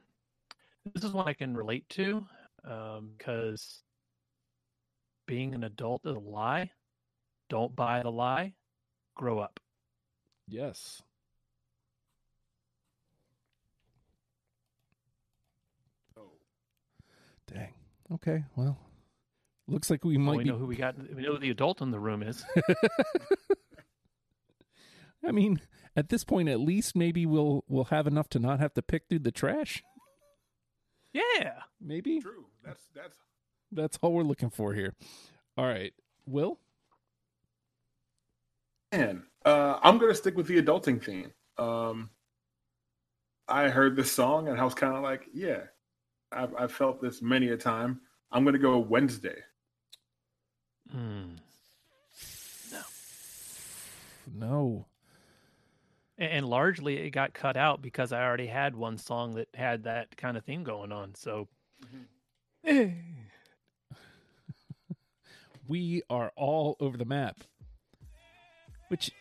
this 0.95 1.03
is 1.03 1.13
one 1.13 1.27
I 1.27 1.33
can 1.33 1.57
relate 1.57 1.89
to, 1.91 2.25
um, 2.65 3.11
because 3.17 3.83
being 5.27 5.55
an 5.55 5.65
adult 5.65 6.03
is 6.05 6.15
a 6.15 6.19
lie. 6.19 6.71
Don't 7.49 7.75
buy 7.75 8.03
the 8.03 8.11
lie. 8.11 8.53
Grow 9.17 9.39
up. 9.39 9.59
Yes. 10.47 11.01
Oh, 16.19 16.33
Dang. 17.53 17.73
Okay. 18.13 18.45
Well, 18.57 18.79
looks 19.69 19.91
like 19.91 20.05
we 20.05 20.19
Well, 20.19 20.27
might 20.27 20.37
we 20.39 20.45
be 20.45 20.51
know 20.51 20.59
who 20.59 20.67
we 20.67 20.77
got. 20.77 20.97
We 20.99 21.23
know 21.23 21.33
who 21.33 21.39
the 21.39 21.51
adult 21.51 21.81
in 21.81 21.91
the 21.91 22.01
room 22.01 22.23
is. 22.23 22.45
I 25.25 25.33
mean, 25.33 25.61
at 25.97 26.09
this 26.09 26.25
point, 26.25 26.49
at 26.49 26.61
least 26.61 26.97
maybe 26.97 27.27
we'll 27.27 27.65
we'll 27.69 27.85
have 27.85 28.07
enough 28.07 28.29
to 28.31 28.39
not 28.39 28.61
have 28.61 28.75
to 28.75 28.83
pick 28.83 29.05
through 29.09 29.21
the 29.21 29.33
trash. 29.33 29.83
yeah. 31.13 31.53
Maybe 31.81 32.21
true. 32.21 32.47
That's 32.65 32.83
that's 32.95 33.17
that's 33.73 33.99
all 34.03 34.13
we're 34.13 34.23
looking 34.23 34.51
for 34.51 34.75
here. 34.75 34.95
All 35.57 35.67
right, 35.67 35.93
Will. 36.27 36.59
man. 38.93 39.25
Uh, 39.45 39.79
I'm 39.83 39.99
gonna 39.99 40.15
stick 40.15 40.37
with 40.37 40.47
the 40.47 40.61
adulting 40.63 41.03
theme. 41.03 41.33
Um, 41.57 42.11
I 43.49 43.69
heard 43.69 43.97
this 43.97 44.13
song 44.13 44.49
and 44.49 44.61
I 44.61 44.65
was 44.65 44.75
kind 44.75 44.95
of 44.95 45.03
like, 45.03 45.27
yeah, 45.33 45.63
I've, 46.31 46.55
I've 46.57 46.73
felt 46.73 47.01
this 47.01 47.23
many 47.23 47.49
a 47.49 47.57
time. 47.57 48.01
I'm 48.31 48.45
gonna 48.45 48.59
go 48.59 48.79
Wednesday. 48.79 49.39
Hmm. 50.91 51.37
No. 52.73 52.81
And, 54.37 54.87
and 56.21 56.47
largely, 56.47 56.99
it 56.99 57.11
got 57.11 57.33
cut 57.33 57.57
out 57.57 57.83
because 57.83 58.13
I 58.13 58.23
already 58.23 58.47
had 58.47 58.77
one 58.77 58.99
song 58.99 59.35
that 59.35 59.49
had 59.55 59.85
that 59.85 60.17
kind 60.17 60.37
of 60.37 60.45
theme 60.45 60.65
going 60.65 60.93
on. 60.93 61.15
So. 61.15 61.49
Mm-hmm. 62.67 62.91
we 65.71 66.03
are 66.11 66.33
all 66.37 66.77
over 66.81 66.97
the 66.99 67.05
map, 67.05 67.37
which 68.89 69.13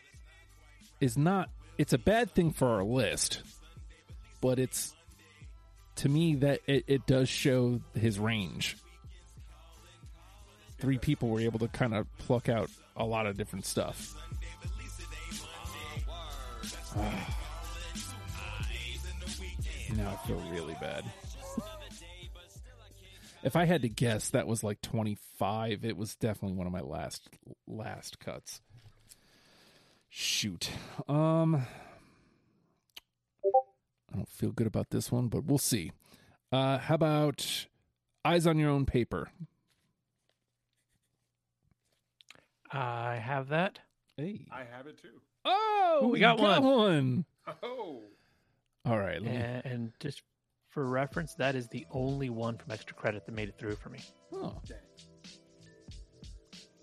is 1.00 1.16
not. 1.16 1.48
It's 1.78 1.92
a 1.92 1.98
bad 1.98 2.32
thing 2.34 2.50
for 2.50 2.68
our 2.68 2.84
list, 2.84 3.42
but 4.42 4.58
it's 4.58 4.94
to 5.96 6.08
me 6.08 6.34
that 6.36 6.60
it, 6.66 6.84
it 6.88 7.06
does 7.06 7.28
show 7.28 7.80
his 7.94 8.18
range. 8.18 8.76
Three 10.78 10.98
people 10.98 11.28
were 11.28 11.40
able 11.40 11.60
to 11.60 11.68
kind 11.68 11.94
of 11.94 12.06
pluck 12.18 12.48
out 12.48 12.68
a 12.96 13.04
lot 13.04 13.26
of 13.26 13.36
different 13.36 13.64
stuff. 13.64 14.14
Now 19.96 20.10
I 20.10 20.26
feel 20.26 20.42
really 20.50 20.76
bad. 20.80 21.04
if 23.42 23.56
I 23.56 23.64
had 23.64 23.82
to 23.82 23.88
guess, 23.88 24.30
that 24.30 24.46
was 24.46 24.62
like 24.64 24.80
25. 24.82 25.84
It 25.84 25.96
was 25.96 26.16
definitely 26.16 26.56
one 26.56 26.66
of 26.66 26.72
my 26.72 26.80
last 26.80 27.28
last 27.66 28.18
cuts. 28.18 28.60
Shoot. 30.08 30.70
Um 31.08 31.66
I 34.12 34.16
don't 34.16 34.28
feel 34.28 34.50
good 34.50 34.66
about 34.66 34.90
this 34.90 35.12
one, 35.12 35.28
but 35.28 35.44
we'll 35.44 35.58
see. 35.58 35.92
Uh 36.52 36.78
how 36.78 36.94
about 36.96 37.66
Eyes 38.24 38.46
on 38.46 38.58
Your 38.58 38.70
Own 38.70 38.86
Paper? 38.86 39.30
I 42.72 43.16
have 43.16 43.48
that. 43.48 43.80
Hey. 44.16 44.46
I 44.52 44.64
have 44.64 44.86
it 44.86 45.00
too. 45.00 45.20
Oh, 45.44 46.00
Ooh, 46.04 46.08
we 46.08 46.18
got 46.18 46.38
one. 46.38 47.24
Oh, 47.62 48.02
All 48.86 48.98
right. 48.98 49.22
Let 49.22 49.22
me, 49.22 49.28
And, 49.36 49.64
and 49.66 49.92
just 50.00 50.22
for 50.68 50.84
reference, 50.86 51.34
that 51.34 51.54
is 51.56 51.68
the 51.68 51.86
only 51.90 52.30
one 52.30 52.56
from 52.58 52.70
extra 52.72 52.94
credit 52.94 53.26
that 53.26 53.32
made 53.34 53.48
it 53.48 53.58
through 53.58 53.76
for 53.76 53.88
me. 53.88 54.00
oh, 54.32 54.54
dang. 54.66 54.78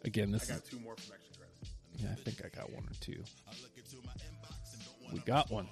again, 0.04 0.30
I 0.30 0.32
this 0.34 0.50
is 0.50 0.62
two 0.62 0.80
more 0.80 0.96
from 0.98 1.16
extra 1.16 1.36
credit. 1.38 1.56
Yeah, 1.98 2.10
I 2.12 2.16
think 2.16 2.46
I 2.46 2.50
got 2.56 2.72
one 2.72 2.84
or 2.84 2.94
two. 3.00 3.24
We 5.14 5.20
got 5.20 5.50
one. 5.50 5.68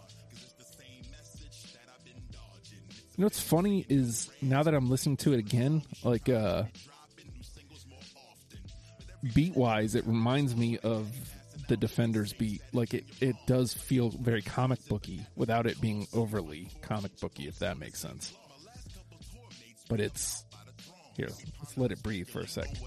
You 3.17 3.21
know 3.21 3.26
what's 3.28 3.39
funny 3.39 3.86
is 3.88 4.30
now 4.41 4.63
that 4.63 4.74
I'm 4.74 4.89
listening 4.89 5.17
to 5.17 5.34
it 5.34 5.39
again, 5.39 5.84
like 6.04 6.28
uh 6.30 6.63
beat 9.34 9.56
wise, 9.56 9.95
it 9.95 10.06
reminds 10.06 10.56
me 10.56 10.78
of 10.80 11.08
the 11.67 11.78
Defenders 11.78 12.34
beat. 12.34 12.62
Like 12.73 12.93
it, 12.93 13.06
it 13.21 13.36
does 13.47 13.73
feel 13.73 14.10
very 14.10 14.41
comic 14.41 14.86
booky 14.88 15.25
without 15.36 15.65
it 15.67 15.80
being 15.82 16.08
overly 16.13 16.69
comic 16.82 17.19
booky, 17.19 17.47
if 17.47 17.60
that 17.60 17.78
makes 17.78 17.99
sense. 17.99 18.34
But 19.89 19.99
it's 19.99 20.43
here, 21.15 21.30
let's 21.62 21.78
let 21.78 21.91
it 21.91 22.01
breathe 22.04 22.28
for 22.28 22.41
a 22.41 22.47
second. 22.47 22.78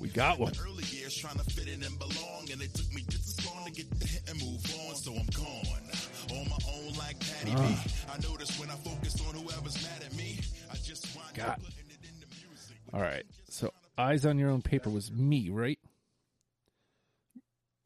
We 0.00 0.08
got 0.08 0.38
one. 0.38 0.52
Early 0.62 0.84
years 0.84 1.16
trying 1.16 1.36
to 1.36 1.44
fit 1.44 1.68
in 1.68 1.82
and 1.82 1.98
belong, 1.98 2.48
and 2.52 2.62
it 2.62 2.72
took 2.74 2.92
me 2.92 3.02
just 3.08 3.38
as 3.40 3.46
long 3.46 3.64
to 3.66 3.72
get 3.72 3.90
the 3.98 4.06
hit 4.06 4.22
and 4.28 4.40
move 4.40 4.62
on. 4.88 4.94
So 4.96 5.12
I'm 5.12 5.26
gone 5.26 6.38
on 6.38 6.48
my 6.48 6.58
own 6.72 6.92
like 6.98 7.18
Patty 7.20 7.50
B. 7.50 7.56
Ah. 7.56 7.84
I 8.14 8.28
notice 8.28 8.58
when 8.58 8.70
I 8.70 8.74
focus 8.74 9.20
on 9.26 9.34
whoever's 9.34 9.82
mad 9.82 10.02
at 10.04 10.14
me, 10.14 10.38
I 10.70 10.76
just 10.76 11.14
wind 11.16 11.34
Got. 11.34 11.48
up 11.48 11.56
putting 11.56 11.90
it 11.90 12.08
in 12.08 12.20
the 12.20 12.26
music. 12.26 12.76
All 12.92 13.00
right. 13.00 13.24
So 13.48 13.72
eyes 13.98 14.26
on 14.26 14.38
your 14.38 14.50
own 14.50 14.62
paper 14.62 14.90
was 14.90 15.10
me, 15.10 15.50
right? 15.50 15.78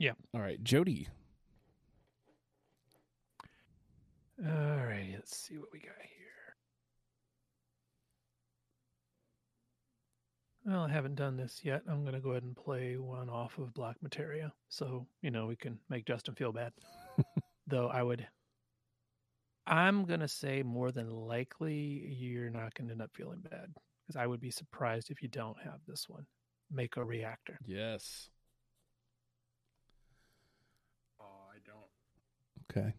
Yeah. 0.01 0.13
All 0.35 0.41
right, 0.41 0.63
Jody. 0.65 1.09
All 4.43 4.47
right, 4.49 5.11
let's 5.13 5.37
see 5.37 5.59
what 5.59 5.69
we 5.71 5.79
got 5.79 5.91
here. 6.01 6.31
Well, 10.65 10.85
I 10.85 10.89
haven't 10.91 11.17
done 11.17 11.37
this 11.37 11.61
yet. 11.63 11.83
I'm 11.87 12.01
going 12.01 12.15
to 12.15 12.21
go 12.21 12.31
ahead 12.31 12.45
and 12.45 12.57
play 12.57 12.97
one 12.97 13.29
off 13.29 13.59
of 13.59 13.75
Black 13.75 13.97
Materia. 14.01 14.55
So, 14.71 15.07
you 15.21 15.31
know, 15.31 15.47
we 15.47 15.57
can 15.57 15.79
make 15.91 16.07
Justin 16.07 16.35
feel 16.35 16.53
bad. 16.53 16.73
Though 17.67 17.89
I 17.89 18.03
would, 18.03 18.27
I'm 19.67 20.07
going 20.07 20.21
to 20.21 20.29
say 20.29 20.63
more 20.63 20.93
than 20.93 21.11
likely 21.11 22.15
you're 22.19 22.49
not 22.49 22.73
going 22.73 22.89
to 22.89 22.93
end 22.93 23.03
up 23.03 23.11
feeling 23.13 23.41
bad 23.41 23.67
because 24.07 24.17
I 24.17 24.27
would 24.27 24.41
be 24.41 24.51
surprised 24.51 25.11
if 25.11 25.21
you 25.23 25.29
don't 25.29 25.59
have 25.63 25.81
this 25.87 26.09
one. 26.09 26.25
Mako 26.73 27.03
Reactor. 27.03 27.59
Yes. 27.67 28.31
Oh, 31.21 31.25
I 31.53 31.59
don't. 31.67 32.60
Okay. 32.71 32.95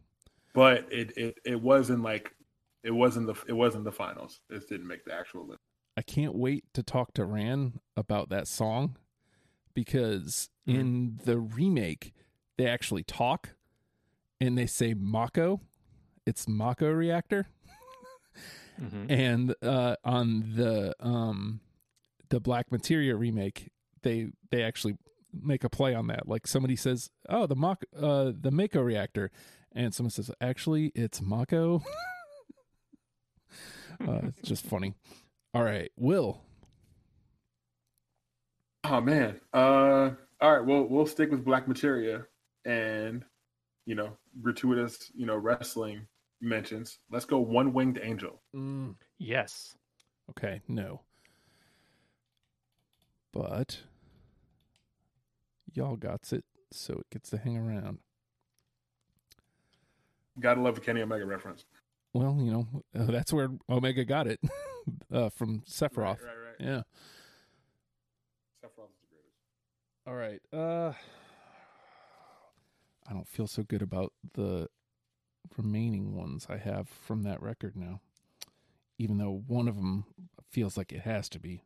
But 0.54 0.86
it, 0.92 1.18
it 1.18 1.38
it 1.46 1.62
wasn't 1.62 2.04
like 2.04 2.34
it 2.84 2.92
wasn't 2.92 3.28
the 3.28 3.36
it 3.48 3.54
wasn't 3.54 3.86
the 3.86 3.92
finals. 3.92 4.42
This 4.50 4.66
didn't 4.66 4.88
make 4.88 5.06
the 5.06 5.14
actual 5.14 5.48
list. 5.48 5.60
I 5.98 6.02
can't 6.02 6.36
wait 6.36 6.66
to 6.74 6.84
talk 6.84 7.14
to 7.16 7.26
Ran 7.26 7.80
about 7.96 8.30
that 8.30 8.48
song 8.48 8.98
because 9.74 10.50
in 10.66 11.20
the 11.26 11.38
remake 11.38 12.14
they 12.58 12.68
actually 12.68 13.04
talk 13.04 13.50
and 14.40 14.58
they 14.58 14.66
say 14.66 14.94
Mako. 14.94 15.62
It's 16.26 16.48
Mako 16.48 16.92
reactor. 16.92 17.48
Mhm. 18.80 19.06
and 19.10 19.56
uh, 19.62 19.96
on 20.04 20.54
the 20.56 20.96
um 21.00 21.62
the 22.30 22.40
Black 22.40 22.72
Materia 22.72 23.16
remake, 23.16 23.70
they 24.04 24.30
they 24.50 24.64
actually 24.64 24.98
make 25.34 25.64
a 25.64 25.70
play 25.70 25.94
on 25.94 26.08
that. 26.08 26.28
Like 26.28 26.48
somebody 26.48 26.76
says, 26.76 27.10
"Oh, 27.30 27.48
the 27.48 27.56
Mach 27.56 27.84
uh 28.00 28.32
the 28.40 28.52
Mako 28.52 28.82
reactor," 28.82 29.32
and 29.76 29.94
someone 29.94 30.12
says, 30.12 30.32
"Actually, 30.42 30.92
it's 30.96 31.22
Mako." 31.22 31.84
uh, 34.08 34.22
it's 34.38 34.48
just 34.48 34.66
funny. 34.66 34.96
All 35.54 35.64
right, 35.64 35.92
Will. 35.98 36.42
Oh 38.84 39.02
man. 39.02 39.40
Uh 39.54 40.12
all 40.42 40.58
right, 40.58 40.66
well 40.66 40.84
we'll 40.84 41.06
stick 41.06 41.30
with 41.30 41.46
Black 41.46 41.68
Materia 41.68 42.26
and 42.66 43.24
you 43.86 43.96
know, 43.96 44.18
gratuitous, 44.42 45.12
you 45.16 45.26
know, 45.26 45.36
wrestling 45.36 46.08
mentions. 46.40 47.00
Let's 47.12 47.26
go 47.26 47.40
one 47.40 47.74
winged 47.74 48.00
angel. 48.02 48.42
Mm. 48.56 48.96
Yes. 49.18 49.76
Okay, 50.32 50.62
no. 50.68 51.02
But 53.34 53.80
y'all 55.74 55.96
got 55.96 56.32
it, 56.32 56.44
so 56.72 56.96
it 56.96 57.10
gets 57.12 57.30
to 57.30 57.38
hang 57.38 57.58
around. 57.58 58.00
Gotta 60.40 60.62
love 60.62 60.76
the 60.76 60.82
Kenny 60.82 61.02
Omega 61.02 61.26
reference. 61.26 61.66
Well, 62.14 62.38
you 62.40 62.52
know, 62.52 62.68
uh, 62.98 63.06
that's 63.06 63.32
where 63.32 63.50
Omega 63.70 64.04
got 64.06 64.28
it 64.28 64.40
uh, 65.14 65.30
from 65.30 65.62
Sephiroth. 65.62 65.98
Right, 65.98 66.24
right, 66.24 66.38
right. 66.46 66.56
Yeah. 66.60 66.82
Sephiroth 68.64 68.90
is 68.90 69.00
the 69.02 69.08
greatest. 69.10 69.36
All 70.08 70.16
right. 70.16 70.42
Uh 70.54 70.94
I 73.10 73.14
don't 73.14 73.28
feel 73.28 73.48
so 73.48 73.64
good 73.64 73.82
about 73.82 74.14
the 74.34 74.70
remaining 75.58 76.16
ones 76.16 76.48
I 76.50 76.58
have 76.58 76.88
from 76.88 77.24
that 77.24 77.42
record 77.42 77.76
now. 77.76 78.00
Even 78.98 79.18
though 79.18 79.44
one 79.48 79.68
of 79.68 79.76
them 79.76 80.06
feels 80.50 80.78
like 80.78 80.94
it 80.94 81.02
has 81.02 81.28
to 81.30 81.40
be. 81.40 81.64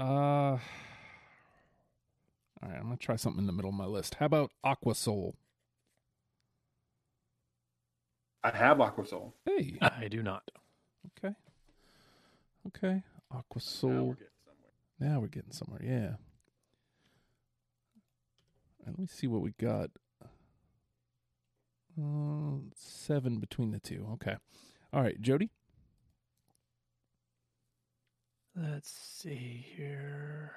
Uh 0.00 0.04
All 0.04 0.58
right, 2.62 2.76
I'm 2.76 2.86
going 2.86 2.96
to 2.96 3.04
try 3.04 3.16
something 3.16 3.40
in 3.40 3.46
the 3.46 3.52
middle 3.52 3.70
of 3.70 3.76
my 3.76 3.86
list. 3.86 4.16
How 4.16 4.26
about 4.26 4.50
Aqua 4.64 4.94
Soul? 4.94 5.36
I 8.44 8.50
have 8.56 8.80
Aqua 8.80 9.06
Soul. 9.06 9.34
Hey. 9.44 9.78
I 9.80 10.08
do 10.08 10.22
not. 10.22 10.42
Okay. 11.18 11.34
Okay. 12.68 13.02
Aqua 13.30 13.60
Now 13.80 13.90
we're 14.04 14.14
getting 14.14 14.32
somewhere. 14.42 14.58
Now 15.00 15.20
we're 15.20 15.26
getting 15.28 15.52
somewhere. 15.52 15.80
Yeah. 15.82 16.16
All 18.80 18.86
right, 18.86 18.98
let 18.98 18.98
me 18.98 19.06
see 19.06 19.26
what 19.28 19.42
we 19.42 19.52
got. 19.60 19.90
Uh, 22.00 22.58
seven 22.74 23.38
between 23.38 23.70
the 23.70 23.78
two. 23.78 24.06
Okay. 24.14 24.36
All 24.92 25.02
right, 25.02 25.20
Jody. 25.20 25.50
Let's 28.56 28.90
see 28.90 29.64
here. 29.76 30.52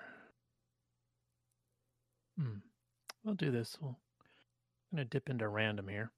Hmm. 2.37 2.57
We'll 3.23 3.35
do 3.35 3.51
this. 3.51 3.77
We'll, 3.79 3.97
I'm 4.91 4.97
going 4.97 5.07
to 5.07 5.09
dip 5.09 5.29
into 5.29 5.47
random 5.47 5.87
here. 5.87 6.11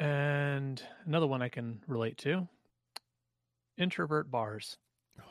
And 0.00 0.82
another 1.04 1.26
one 1.26 1.42
I 1.42 1.50
can 1.50 1.82
relate 1.86 2.16
to 2.18 2.48
introvert 3.76 4.30
bars. 4.30 4.76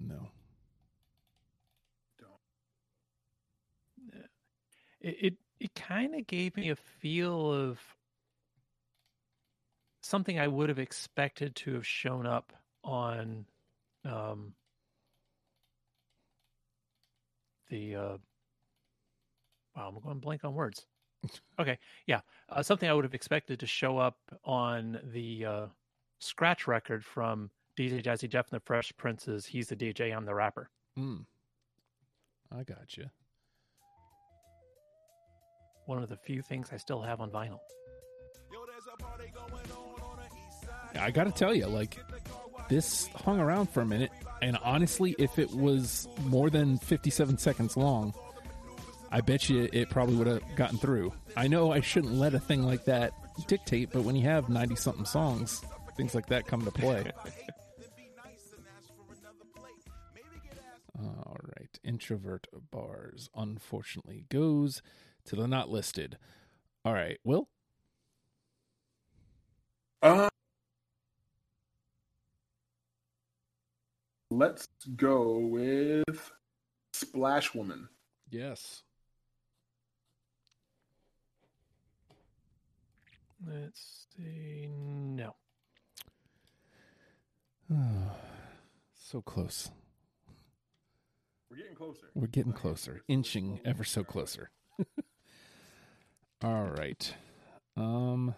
No. 0.00 0.28
Don't. 2.20 2.30
It, 5.00 5.16
it, 5.20 5.34
it 5.58 5.74
kind 5.74 6.14
of 6.14 6.24
gave 6.28 6.56
me 6.56 6.70
a 6.70 6.76
feel 6.76 7.52
of 7.52 7.80
something 10.02 10.38
I 10.38 10.46
would 10.46 10.68
have 10.68 10.78
expected 10.78 11.56
to 11.56 11.74
have 11.74 11.84
shown 11.84 12.26
up 12.26 12.52
on 12.84 13.44
um, 14.04 14.52
the 17.70 17.96
uh, 17.96 18.16
wow, 19.74 19.92
I'm 19.96 20.00
going 20.00 20.20
blank 20.20 20.44
on 20.44 20.54
words. 20.54 20.86
Okay, 21.58 21.78
yeah, 22.06 22.20
uh, 22.48 22.62
something 22.62 22.88
I 22.88 22.92
would 22.92 23.04
have 23.04 23.14
expected 23.14 23.60
to 23.60 23.66
show 23.66 23.98
up 23.98 24.18
on 24.44 25.00
the 25.12 25.44
uh, 25.44 25.66
scratch 26.18 26.66
record 26.66 27.04
from 27.04 27.50
DJ 27.76 28.02
Jazzy 28.02 28.28
Jeff 28.28 28.50
and 28.50 28.60
the 28.60 28.64
Fresh 28.64 28.92
Princes. 28.96 29.46
He's 29.46 29.68
the 29.68 29.76
DJ, 29.76 30.14
I'm 30.14 30.24
the 30.24 30.34
rapper. 30.34 30.70
Mm. 30.98 31.24
I 32.50 32.62
got 32.62 32.96
you. 32.96 33.04
One 35.86 36.02
of 36.02 36.08
the 36.08 36.16
few 36.16 36.42
things 36.42 36.70
I 36.72 36.76
still 36.76 37.02
have 37.02 37.20
on 37.20 37.30
vinyl. 37.30 37.60
I 40.98 41.10
got 41.10 41.24
to 41.24 41.32
tell 41.32 41.54
you, 41.54 41.66
like 41.66 41.98
this 42.68 43.08
hung 43.08 43.40
around 43.40 43.70
for 43.70 43.80
a 43.80 43.86
minute, 43.86 44.10
and 44.42 44.58
honestly, 44.62 45.14
if 45.18 45.38
it 45.38 45.50
was 45.50 46.08
more 46.24 46.50
than 46.50 46.78
57 46.78 47.38
seconds 47.38 47.76
long, 47.76 48.14
I 49.10 49.20
bet 49.20 49.48
you 49.48 49.68
it 49.72 49.90
probably 49.90 50.16
would 50.16 50.26
have 50.26 50.42
gotten 50.56 50.78
through. 50.78 51.12
I 51.36 51.48
know 51.48 51.72
I 51.72 51.80
shouldn't 51.80 52.14
let 52.14 52.34
a 52.34 52.40
thing 52.40 52.62
like 52.62 52.84
that 52.84 53.12
dictate, 53.46 53.90
but 53.92 54.02
when 54.02 54.16
you 54.16 54.22
have 54.24 54.48
90 54.48 54.76
something 54.76 55.04
songs, 55.04 55.62
things 55.96 56.14
like 56.14 56.26
that 56.26 56.46
come 56.46 56.64
to 56.64 56.70
play. 56.70 57.10
All 60.98 61.36
right. 61.56 61.78
Introvert 61.84 62.48
bars, 62.70 63.30
unfortunately, 63.34 64.24
goes 64.28 64.82
to 65.26 65.36
the 65.36 65.46
not 65.46 65.70
listed. 65.70 66.18
All 66.84 66.92
right. 66.92 67.18
Will? 67.24 67.48
Uh, 70.02 70.28
let's 74.30 74.68
go 74.96 75.38
with 75.38 76.32
Splash 76.92 77.54
Woman. 77.54 77.88
Yes. 78.30 78.82
Let's 83.46 84.06
see. 84.16 84.68
No. 84.68 85.34
so 88.94 89.20
close. 89.22 89.70
We're 91.50 91.58
getting 91.58 91.74
closer. 91.74 92.10
We're 92.14 92.26
getting 92.26 92.52
closer, 92.52 93.02
inching 93.08 93.60
ever 93.64 93.84
so 93.84 94.04
closer. 94.04 94.50
All 96.42 96.66
right. 96.66 97.14
Um 97.76 98.34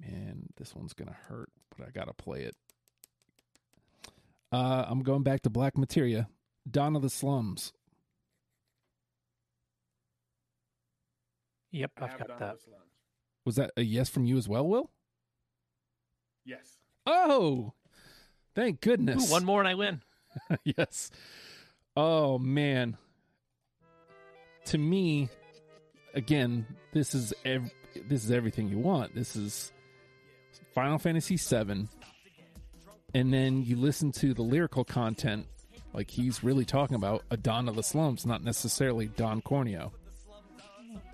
man, 0.00 0.48
this 0.56 0.74
one's 0.74 0.92
going 0.92 1.08
to 1.08 1.14
hurt, 1.28 1.50
but 1.76 1.86
I 1.86 1.90
got 1.90 2.08
to 2.08 2.14
play 2.14 2.42
it. 2.42 2.56
Uh 4.50 4.86
I'm 4.88 5.02
going 5.02 5.22
back 5.22 5.42
to 5.42 5.50
Black 5.50 5.76
Materia, 5.76 6.28
Dawn 6.70 6.96
of 6.96 7.02
the 7.02 7.10
Slums. 7.10 7.72
Yep, 11.76 11.90
I 12.00 12.04
I've 12.04 12.18
got 12.18 12.28
that. 12.28 12.42
of 12.42 12.56
the 12.56 12.62
Slums. 12.62 12.82
Was 13.44 13.56
that 13.56 13.70
a 13.76 13.82
yes 13.82 14.08
from 14.08 14.24
you 14.24 14.36
as 14.38 14.48
well, 14.48 14.66
Will? 14.66 14.90
Yes. 16.44 16.78
Oh. 17.06 17.72
Thank 18.54 18.80
goodness. 18.80 19.28
Ooh, 19.28 19.32
one 19.32 19.44
more 19.44 19.60
and 19.60 19.68
I 19.68 19.74
win. 19.74 20.00
yes. 20.64 21.10
Oh 21.96 22.38
man. 22.38 22.96
To 24.66 24.78
me, 24.78 25.28
again, 26.14 26.66
this 26.92 27.14
is 27.14 27.32
ev- 27.44 27.70
this 28.08 28.24
is 28.24 28.30
everything 28.30 28.68
you 28.68 28.78
want. 28.78 29.14
This 29.14 29.36
is 29.36 29.72
Final 30.74 30.98
Fantasy 30.98 31.36
VII, 31.36 31.88
and 33.14 33.32
then 33.32 33.62
you 33.62 33.76
listen 33.76 34.12
to 34.12 34.34
the 34.34 34.42
lyrical 34.42 34.84
content, 34.84 35.46
like 35.92 36.10
he's 36.10 36.42
really 36.42 36.64
talking 36.64 36.96
about 36.96 37.22
a 37.30 37.36
Don 37.36 37.68
of 37.68 37.76
the 37.76 37.82
slums, 37.82 38.26
not 38.26 38.42
necessarily 38.42 39.06
Don 39.06 39.40
Corneo. 39.40 39.92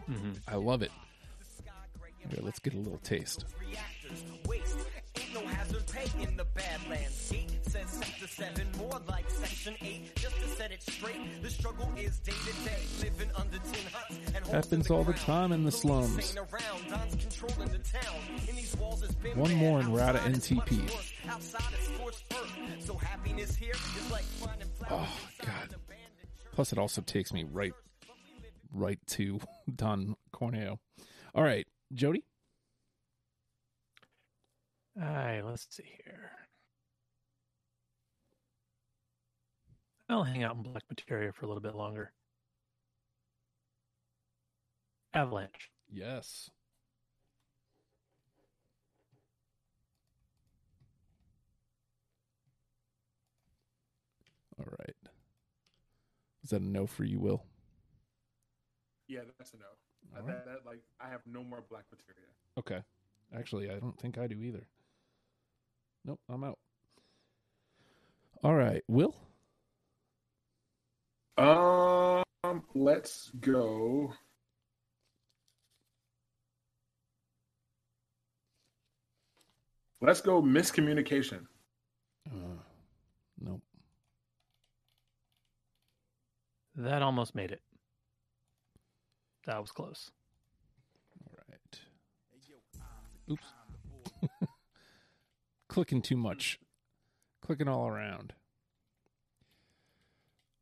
Mhm. 0.09 0.39
I 0.49 0.57
love 0.57 0.83
it. 0.83 0.91
Here, 2.31 2.39
let's 2.43 2.61
get 2.61 2.75
a 2.75 2.79
little 2.79 2.99
taste. 2.99 3.45
reactors 3.61 4.23
waste. 4.49 4.77
Ain't 5.17 5.35
no 5.35 5.41
hazard 5.47 5.85
pay 5.89 6.23
in 6.23 6.37
the 6.37 6.45
Badlands. 6.45 7.31
Gate 7.31 7.51
says 7.69 7.89
sector 7.91 8.27
seven, 8.29 8.67
more 8.79 9.01
like 9.09 9.29
section 9.29 9.75
eight. 9.83 10.15
Just 10.17 10.37
to 10.37 10.49
set 10.49 10.71
it 10.71 10.83
straight, 10.83 11.43
the 11.43 11.51
struggle 11.51 11.91
is 11.97 12.19
day 12.21 12.33
to 12.33 12.69
day. 12.69 12.81
Living 13.01 13.29
under 13.35 13.59
tin 13.59 13.87
huts 13.93 14.17
and 14.27 14.37
holes 14.37 14.49
in 14.49 14.55
Happens 14.55 14.91
all 14.91 15.03
the 15.05 15.13
time 15.15 15.51
in 15.53 15.65
the 15.65 15.73
slums. 15.73 16.35
around, 16.37 16.89
Don's 16.89 17.17
controlling 17.17 17.69
the 17.73 17.79
town. 17.81 18.21
In 18.49 18.55
these 18.57 18.75
walls 18.77 19.03
it's 19.03 19.15
been 19.17 19.37
One 19.37 19.55
more 19.55 19.81
and 19.81 19.93
we're 19.93 20.01
out 20.01 20.15
of 20.15 20.23
Outside 20.23 20.37
it's 20.37 20.51
much 20.53 20.69
NTP. 20.69 21.29
Outside 21.29 21.63
it's 21.75 21.87
scorched 21.89 22.25
earth. 22.35 22.85
So 22.87 22.95
happiness 22.95 23.57
here 23.57 23.73
is 23.75 24.11
like 24.13 24.23
finding 24.25 24.69
flowers 24.79 25.09
Oh, 25.11 25.29
God. 25.41 25.49
an 25.49 25.75
abandoned 25.75 25.79
church. 26.41 26.53
Plus, 26.53 26.73
it 26.73 26.79
also 26.79 27.01
takes 27.03 27.33
me 27.33 27.45
right, 27.51 27.75
right 28.73 28.99
to 29.09 29.41
Don 29.75 30.17
Corneo. 30.33 30.79
All 31.35 31.43
right, 31.45 31.67
Jody. 31.93 32.25
All 35.01 35.09
right, 35.09 35.41
let's 35.41 35.67
see 35.71 35.85
here. 36.05 36.31
I'll 40.09 40.25
hang 40.25 40.43
out 40.43 40.57
in 40.57 40.63
Black 40.63 40.83
Materia 40.91 41.33
for 41.33 41.47
a 41.47 41.49
little 41.49 41.63
bit 41.63 41.75
longer. 41.75 42.13
Avalanche. 45.15 45.71
Yes. 45.91 46.51
All 54.59 54.67
right. 54.79 54.97
Is 56.45 56.51
that 56.51 56.61
a 56.61 56.65
no 56.65 56.87
for 56.87 57.05
you, 57.05 57.19
Will? 57.19 57.45
Yeah, 59.13 59.21
that's 59.37 59.53
a 59.53 59.59
no. 59.59 59.65
All 60.19 60.27
That, 60.27 60.47
that, 60.47 60.59
like, 60.65 60.81
I 60.99 61.11
have 61.11 61.21
no 61.27 61.45
more 61.45 61.63
Black 61.69 61.85
Materia. 61.93 62.31
Okay. 62.59 62.83
Actually, 63.37 63.71
I 63.71 63.79
don't 63.79 63.99
think 64.01 64.17
I 64.17 64.27
do 64.27 64.41
either. 64.41 64.67
Nope, 66.07 66.19
I'm 66.31 66.43
out. 66.45 66.59
All 68.43 68.55
right, 68.55 68.83
Will. 68.89 69.15
Um, 71.37 72.63
let's 72.75 73.31
go. 73.39 74.15
Let's 80.01 80.23
go 80.23 80.41
miscommunication. 80.41 81.47
Uh, 82.27 82.63
nope. 83.39 83.61
That 86.77 87.03
almost 87.03 87.35
made 87.35 87.51
it. 87.51 87.61
That 89.47 89.61
was 89.61 89.73
close. 89.73 90.11
All 91.27 91.39
right. 91.49 91.81
Oops. 93.31 93.45
Clicking 95.69 96.03
too 96.03 96.17
much. 96.17 96.59
Clicking 97.41 97.69
all 97.69 97.89
around. 97.89 98.35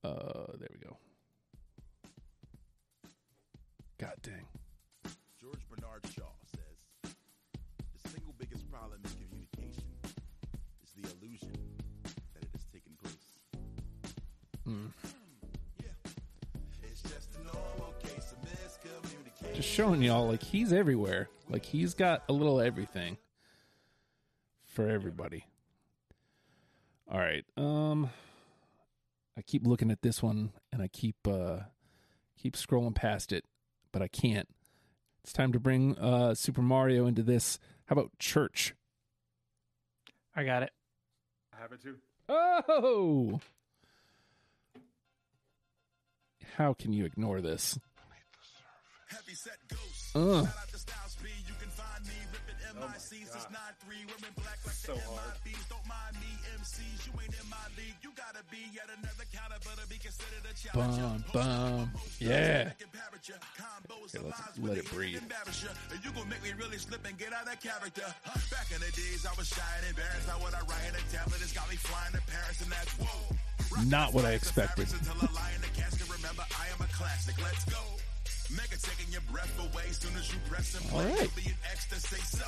Uh, 0.02 0.46
there 0.58 0.68
we 0.72 0.78
go. 0.78 0.96
God 3.98 4.14
dang. 4.22 4.46
George 5.38 5.60
Bernard 5.68 6.06
Shaw 6.14 6.22
says 6.46 7.12
the 7.92 8.08
single 8.08 8.34
biggest 8.38 8.70
problem 8.70 8.98
in 9.04 9.10
communication 9.10 9.84
is 10.82 10.90
the 10.96 11.02
illusion 11.18 11.52
that 12.32 12.42
it 12.42 12.48
has 12.54 12.64
taken 12.72 12.92
place. 13.02 13.28
Hmm. 14.64 14.86
Just 19.60 19.74
showing 19.74 20.00
y'all, 20.00 20.26
like, 20.26 20.42
he's 20.42 20.72
everywhere. 20.72 21.28
Like, 21.50 21.66
he's 21.66 21.92
got 21.92 22.22
a 22.30 22.32
little 22.32 22.62
everything 22.62 23.18
for 24.64 24.88
everybody. 24.88 25.44
All 27.06 27.18
right. 27.18 27.44
Um, 27.58 28.08
I 29.36 29.42
keep 29.42 29.66
looking 29.66 29.90
at 29.90 30.00
this 30.00 30.22
one 30.22 30.52
and 30.72 30.80
I 30.80 30.88
keep, 30.88 31.16
uh, 31.28 31.58
keep 32.38 32.56
scrolling 32.56 32.94
past 32.94 33.32
it, 33.32 33.44
but 33.92 34.00
I 34.00 34.08
can't. 34.08 34.48
It's 35.22 35.32
time 35.34 35.52
to 35.52 35.60
bring, 35.60 35.94
uh, 35.98 36.34
Super 36.34 36.62
Mario 36.62 37.04
into 37.06 37.22
this. 37.22 37.58
How 37.84 37.92
about 37.92 38.18
Church? 38.18 38.74
I 40.34 40.44
got 40.44 40.62
it. 40.62 40.70
I 41.52 41.60
have 41.60 41.72
it 41.72 41.82
too. 41.82 41.96
Oh! 42.30 43.40
How 46.56 46.72
can 46.72 46.94
you 46.94 47.04
ignore 47.04 47.42
this? 47.42 47.78
Heavy 49.10 49.34
set 49.34 49.58
ghost. 49.66 50.14
Uh. 50.14 50.46
Shout 50.46 50.54
out 50.54 50.70
to 50.70 50.78
You 51.26 51.56
can 51.58 51.70
find 51.74 52.02
me 52.06 52.14
ripping 52.30 52.58
MIC 52.78 53.26
since 53.26 53.46
9-3. 53.50 54.06
Women 54.06 54.32
black 54.38 54.62
like 54.62 54.78
So 54.78 54.94
the 54.94 55.02
hard. 55.02 55.34
MIBs. 55.42 55.66
Don't 55.66 55.86
mind 55.90 56.14
me, 56.22 56.30
MCs. 56.62 57.10
You 57.10 57.12
ain't 57.18 57.34
in 57.34 57.48
my 57.50 57.66
league. 57.74 57.98
You 58.06 58.14
gotta 58.14 58.46
be 58.54 58.62
yet 58.70 58.86
another 58.86 59.26
caliber 59.34 59.74
to 59.74 59.86
be 59.90 59.98
considered 59.98 60.46
a 60.46 60.54
challenger. 60.54 61.02
Bum, 61.02 61.24
bum. 61.34 61.90
Yeah. 62.22 62.70
Here, 62.78 62.86
Here, 64.14 64.22
let's 64.22 64.58
let 64.62 64.78
it 64.78 64.86
breathe. 64.94 65.18
And 65.18 66.00
you 66.06 66.14
gon' 66.14 66.30
make 66.30 66.42
me 66.46 66.54
really 66.54 66.78
slip 66.78 67.02
and 67.02 67.18
get 67.18 67.34
out 67.34 67.50
of 67.50 67.58
character. 67.58 68.06
Back 68.54 68.70
in 68.70 68.78
the 68.78 68.94
days, 68.94 69.26
I 69.26 69.34
was 69.34 69.50
shy 69.50 69.66
and 69.82 69.90
embarrassed. 69.90 70.30
How 70.30 70.38
would 70.38 70.54
I 70.54 70.62
write 70.70 70.94
a 70.94 71.02
tablet? 71.10 71.42
It's 71.42 71.52
got 71.52 71.66
me 71.66 71.74
flying 71.74 72.14
to 72.14 72.22
Paris, 72.30 72.62
and 72.62 72.70
that's 72.70 72.94
whoa. 72.94 73.34
Not 73.90 74.14
what 74.14 74.24
I 74.24 74.38
expected. 74.38 74.86
Until 78.50 78.60
I 78.60 78.62
lie 78.62 78.64
in 78.64 78.70
the 78.70 78.76
casket, 78.76 78.90
remember 78.90 78.90
I 78.90 78.90
am 78.90 78.90
a 78.90 78.90
classic. 78.90 78.90
Let's 78.90 78.90
go. 78.90 78.90
Mega 78.90 78.96
taking 78.96 79.12
your 79.12 79.22
breath 79.32 79.58
away. 79.58 79.90
Soon 79.92 80.16
as 80.16 80.32
you 80.32 80.38
press 80.48 80.74
and 80.74 80.84
play, 80.90 81.04
All 81.04 81.16
right. 81.18 81.36
be 81.36 81.46
an 81.46 81.56
ecstasy. 81.70 82.20
So 82.22 82.44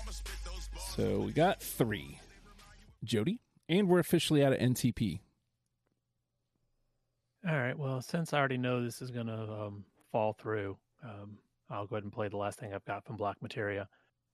I'ma 0.00 0.10
spit 0.10 0.34
those 0.44 0.68
bars. 0.68 0.94
So 0.96 1.20
we 1.20 1.32
got 1.32 1.60
three. 1.62 2.20
Jody, 3.04 3.40
and 3.68 3.88
we're 3.88 3.98
officially 4.00 4.44
out 4.44 4.52
of 4.52 4.58
NTP. 4.58 5.20
All 7.48 7.56
right. 7.56 7.78
Well, 7.78 8.00
since 8.00 8.32
I 8.32 8.38
already 8.38 8.56
know 8.58 8.82
this 8.82 9.00
is 9.02 9.10
going 9.10 9.28
to 9.28 9.34
um, 9.40 9.84
fall 10.10 10.32
through, 10.32 10.76
um, 11.04 11.38
I'll 11.70 11.86
go 11.86 11.94
ahead 11.96 12.02
and 12.04 12.12
play 12.12 12.28
the 12.28 12.36
last 12.36 12.58
thing 12.58 12.72
I've 12.74 12.84
got 12.84 13.04
from 13.04 13.16
Black 13.16 13.36
Materia 13.40 13.88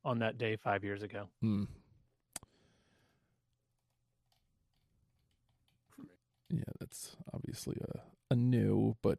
on 0.05 0.21
that 0.21 0.39
day 0.39 0.57
five 0.57 0.85
years 0.85 1.03
ago. 1.03 1.29
Hmm. 1.41 1.65
Yeah, 6.51 6.65
that's 6.81 7.17
obviously 7.33 7.77
a, 7.83 8.01
a 8.33 8.37
no, 8.37 8.97
but 9.03 9.19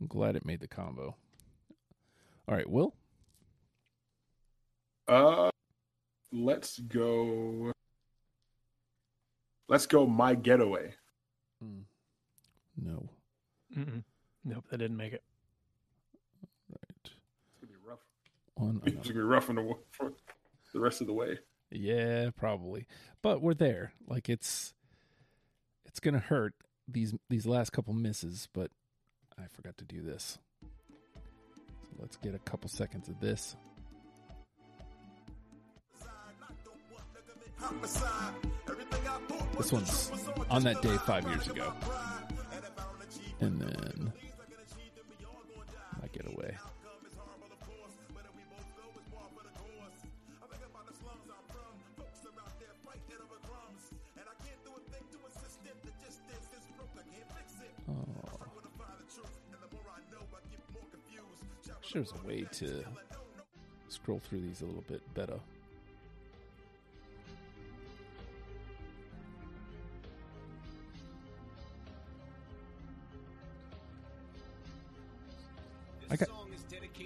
I'm 0.00 0.06
glad 0.06 0.36
it 0.36 0.44
made 0.44 0.60
the 0.60 0.68
combo. 0.68 1.16
All 2.48 2.54
right, 2.54 2.68
Will? 2.68 2.94
Uh, 5.08 5.50
let's 6.32 6.78
go. 6.78 7.72
Let's 9.68 9.86
go. 9.86 10.06
My 10.06 10.34
getaway. 10.34 10.94
No. 12.76 13.08
Mm-mm. 13.76 14.04
Nope, 14.44 14.64
that 14.70 14.78
didn't 14.78 14.96
make 14.96 15.12
it. 15.12 15.22
Right. 16.70 16.80
It's 17.04 17.60
gonna 17.60 17.72
be 17.72 17.88
rough. 17.88 17.98
On 18.58 18.82
It's 18.86 19.08
gonna 19.08 19.14
be 19.14 19.20
rough 19.20 19.48
on 19.48 19.56
the 19.56 19.74
for 19.90 20.12
the 20.72 20.80
rest 20.80 21.00
of 21.00 21.06
the 21.06 21.12
way. 21.12 21.38
Yeah, 21.70 22.30
probably. 22.36 22.86
But 23.22 23.40
we're 23.40 23.54
there. 23.54 23.92
Like 24.06 24.28
it's 24.28 24.74
it's 25.84 26.00
gonna 26.00 26.20
hurt 26.20 26.54
these 26.86 27.14
these 27.28 27.46
last 27.46 27.70
couple 27.70 27.94
misses, 27.94 28.48
but 28.52 28.70
I 29.38 29.44
forgot 29.52 29.76
to 29.78 29.84
do 29.84 30.02
this. 30.02 30.38
So 31.84 31.90
let's 31.98 32.16
get 32.16 32.34
a 32.34 32.38
couple 32.38 32.68
seconds 32.68 33.08
of 33.08 33.20
this. 33.20 33.56
This 39.58 39.72
one's 39.72 40.12
on 40.50 40.62
that 40.64 40.82
day 40.82 40.96
five 40.98 41.26
years 41.26 41.48
ago. 41.48 41.72
And 43.40 43.60
then 43.60 44.12
there's 61.96 62.12
a 62.12 62.26
way 62.28 62.46
to 62.52 62.84
scroll 63.88 64.18
through 64.18 64.42
these 64.42 64.60
a 64.60 64.66
little 64.66 64.84
bit 64.86 65.00
better. 65.14 65.40
I 76.10 76.16
got 76.16 76.28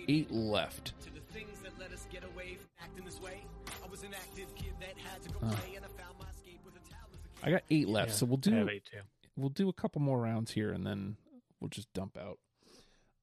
eight 0.08 0.30
left. 0.30 0.92
To 1.02 1.10
the 1.14 1.20
things 1.32 1.58
that 1.62 1.72
let 1.78 1.92
us 1.92 2.06
get 2.12 2.22
away 2.24 2.56
from 2.56 2.68
acting 2.82 3.04
this 3.04 3.20
way. 3.20 3.40
I 3.82 3.88
was 3.88 4.02
an 4.02 4.12
active 4.14 4.54
kid 4.54 4.72
that 4.80 4.96
had 4.98 5.22
to 5.22 5.28
go 5.30 5.38
Uh. 5.46 5.54
play, 5.56 5.76
and 5.76 5.84
I 5.84 5.88
found 5.88 6.18
my 6.18 6.28
escape 6.28 6.60
with 6.64 6.74
a 6.76 6.90
towel 6.90 7.08
as 7.12 7.18
a 7.24 7.28
kid. 7.28 7.48
I 7.48 7.50
got 7.50 7.62
eight 7.70 7.88
left, 7.88 8.10
Yeah, 8.10 8.14
so 8.16 8.26
we'll 8.26 8.36
do 8.36 8.68
eight 8.68 8.84
too. 8.84 9.00
we'll 9.36 9.48
do 9.50 9.68
a 9.68 9.72
couple 9.72 10.02
more 10.02 10.20
rounds 10.20 10.50
here 10.52 10.72
and 10.72 10.86
then 10.86 11.16
we'll 11.60 11.70
just 11.70 11.90
dump 11.94 12.18
out. 12.18 12.38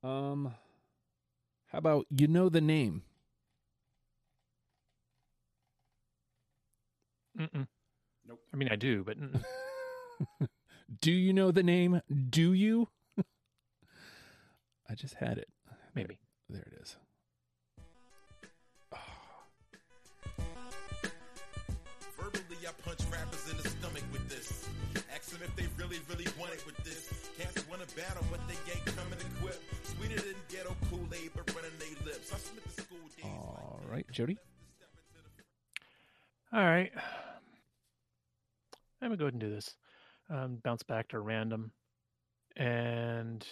Um 0.07 0.53
how 1.68 1.78
about 1.80 2.05
you 2.09 2.28
know 2.28 2.49
the 2.49 2.61
name? 2.61 3.03
Mm-mm. 7.39 7.68
Nope. 8.28 8.41
I 8.53 8.57
mean, 8.57 8.70
I 8.72 8.76
do, 8.76 9.03
but. 9.03 9.18
Do 11.01 11.11
you 11.11 11.34
know 11.34 11.51
the 11.51 11.63
name? 11.63 12.01
Do 12.30 12.53
you? 12.53 12.88
I 14.89 14.95
just 14.95 15.15
had 15.15 15.38
it. 15.38 15.49
maybe. 15.93 16.20
There 16.49 16.61
it 16.61 16.74
is. 16.82 16.95
Ask 25.68 25.78
them 25.78 25.89
if 25.91 26.07
they 26.07 26.13
really, 26.13 26.26
really 26.26 26.39
want 26.39 26.53
it 26.53 26.65
with 26.65 26.78
this. 26.84 27.09
Cats 27.38 27.68
want 27.70 27.82
a 27.82 27.95
battle, 27.95 28.24
but 28.32 28.39
they 28.47 28.55
ain't 28.72 28.86
coming 28.86 29.20
equipped. 29.20 29.59
Sweeter 29.84 30.15
than 30.15 30.36
ghetto 30.49 30.76
Kool-Aid, 30.89 31.32
but 31.36 31.53
running 31.55 31.72
they 31.80 32.05
lips. 32.05 32.32
I 32.34 32.38
spent 32.38 32.63
the 32.63 32.82
school 32.82 32.97
days 33.15 33.26
All 33.26 33.82
right, 33.89 34.05
Jody. 34.11 34.38
All 36.53 36.63
right. 36.63 36.91
I'm 39.01 39.09
gonna 39.09 39.18
go 39.18 39.26
ahead 39.26 39.34
and 39.34 39.41
do 39.41 39.49
this. 39.49 39.76
Um, 40.30 40.59
bounce 40.63 40.84
back 40.84 41.09
to 41.09 41.20
random, 41.20 41.72
and 42.55 43.45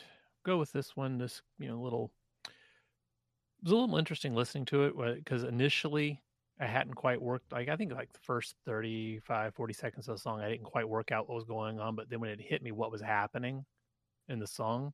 go 0.46 0.58
with 0.58 0.72
this 0.72 0.96
one. 0.96 1.18
This 1.18 1.42
you 1.60 1.68
know 1.68 1.82
little. 1.82 2.12
It 2.46 3.64
was 3.64 3.72
a 3.72 3.76
little 3.76 3.98
interesting 3.98 4.36
listening 4.36 4.66
to 4.66 4.84
it 4.84 5.18
because 5.18 5.44
initially 5.44 6.22
I 6.60 6.66
hadn't 6.66 6.94
quite 6.94 7.22
worked. 7.22 7.52
Like 7.52 7.70
I 7.70 7.76
think 7.76 7.92
like 7.92 8.12
the 8.14 8.20
first 8.24 8.56
35, 8.66 9.54
40 9.54 9.74
seconds 9.74 10.08
of 10.08 10.16
the 10.16 10.20
song, 10.20 10.42
I 10.42 10.50
didn't 10.50 10.66
quite 10.66 10.88
work 10.88 11.12
out 11.12 11.28
what 11.28 11.36
was 11.36 11.44
going 11.44 11.80
on. 11.80 11.96
But 11.96 12.10
then 12.10 12.20
when 12.22 12.30
it 12.30 12.40
hit 12.40 12.64
me, 12.64 12.72
what 12.72 12.92
was 12.92 13.02
happening 13.02 13.66
in 14.30 14.40
the 14.40 14.48
song, 14.48 14.94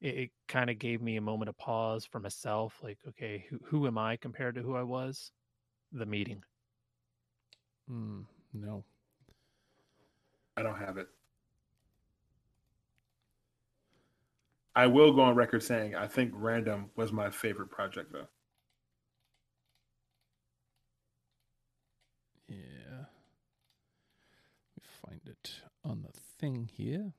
it, 0.00 0.14
it 0.16 0.30
kind 0.48 0.70
of 0.70 0.78
gave 0.78 1.00
me 1.00 1.16
a 1.16 1.20
moment 1.20 1.48
of 1.48 1.56
pause 1.58 2.04
for 2.04 2.20
myself. 2.20 2.74
Like, 2.82 2.98
okay, 3.08 3.46
who 3.50 3.58
who 3.64 3.86
am 3.86 3.98
I 3.98 4.16
compared 4.16 4.56
to 4.56 4.62
who 4.62 4.74
I 4.74 4.82
was? 4.82 5.30
The 5.92 6.06
meeting. 6.06 6.42
Mm, 7.90 8.24
no. 8.52 8.84
I 10.56 10.62
don't 10.62 10.78
have 10.78 10.98
it. 10.98 11.08
I 14.74 14.86
will 14.86 15.12
go 15.12 15.22
on 15.22 15.34
record 15.34 15.62
saying 15.62 15.94
I 15.94 16.06
think 16.06 16.32
Random 16.34 16.90
was 16.96 17.12
my 17.12 17.30
favorite 17.30 17.70
project 17.70 18.12
though. 18.12 18.28
Yeah. 22.48 22.56
Let 24.76 24.84
me 24.84 24.97
find 25.08 25.20
it 25.26 25.60
on 25.84 26.02
the 26.02 26.12
thing 26.38 26.68
here. 26.72 27.12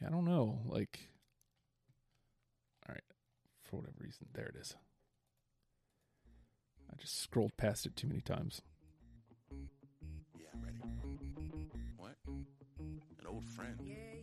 Yeah, 0.00 0.08
I 0.08 0.10
don't 0.10 0.24
know. 0.24 0.60
Like, 0.64 1.08
all 2.88 2.94
right, 2.94 3.04
for 3.64 3.76
whatever 3.76 3.96
reason, 4.00 4.26
there 4.32 4.46
it 4.46 4.56
is. 4.56 4.74
I 6.90 6.96
just 7.00 7.20
scrolled 7.20 7.56
past 7.56 7.84
it 7.84 7.96
too 7.96 8.06
many 8.06 8.20
times. 8.20 8.62
Yeah, 10.38 10.46
ready. 10.64 10.80
What? 11.96 12.16
An 12.28 13.26
old 13.26 13.44
friend. 13.44 13.78
All 13.80 14.17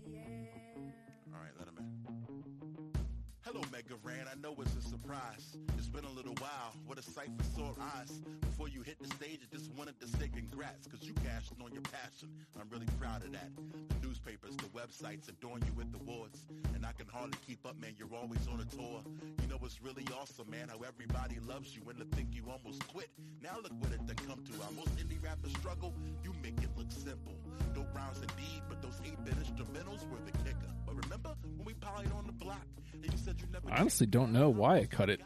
I 4.04 4.38
know 4.42 4.54
it's 4.60 4.76
a 4.76 4.82
surprise. 4.82 5.56
It's 5.78 5.88
been 5.88 6.04
a 6.04 6.12
little 6.12 6.34
while. 6.40 6.76
What 6.86 7.00
a 7.00 7.02
sight 7.02 7.30
for 7.38 7.44
sore 7.58 7.76
eyes. 7.96 8.12
Before 8.42 8.68
you 8.68 8.82
hit 8.82 9.00
the 9.00 9.08
stage, 9.16 9.40
I 9.42 9.56
just 9.56 9.72
wanted 9.74 10.00
to 10.02 10.08
say 10.08 10.28
congrats, 10.28 10.86
cause 10.88 11.02
you 11.04 11.14
cashed 11.24 11.54
on 11.64 11.72
your 11.72 11.82
passion. 11.84 12.30
I'm 12.60 12.68
really 12.70 12.88
proud 13.00 13.24
of 13.24 13.32
that. 13.32 13.50
The 13.56 14.08
newspapers, 14.08 14.58
the 14.58 14.68
websites 14.76 15.30
adorn 15.30 15.64
you 15.66 15.72
with 15.78 15.88
awards. 15.96 16.44
And 16.74 16.86
I 16.86 16.92
can 16.92 17.08
hardly 17.08 17.38
keep 17.48 17.66
up, 17.66 17.80
man. 17.80 17.96
You're 17.98 18.14
always 18.14 18.46
on 18.52 18.60
a 18.60 18.66
tour. 18.76 19.02
You 19.42 19.48
know 19.48 19.60
it's 19.64 19.82
really 19.82 20.06
awesome, 20.20 20.50
man, 20.50 20.68
how 20.68 20.80
everybody 20.86 21.40
loves 21.48 21.74
you 21.76 21.82
and 21.90 21.98
to 21.98 22.06
think 22.16 22.36
you 22.36 22.44
almost 22.52 22.86
quit. 22.88 23.10
Now 23.42 23.58
look 23.64 23.74
what 23.80 23.94
it 23.94 24.06
done 24.06 24.20
come 24.28 24.44
to. 24.44 24.54
How 24.62 24.72
most 24.76 24.96
indie 24.98 25.24
rappers 25.24 25.52
struggle, 25.54 25.94
you 26.24 26.34
make 26.44 26.60
it 26.62 26.70
look 26.76 26.92
simple. 26.92 27.40
Dope 27.74 27.96
rhymes 27.96 28.20
indeed, 28.20 28.62
but 28.68 28.82
those 28.82 29.00
8-bit 29.00 29.36
instrumentals 29.40 30.04
were 30.12 30.20
the 30.26 30.36
kicker. 30.44 30.72
But 30.86 30.96
remember 31.02 31.34
when 31.56 31.66
we 31.66 31.74
piled 31.74 32.12
on 32.18 32.28
the 32.28 32.34
block 32.34 32.68
and 32.94 33.12
you 33.12 33.18
said 33.18 33.40
you 33.40 33.48
never 33.52 33.70
honestly 33.86 34.08
don't 34.08 34.34
know 34.34 34.50
why 34.50 34.78
I 34.78 34.86
cut 34.86 35.12
it. 35.12 35.22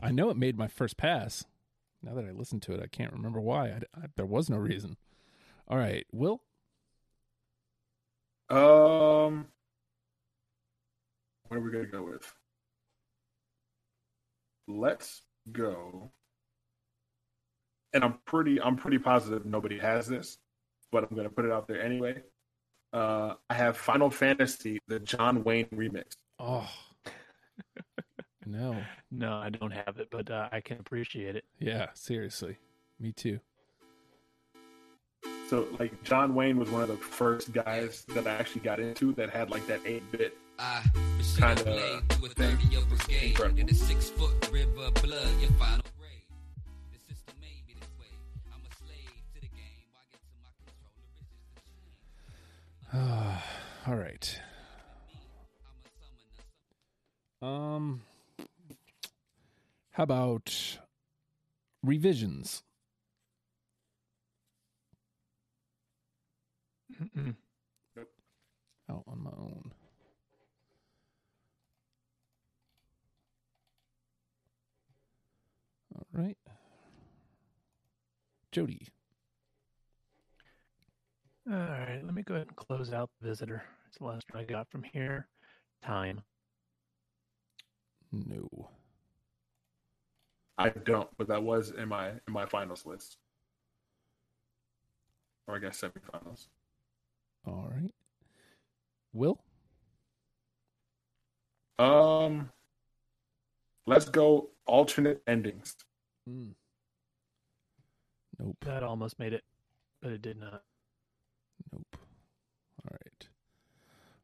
I 0.00 0.12
know 0.12 0.30
it 0.30 0.36
made 0.36 0.56
my 0.56 0.68
first 0.68 0.96
pass. 0.96 1.44
Now 2.04 2.14
that 2.14 2.24
I 2.24 2.30
listen 2.30 2.60
to 2.60 2.72
it, 2.72 2.80
I 2.80 2.86
can't 2.86 3.12
remember 3.12 3.40
why. 3.40 3.66
I, 3.70 3.80
I- 3.96 4.06
there 4.14 4.26
was 4.26 4.48
no 4.48 4.58
reason. 4.58 4.96
All 5.66 5.76
right, 5.76 6.06
Will. 6.12 6.40
Um, 8.48 9.46
what 11.48 11.56
are 11.56 11.60
we 11.60 11.72
gonna 11.72 11.86
go 11.86 12.04
with? 12.04 12.32
Let's 14.68 15.22
go. 15.50 16.12
And 17.92 18.04
I'm 18.04 18.18
pretty, 18.24 18.60
I'm 18.60 18.76
pretty 18.76 18.98
positive 18.98 19.44
nobody 19.46 19.80
has 19.80 20.06
this, 20.06 20.38
but 20.92 21.02
I'm 21.10 21.16
gonna 21.16 21.28
put 21.30 21.44
it 21.44 21.50
out 21.50 21.66
there 21.66 21.82
anyway. 21.82 22.22
Uh, 22.92 23.34
I 23.50 23.54
have 23.54 23.76
Final 23.76 24.10
Fantasy, 24.10 24.78
the 24.86 25.00
John 25.00 25.42
Wayne 25.42 25.66
remix. 25.74 26.12
Oh, 26.38 26.68
no. 28.46 28.76
No, 29.10 29.34
I 29.36 29.50
don't 29.50 29.70
have 29.72 29.98
it, 29.98 30.08
but 30.10 30.30
uh, 30.30 30.48
I 30.52 30.60
can 30.60 30.78
appreciate 30.78 31.36
it. 31.36 31.44
Yeah, 31.58 31.88
seriously. 31.94 32.58
Me 33.00 33.12
too. 33.12 33.40
So, 35.48 35.66
like, 35.78 36.02
John 36.04 36.34
Wayne 36.34 36.56
was 36.58 36.70
one 36.70 36.82
of 36.82 36.88
the 36.88 36.96
first 36.96 37.52
guys 37.52 38.04
that 38.14 38.26
I 38.26 38.30
actually 38.32 38.62
got 38.62 38.80
into 38.80 39.12
that 39.14 39.30
had 39.30 39.50
like 39.50 39.66
that 39.66 39.80
eight 39.84 40.02
bit. 40.10 40.36
I 40.58 40.82
Kinda 41.36 41.64
blade 41.64 42.08
through 42.10 42.26
a 42.26 42.30
thing. 42.30 42.56
30 42.56 42.76
of 42.76 42.88
brigade 42.88 43.30
Incredible. 43.30 43.58
in 43.60 43.68
a 43.70 43.74
six 43.74 44.08
foot 44.10 44.50
river 44.52 44.70
blood, 45.02 45.28
your 45.40 45.50
final 45.52 45.84
grade. 45.98 46.22
The 46.92 46.98
system 47.12 47.34
made 47.40 47.66
me 47.66 47.74
this 47.78 47.88
way. 47.98 48.06
I'm 48.52 48.60
a 48.60 48.74
slave 48.76 49.22
to 49.34 49.40
the 49.40 49.48
game. 49.48 49.84
Why 49.90 50.00
get 50.12 50.20
to 50.22 50.38
my 50.40 50.50
controller? 50.64 51.02
It's 51.08 51.82
just 51.82 52.86
the 52.86 52.92
chain. 53.82 53.92
All 53.92 53.96
right. 53.96 54.40
Um, 57.42 58.00
how 59.94 60.02
about 60.02 60.78
revisions? 61.84 62.64
Mm-mm. 67.00 67.36
Out 68.90 69.04
on 69.06 69.22
my 69.22 69.30
own. 69.30 69.72
All 75.94 76.06
right. 76.12 76.36
Jody. 78.50 78.88
All 81.48 81.56
right, 81.56 82.00
let 82.04 82.14
me 82.14 82.22
go 82.22 82.34
ahead 82.34 82.48
and 82.48 82.56
close 82.56 82.92
out 82.92 83.10
the 83.20 83.28
visitor. 83.28 83.62
It's 83.86 83.98
the 83.98 84.06
last 84.06 84.24
one 84.32 84.42
I 84.42 84.44
got 84.44 84.68
from 84.70 84.82
here. 84.82 85.28
Time. 85.84 86.22
No. 88.10 88.48
I 90.56 90.68
don't, 90.68 91.08
but 91.18 91.28
that 91.28 91.42
was 91.42 91.70
in 91.70 91.88
my 91.88 92.08
in 92.08 92.32
my 92.32 92.46
finals 92.46 92.86
list, 92.86 93.16
or 95.46 95.56
I 95.56 95.58
guess 95.58 95.80
semifinals. 95.80 96.46
All 97.46 97.70
right. 97.74 97.90
Will? 99.12 99.40
Um, 101.78 102.50
let's 103.86 104.08
go 104.08 104.50
alternate 104.66 105.22
endings. 105.26 105.74
Mm. 106.28 106.52
Nope. 108.38 108.56
That 108.64 108.82
almost 108.82 109.18
made 109.18 109.32
it, 109.32 109.44
but 110.00 110.12
it 110.12 110.22
did 110.22 110.38
not. 110.38 110.62
Nope. 111.72 111.96
All 112.84 112.92
right. 112.92 113.28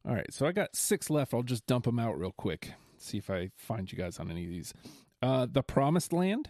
All 0.07 0.15
right. 0.15 0.33
So 0.33 0.45
I 0.45 0.51
got 0.51 0.75
six 0.75 1.09
left. 1.09 1.33
I'll 1.33 1.43
just 1.43 1.65
dump 1.67 1.85
them 1.85 1.99
out 1.99 2.17
real 2.17 2.33
quick. 2.35 2.71
See 2.97 3.17
if 3.17 3.29
I 3.29 3.49
find 3.55 3.91
you 3.91 3.97
guys 3.97 4.19
on 4.19 4.31
any 4.31 4.45
of 4.45 4.49
these. 4.49 4.73
Uh, 5.21 5.45
the 5.49 5.61
Promised 5.61 6.11
Land, 6.13 6.49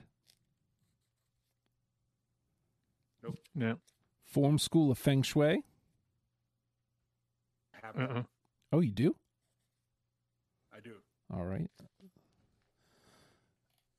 Nope. 3.21 3.37
No. 3.53 3.77
Form 4.25 4.57
School 4.57 4.91
of 4.91 4.97
Feng 4.97 5.21
Shui. 5.23 5.63
Have 7.83 7.95
that. 7.97 8.09
Uh-uh. 8.09 8.23
Oh, 8.71 8.79
you 8.79 8.91
do? 8.91 9.15
I 10.73 10.79
do. 10.79 10.93
All 11.33 11.43
right. 11.43 11.69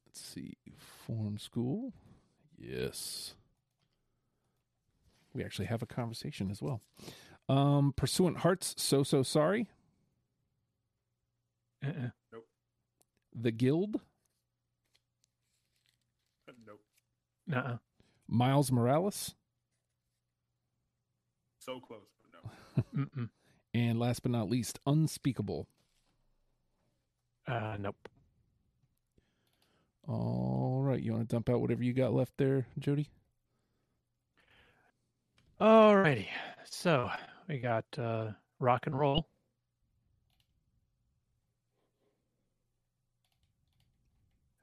Let's 0.06 0.20
see. 0.20 0.56
Form 1.06 1.36
School. 1.38 1.92
Yes. 2.58 3.34
We 5.34 5.44
actually 5.44 5.66
have 5.66 5.82
a 5.82 5.86
conversation 5.86 6.50
as 6.50 6.62
well. 6.62 6.80
Um, 7.48 7.92
Pursuant 7.94 8.38
Hearts, 8.38 8.74
So 8.78 9.02
So 9.02 9.22
Sorry. 9.22 9.68
Uh-uh. 11.84 12.08
The 13.34 13.50
Guild, 13.50 14.00
Nope. 16.66 16.80
Nuh-uh. 17.52 17.76
Miles 18.28 18.72
Morales, 18.72 19.34
So 21.58 21.80
close, 21.80 22.00
but 22.32 22.84
no. 22.96 23.28
And 23.74 23.98
last 23.98 24.22
but 24.22 24.32
not 24.32 24.50
least, 24.50 24.78
Unspeakable. 24.86 25.66
Uh, 27.46 27.76
nope. 27.78 28.08
All 30.08 30.80
right, 30.82 31.00
you 31.00 31.12
want 31.12 31.28
to 31.28 31.34
dump 31.34 31.48
out 31.48 31.60
whatever 31.60 31.82
you 31.82 31.92
got 31.92 32.12
left 32.12 32.32
there, 32.36 32.66
Jody? 32.78 33.08
Alrighty. 35.60 36.26
So 36.64 37.10
we 37.48 37.58
got 37.58 37.84
uh, 37.98 38.32
rock 38.58 38.86
and 38.86 38.98
roll. 38.98 39.28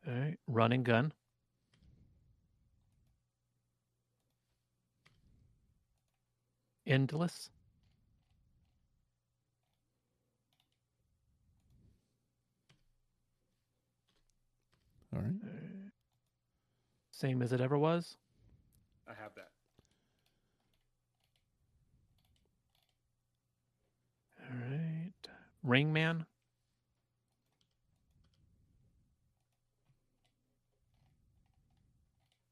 All 0.07 0.13
right. 0.13 0.37
Run 0.47 0.71
and 0.71 0.83
gun. 0.83 1.13
Endless. 6.89 7.51
All 15.15 15.21
right. 15.21 15.33
Same 17.11 17.43
as 17.43 17.53
it 17.53 17.61
ever 17.61 17.77
was. 17.77 18.17
I 19.07 19.11
have 19.21 19.35
that. 19.35 19.49
All 24.41 24.57
right. 24.71 25.11
Ring 25.63 25.93
Man. 25.93 26.25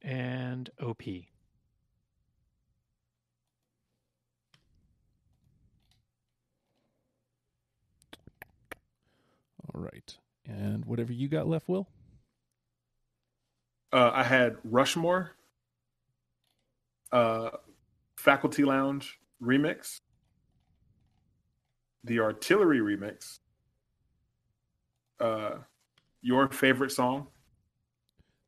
And 0.04 0.70
OP. 0.80 1.02
right. 9.78 10.18
And 10.46 10.86
whatever 10.86 11.12
you 11.12 11.28
got 11.28 11.48
left, 11.48 11.68
Will? 11.68 11.88
Uh, 13.92 14.12
I 14.14 14.24
had 14.24 14.58
Rushmore, 14.64 15.32
uh, 17.12 17.50
Faculty 18.18 18.64
Lounge 18.64 19.20
remix, 19.42 20.02
the 22.04 22.20
Artillery 22.20 22.80
remix, 22.80 23.40
uh, 25.20 25.56
your 26.22 26.50
favorite 26.50 26.92
song, 26.92 27.28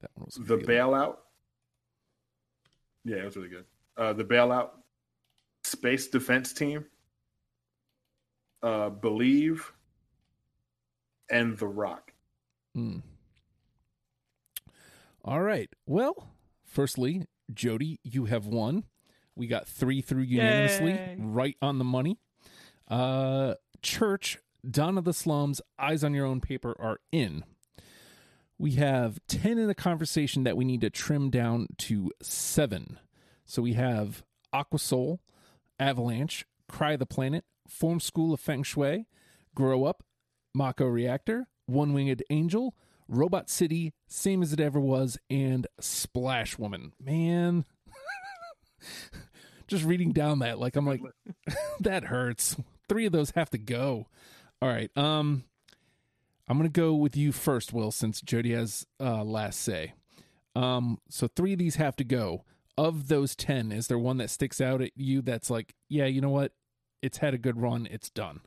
That 0.02 0.12
one 0.16 0.26
was 0.26 0.36
the 0.36 0.58
feeling. 0.58 0.66
Bailout. 0.66 1.18
Yeah, 3.06 3.18
it 3.18 3.26
was 3.26 3.38
really 3.38 3.50
good. 3.50 3.66
Uh, 3.98 4.14
the 4.14 4.26
Bailout, 4.26 4.72
Space 5.64 6.08
Defense 6.08 6.54
Team, 6.54 6.86
uh, 8.62 8.90
Believe, 8.90 9.72
and 11.30 11.58
The 11.58 11.68
Rock. 11.68 12.14
Hmm. 12.76 12.98
All 15.24 15.42
right. 15.42 15.70
Well, 15.86 16.30
firstly, 16.66 17.26
Jody, 17.54 18.00
you 18.04 18.26
have 18.26 18.46
won. 18.46 18.84
We 19.36 19.48
got 19.48 19.68
three 19.68 20.02
through 20.02 20.24
unanimously, 20.24 20.92
Yay. 20.92 21.16
right 21.20 21.58
on 21.62 21.78
the 21.78 21.84
money. 21.86 22.18
Uh, 22.88 23.56
Church, 23.82 24.40
Dawn 24.70 24.98
of 24.98 25.06
the 25.06 25.14
Slums, 25.14 25.62
Eyes 25.78 26.04
on 26.04 26.14
Your 26.14 26.26
Own 26.26 26.42
Paper 26.42 26.76
are 26.80 27.00
in. 27.12 27.44
We 28.58 28.72
have 28.74 29.20
10 29.28 29.58
in 29.58 29.68
the 29.68 29.76
conversation 29.76 30.44
that 30.44 30.58
we 30.58 30.66
need 30.66 30.82
to 30.82 30.90
trim 30.90 31.30
down 31.30 31.68
to 31.78 32.12
seven. 32.22 33.00
So 33.46 33.62
we 33.62 33.74
have 33.74 34.24
Aqua 34.52 34.80
Soul, 34.80 35.22
Avalanche, 35.80 36.46
Cry 36.68 36.98
the 36.98 37.06
Planet, 37.06 37.46
Form 37.68 38.00
School 38.02 38.34
of 38.34 38.40
Feng 38.42 38.64
Shui, 38.64 39.06
Grow 39.56 39.86
Up, 39.86 40.04
Mako 40.60 40.88
Reactor, 40.88 41.48
One 41.68 41.94
Winged 41.94 42.22
Angel, 42.30 42.76
Robot 43.08 43.50
City, 43.50 43.94
Same 44.10 44.44
as 44.44 44.52
It 44.52 44.60
Ever 44.60 44.78
Was, 44.78 45.18
and 45.30 45.66
Splash 45.80 46.60
Woman. 46.60 46.92
Man, 47.00 47.64
just 49.68 49.86
reading 49.86 50.12
down 50.12 50.40
that, 50.40 50.60
like, 50.60 50.76
I'm 50.76 50.86
like, 50.86 51.00
that 51.80 52.04
hurts. 52.04 52.58
Three 52.90 53.06
of 53.06 53.14
those 53.14 53.32
have 53.32 53.50
to 53.52 53.58
go. 53.58 54.08
All 54.62 54.68
right. 54.68 54.92
Um, 54.98 55.46
I'm 56.50 56.58
gonna 56.58 56.68
go 56.68 56.94
with 56.94 57.16
you 57.16 57.32
first, 57.32 57.72
Will, 57.72 57.92
since 57.92 58.20
Jody 58.20 58.52
has 58.52 58.86
uh, 59.00 59.24
last 59.24 59.62
say. 59.62 59.94
Um, 60.58 60.98
so 61.10 61.30
three 61.30 61.54
of 61.54 61.60
these 61.60 61.78
have 61.78 61.96
to 61.96 62.04
go. 62.04 62.44
Of 62.78 63.08
those 63.08 63.34
ten, 63.34 63.72
is 63.72 63.88
there 63.88 63.98
one 63.98 64.18
that 64.18 64.30
sticks 64.30 64.60
out 64.60 64.82
at 64.82 64.92
you 64.98 65.22
that's 65.22 65.50
like, 65.50 65.74
yeah, 65.88 66.06
you 66.06 66.20
know 66.20 66.30
what? 66.30 66.52
It's 67.02 67.20
had 67.20 67.34
a 67.34 67.38
good 67.38 67.62
run. 67.62 67.88
It's 67.90 68.10
done. 68.10 68.42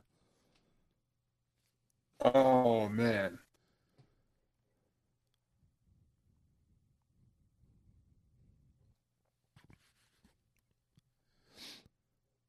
Oh 2.23 2.89
man. 2.89 3.39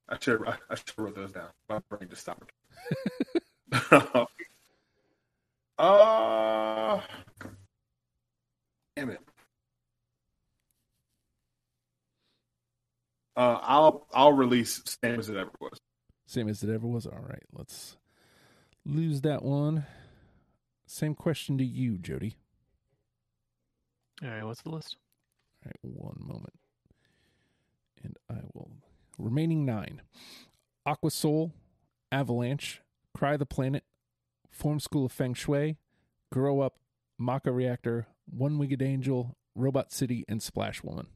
I 0.09 0.19
should 0.21 0.47
I, 0.47 0.57
I 0.71 0.75
should 0.77 0.93
wrote 0.99 1.15
those 1.17 1.33
down. 1.33 1.49
My 1.69 1.81
brain 1.91 2.09
just 2.09 2.23
stopped. 2.23 2.53
uh 5.79 7.01
damn 8.97 9.11
it. 9.11 9.21
Uh, 13.37 13.59
I'll 13.63 14.07
I'll 14.15 14.33
release 14.33 14.83
same 15.03 15.19
as 15.19 15.29
it 15.29 15.37
ever 15.37 15.51
was. 15.61 15.81
Same 16.27 16.49
as 16.49 16.63
it 16.63 16.71
ever 16.71 16.87
was. 16.87 17.07
All 17.07 17.19
right, 17.19 17.43
let's 17.53 17.97
lose 18.85 19.21
that 19.23 19.43
one. 19.43 19.87
Same 20.87 21.15
question 21.15 21.59
to 21.59 21.65
you, 21.65 21.99
Jody. 21.99 22.37
All 24.23 24.29
right. 24.29 24.45
What's 24.45 24.63
the 24.63 24.71
list? 24.71 24.97
All 25.65 25.71
right, 25.71 25.95
one 25.97 26.17
moment. 26.21 26.53
And 28.03 28.17
I 28.31 28.43
will. 28.53 28.71
Remaining 29.19 29.65
nine 29.65 30.03
Aqua 30.85 31.11
Soul, 31.11 31.53
Avalanche, 32.13 32.83
Cry 33.17 33.37
the 33.37 33.47
Planet, 33.47 33.85
Form 34.51 34.79
School 34.81 35.07
of 35.07 35.13
Feng 35.13 35.35
Shui, 35.35 35.77
Grow 36.33 36.61
Up, 36.61 36.75
Mako 37.19 37.53
Reactor, 37.53 38.07
One 38.27 38.59
Winged 38.59 38.83
Angel, 38.83 39.37
Robot 39.55 39.93
City, 39.93 40.25
and 40.29 40.43
Splash 40.43 40.83
Woman. 40.83 41.07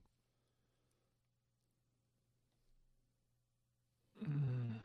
Mm. 4.25 4.81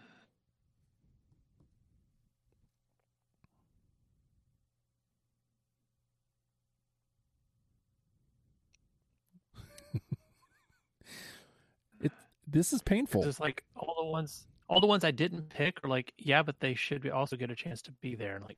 It 12.01 12.11
this 12.53 12.71
is 12.71 12.81
painful. 12.81 13.25
It's 13.25 13.39
like 13.39 13.63
all 13.75 13.95
the 14.05 14.09
ones, 14.09 14.47
all 14.69 14.79
the 14.79 14.87
ones 14.87 15.03
I 15.03 15.11
didn't 15.11 15.49
pick 15.49 15.83
are 15.83 15.89
like, 15.89 16.13
yeah, 16.17 16.43
but 16.43 16.59
they 16.59 16.75
should 16.75 17.01
be 17.01 17.09
also 17.09 17.35
get 17.35 17.51
a 17.51 17.55
chance 17.55 17.81
to 17.83 17.91
be 17.91 18.15
there, 18.15 18.35
and 18.35 18.45
like, 18.45 18.57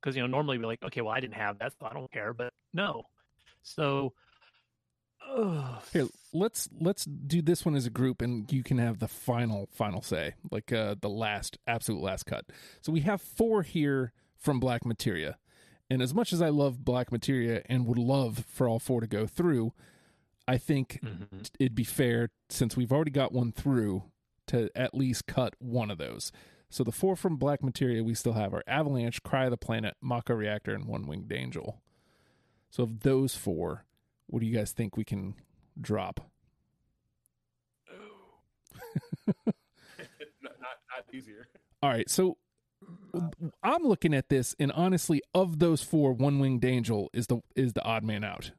because 0.00 0.16
you 0.16 0.22
know 0.22 0.26
normally 0.26 0.58
we're 0.58 0.66
like, 0.66 0.82
okay, 0.82 1.00
well 1.00 1.12
I 1.12 1.20
didn't 1.20 1.34
have 1.34 1.58
that, 1.60 1.72
so 1.78 1.86
I 1.86 1.92
don't 1.92 2.10
care, 2.10 2.32
but 2.32 2.52
no. 2.72 3.04
So, 3.62 4.14
ugh. 5.30 5.82
Here, 5.92 6.08
let's 6.32 6.68
let's 6.80 7.04
do 7.04 7.42
this 7.42 7.64
one 7.64 7.74
as 7.74 7.86
a 7.86 7.90
group, 7.90 8.22
and 8.22 8.50
you 8.52 8.62
can 8.64 8.78
have 8.78 8.98
the 8.98 9.08
final 9.08 9.68
final 9.72 10.02
say, 10.02 10.34
like 10.50 10.72
uh, 10.72 10.96
the 11.00 11.10
last 11.10 11.58
absolute 11.66 12.02
last 12.02 12.24
cut. 12.24 12.46
So 12.80 12.90
we 12.90 13.00
have 13.00 13.20
four 13.20 13.62
here 13.62 14.12
from 14.38 14.58
Black 14.58 14.84
Materia, 14.84 15.36
and 15.90 16.00
as 16.00 16.14
much 16.14 16.32
as 16.32 16.40
I 16.40 16.48
love 16.48 16.84
Black 16.84 17.12
Materia 17.12 17.62
and 17.66 17.86
would 17.86 17.98
love 17.98 18.44
for 18.48 18.68
all 18.68 18.78
four 18.78 19.00
to 19.00 19.06
go 19.06 19.26
through, 19.26 19.72
I 20.48 20.56
think 20.58 21.00
Mhm. 21.02 21.50
it'd 21.60 21.74
be 21.74 21.84
fair 21.84 22.30
since 22.48 22.76
we've 22.76 22.90
already 22.90 23.10
got 23.12 23.32
one 23.32 23.52
through 23.52 24.10
to 24.48 24.70
at 24.74 24.94
least 24.94 25.26
cut 25.26 25.54
one 25.60 25.90
of 25.90 25.98
those. 25.98 26.32
So 26.70 26.82
the 26.82 26.90
four 26.92 27.16
from 27.16 27.36
Black 27.36 27.62
Materia 27.62 28.02
we 28.02 28.14
still 28.14 28.32
have 28.32 28.52
are 28.54 28.64
Avalanche, 28.66 29.22
Cry 29.22 29.44
of 29.44 29.50
the 29.50 29.56
Planet, 29.58 29.96
Mako 30.00 30.34
Reactor, 30.34 30.74
and 30.74 30.86
One 30.86 31.06
Winged 31.06 31.32
Angel. 31.32 31.80
So 32.70 32.82
of 32.82 33.00
those 33.00 33.34
four, 33.36 33.84
what 34.26 34.40
do 34.40 34.46
you 34.46 34.54
guys 34.56 34.72
think 34.72 34.96
we 34.96 35.04
can 35.04 35.34
drop? 35.80 36.30
not, 39.26 39.54
not 40.42 40.54
not 40.62 41.14
easier. 41.14 41.48
All 41.82 41.90
right, 41.90 42.08
so 42.08 42.38
I'm 43.62 43.82
looking 43.82 44.14
at 44.14 44.28
this, 44.28 44.54
and 44.58 44.70
honestly, 44.72 45.22
of 45.34 45.58
those 45.58 45.82
four, 45.82 46.12
One 46.12 46.38
Winged 46.38 46.64
Angel 46.64 47.10
is 47.12 47.26
the 47.26 47.40
is 47.54 47.72
the 47.72 47.82
odd 47.82 48.04
man 48.04 48.24
out. 48.24 48.52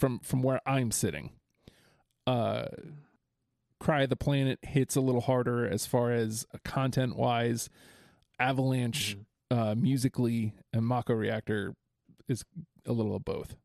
From 0.00 0.18
from 0.20 0.42
where 0.42 0.62
I'm 0.64 0.90
sitting, 0.92 1.32
uh, 2.26 2.68
Cry 3.78 4.04
of 4.04 4.08
the 4.08 4.16
Planet 4.16 4.58
hits 4.62 4.96
a 4.96 5.02
little 5.02 5.20
harder 5.20 5.68
as 5.68 5.84
far 5.84 6.10
as 6.10 6.46
content 6.64 7.16
wise. 7.16 7.68
Avalanche, 8.38 9.18
uh, 9.50 9.74
musically, 9.76 10.54
and 10.72 10.86
Mako 10.86 11.12
Reactor 11.12 11.74
is 12.28 12.46
a 12.86 12.92
little 12.92 13.14
of 13.14 13.26
both. 13.26 13.56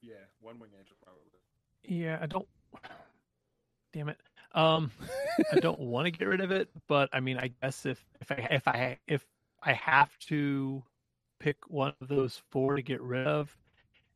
Yeah, 0.00 0.14
one 0.40 0.58
wing 0.58 0.70
angel 0.78 0.96
probably. 1.02 1.22
Yeah, 1.82 2.18
I 2.18 2.24
don't. 2.24 2.48
Damn 3.92 4.08
it. 4.08 4.16
Um, 4.52 4.90
I 5.52 5.60
don't 5.60 5.80
want 5.80 6.06
to 6.06 6.10
get 6.10 6.26
rid 6.26 6.40
of 6.40 6.50
it, 6.50 6.70
but 6.88 7.10
I 7.12 7.20
mean, 7.20 7.36
I 7.36 7.50
guess 7.60 7.84
if 7.84 8.02
if 8.22 8.32
I 8.32 8.48
if 8.50 8.66
I 8.66 8.98
if 9.06 9.26
I 9.62 9.74
have 9.74 10.16
to 10.28 10.82
pick 11.38 11.56
one 11.68 11.94
of 12.00 12.08
those 12.08 12.42
four 12.50 12.76
to 12.76 12.82
get 12.82 13.00
rid 13.00 13.26
of, 13.26 13.56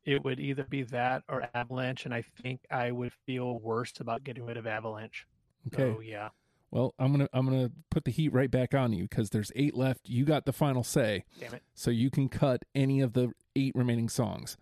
it 0.05 0.23
would 0.23 0.39
either 0.39 0.63
be 0.63 0.83
that 0.83 1.23
or 1.29 1.47
Avalanche, 1.53 2.05
and 2.05 2.13
I 2.13 2.23
think 2.41 2.61
I 2.71 2.91
would 2.91 3.13
feel 3.25 3.59
worse 3.59 3.93
about 3.99 4.23
getting 4.23 4.45
rid 4.45 4.57
of 4.57 4.65
Avalanche. 4.65 5.27
Okay. 5.67 5.93
So 5.93 6.01
yeah. 6.01 6.29
Well, 6.71 6.93
I'm 6.99 7.11
gonna 7.11 7.29
I'm 7.33 7.45
gonna 7.45 7.71
put 7.89 8.05
the 8.05 8.11
heat 8.11 8.31
right 8.31 8.49
back 8.49 8.73
on 8.73 8.93
you 8.93 9.03
because 9.03 9.31
there's 9.31 9.51
eight 9.55 9.75
left. 9.75 10.07
You 10.07 10.23
got 10.25 10.45
the 10.45 10.53
final 10.53 10.83
say. 10.83 11.25
Damn 11.39 11.55
it. 11.55 11.63
So 11.73 11.91
you 11.91 12.09
can 12.09 12.29
cut 12.29 12.63
any 12.75 13.01
of 13.01 13.13
the 13.13 13.31
eight 13.55 13.73
remaining 13.75 14.09
songs. 14.09 14.57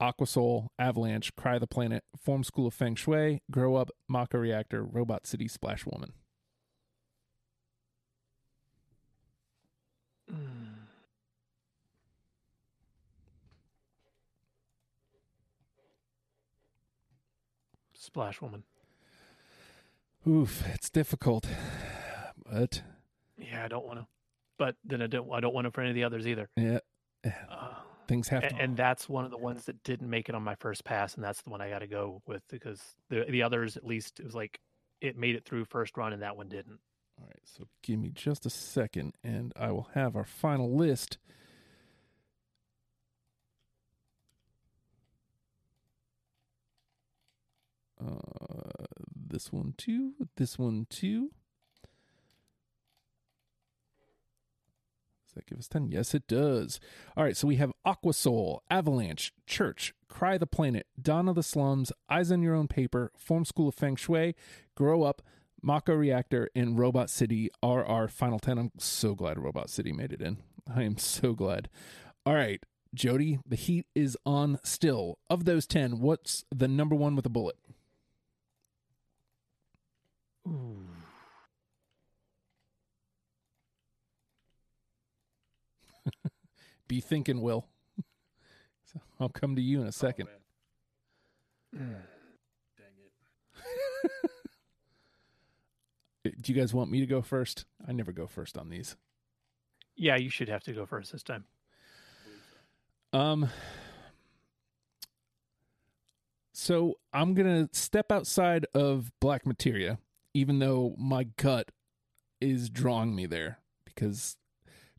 Aquasoul, 0.00 0.68
Avalanche, 0.78 1.34
Cry 1.36 1.54
of 1.54 1.60
the 1.60 1.66
Planet, 1.66 2.02
Form 2.22 2.44
School 2.44 2.66
of 2.66 2.74
Feng 2.74 2.94
Shui, 2.94 3.42
Grow 3.50 3.76
Up, 3.76 3.90
Mako 4.08 4.38
Reactor, 4.38 4.84
Robot 4.84 5.26
City, 5.26 5.46
Splash 5.48 5.86
Woman. 5.86 6.12
Splash 18.14 18.40
Woman. 18.40 18.62
Oof, 20.24 20.62
it's 20.72 20.88
difficult. 20.88 21.48
But 22.48 22.82
Yeah, 23.36 23.64
I 23.64 23.68
don't 23.68 23.84
want 23.84 23.98
to. 23.98 24.06
But 24.56 24.76
then 24.84 25.02
I 25.02 25.08
don't. 25.08 25.28
I 25.32 25.40
don't 25.40 25.52
want 25.52 25.66
it 25.66 25.74
for 25.74 25.80
any 25.80 25.90
of 25.90 25.96
the 25.96 26.04
others 26.04 26.24
either. 26.24 26.48
yeah, 26.56 26.78
Uh, 27.24 27.74
things 28.06 28.28
have 28.28 28.44
and, 28.44 28.54
to 28.54 28.62
and 28.62 28.76
that's 28.76 29.08
one 29.08 29.24
of 29.24 29.32
the 29.32 29.36
ones 29.36 29.64
that 29.64 29.82
didn't 29.82 30.08
make 30.08 30.28
it 30.28 30.36
on 30.36 30.44
my 30.44 30.54
first 30.54 30.84
pass, 30.84 31.16
and 31.16 31.24
that's 31.24 31.42
the 31.42 31.50
one 31.50 31.60
I 31.60 31.68
got 31.68 31.80
to 31.80 31.88
go 31.88 32.22
with 32.24 32.42
because 32.48 32.80
the 33.10 33.24
the 33.28 33.42
others 33.42 33.76
at 33.76 33.84
least 33.84 34.20
it 34.20 34.24
was 34.24 34.34
like 34.36 34.60
it 35.00 35.18
made 35.18 35.34
it 35.34 35.44
through 35.44 35.64
first 35.64 35.96
run, 35.96 36.12
and 36.12 36.22
that 36.22 36.36
one 36.36 36.48
didn't. 36.48 36.78
All 37.18 37.26
right, 37.26 37.42
so 37.44 37.64
give 37.82 37.98
me 37.98 38.10
just 38.14 38.46
a 38.46 38.50
second 38.50 39.14
and 39.24 39.52
I 39.56 39.72
will 39.72 39.88
have 39.94 40.14
our 40.14 40.24
final 40.24 40.72
list. 40.72 41.18
Uh, 48.04 48.84
this 49.14 49.52
one 49.52 49.74
too, 49.76 50.12
this 50.36 50.58
one 50.58 50.86
too. 50.90 51.30
Does 55.26 55.34
that 55.34 55.46
give 55.46 55.58
us 55.58 55.68
10? 55.68 55.88
Yes, 55.90 56.14
it 56.14 56.28
does. 56.28 56.78
All 57.16 57.24
right, 57.24 57.36
so 57.36 57.48
we 57.48 57.56
have 57.56 57.72
Aquasoul, 57.84 58.60
Avalanche, 58.70 59.32
Church, 59.46 59.92
Cry 60.08 60.38
the 60.38 60.46
Planet, 60.46 60.86
Dawn 61.00 61.28
of 61.28 61.34
the 61.34 61.42
Slums, 61.42 61.90
Eyes 62.08 62.30
on 62.30 62.42
Your 62.42 62.54
Own 62.54 62.68
Paper, 62.68 63.10
Form 63.16 63.44
School 63.44 63.68
of 63.68 63.74
Feng 63.74 63.96
Shui, 63.96 64.36
Grow 64.76 65.02
Up, 65.02 65.22
Mako 65.60 65.94
Reactor, 65.94 66.50
and 66.54 66.78
Robot 66.78 67.10
City 67.10 67.50
are 67.62 67.84
our 67.84 68.06
final 68.06 68.38
10. 68.38 68.58
I'm 68.58 68.70
so 68.78 69.14
glad 69.14 69.38
Robot 69.38 69.70
City 69.70 69.92
made 69.92 70.12
it 70.12 70.20
in. 70.20 70.38
I 70.72 70.82
am 70.82 70.98
so 70.98 71.32
glad. 71.32 71.68
All 72.24 72.34
right, 72.34 72.62
Jody, 72.94 73.40
the 73.44 73.56
heat 73.56 73.86
is 73.94 74.16
on 74.24 74.60
still. 74.62 75.18
Of 75.28 75.46
those 75.46 75.66
10, 75.66 76.00
what's 76.00 76.44
the 76.54 76.68
number 76.68 76.94
one 76.94 77.16
with 77.16 77.26
a 77.26 77.30
bullet? 77.30 77.56
Be 86.88 87.00
thinking, 87.00 87.40
Will. 87.40 87.66
So 88.92 89.00
I'll 89.18 89.28
come 89.28 89.56
to 89.56 89.62
you 89.62 89.80
in 89.80 89.88
a 89.88 89.92
second. 89.92 90.28
Oh. 91.74 91.74
Dang 91.78 91.96
it. 96.24 96.36
Do 96.42 96.52
you 96.52 96.60
guys 96.60 96.72
want 96.72 96.92
me 96.92 97.00
to 97.00 97.06
go 97.06 97.20
first? 97.20 97.64
I 97.88 97.92
never 97.92 98.12
go 98.12 98.28
first 98.28 98.56
on 98.56 98.68
these. 98.68 98.94
Yeah, 99.96 100.14
you 100.16 100.30
should 100.30 100.48
have 100.48 100.62
to 100.64 100.72
go 100.72 100.86
first 100.86 101.10
this 101.10 101.24
time. 101.24 101.44
Um 103.12 103.48
so 106.52 106.98
I'm 107.12 107.34
going 107.34 107.66
to 107.66 107.76
step 107.76 108.12
outside 108.12 108.66
of 108.74 109.10
Black 109.20 109.44
Materia 109.44 109.98
even 110.34 110.58
though 110.58 110.94
my 110.98 111.24
gut 111.36 111.70
is 112.40 112.68
drawing 112.68 113.14
me 113.14 113.26
there 113.26 113.60
because 113.84 114.36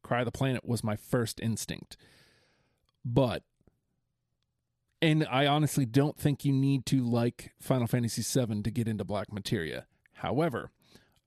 Cry 0.02 0.20
of 0.22 0.26
the 0.26 0.32
Planet 0.32 0.66
was 0.66 0.84
my 0.84 0.96
first 0.96 1.40
instinct. 1.40 1.98
But 3.04 3.44
and 5.02 5.28
I 5.30 5.46
honestly 5.46 5.86
don't 5.86 6.18
think 6.18 6.46
you 6.46 6.54
need 6.54 6.86
to 6.88 7.04
like 7.04 7.52
Final 7.62 7.86
Fantasy 7.86 8.24
VII 8.24 8.64
to 8.64 8.72
get 8.72 8.88
into 8.88 9.04
Black 9.04 9.32
Materia. 9.32 9.86
However, 10.14 10.72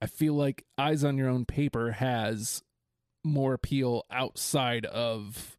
I 0.01 0.07
feel 0.07 0.33
like 0.33 0.65
Eyes 0.77 1.03
on 1.03 1.17
Your 1.17 1.29
Own 1.29 1.45
Paper 1.45 1.91
has 1.91 2.63
more 3.23 3.53
appeal 3.53 4.05
outside 4.11 4.85
of 4.85 5.57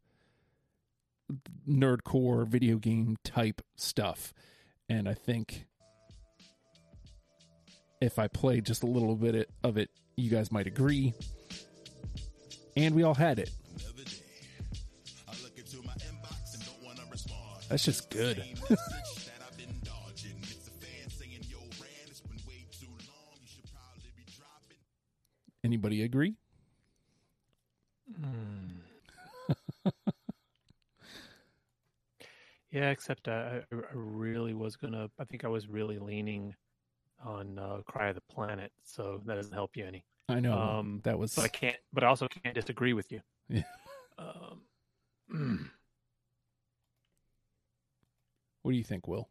nerdcore 1.67 2.45
video 2.47 2.77
game 2.77 3.17
type 3.23 3.61
stuff. 3.75 4.33
And 4.89 5.07
I 5.07 5.13
think 5.13 5.67
if 8.01 8.19
I 8.19 8.27
play 8.27 8.59
just 8.61 8.83
a 8.83 8.87
little 8.87 9.15
bit 9.15 9.49
of 9.63 9.77
it, 9.77 9.89
you 10.17 10.29
guys 10.29 10.51
might 10.51 10.67
agree. 10.67 11.13
And 12.75 12.95
we 12.95 13.03
all 13.03 13.13
had 13.13 13.39
it. 13.39 13.51
That's 17.69 17.85
just 17.85 18.09
good. 18.09 18.43
Anybody 25.63 26.03
agree? 26.03 26.35
Yeah, 32.71 32.89
except 32.89 33.27
uh, 33.27 33.31
I, 33.31 33.75
I 33.75 33.79
really 33.93 34.53
was 34.53 34.77
gonna. 34.77 35.09
I 35.19 35.25
think 35.25 35.43
I 35.43 35.49
was 35.49 35.67
really 35.67 35.99
leaning 35.99 36.55
on 37.23 37.57
uh, 37.59 37.77
Cry 37.85 38.09
of 38.09 38.15
the 38.15 38.21
Planet, 38.21 38.71
so 38.83 39.21
that 39.25 39.35
doesn't 39.35 39.53
help 39.53 39.75
you 39.75 39.85
any. 39.85 40.03
I 40.29 40.39
know 40.39 40.53
Um, 40.57 41.01
that 41.03 41.17
was 41.19 41.35
but 41.35 41.45
I 41.45 41.47
can't. 41.49 41.77
But 41.93 42.03
I 42.03 42.07
also 42.07 42.27
can't 42.27 42.55
disagree 42.55 42.93
with 42.93 43.11
you. 43.11 43.21
Yeah. 43.49 43.63
Um, 44.17 44.61
mm, 45.33 45.69
What 48.61 48.71
do 48.71 48.77
you 48.77 48.83
think, 48.83 49.07
Will? 49.07 49.27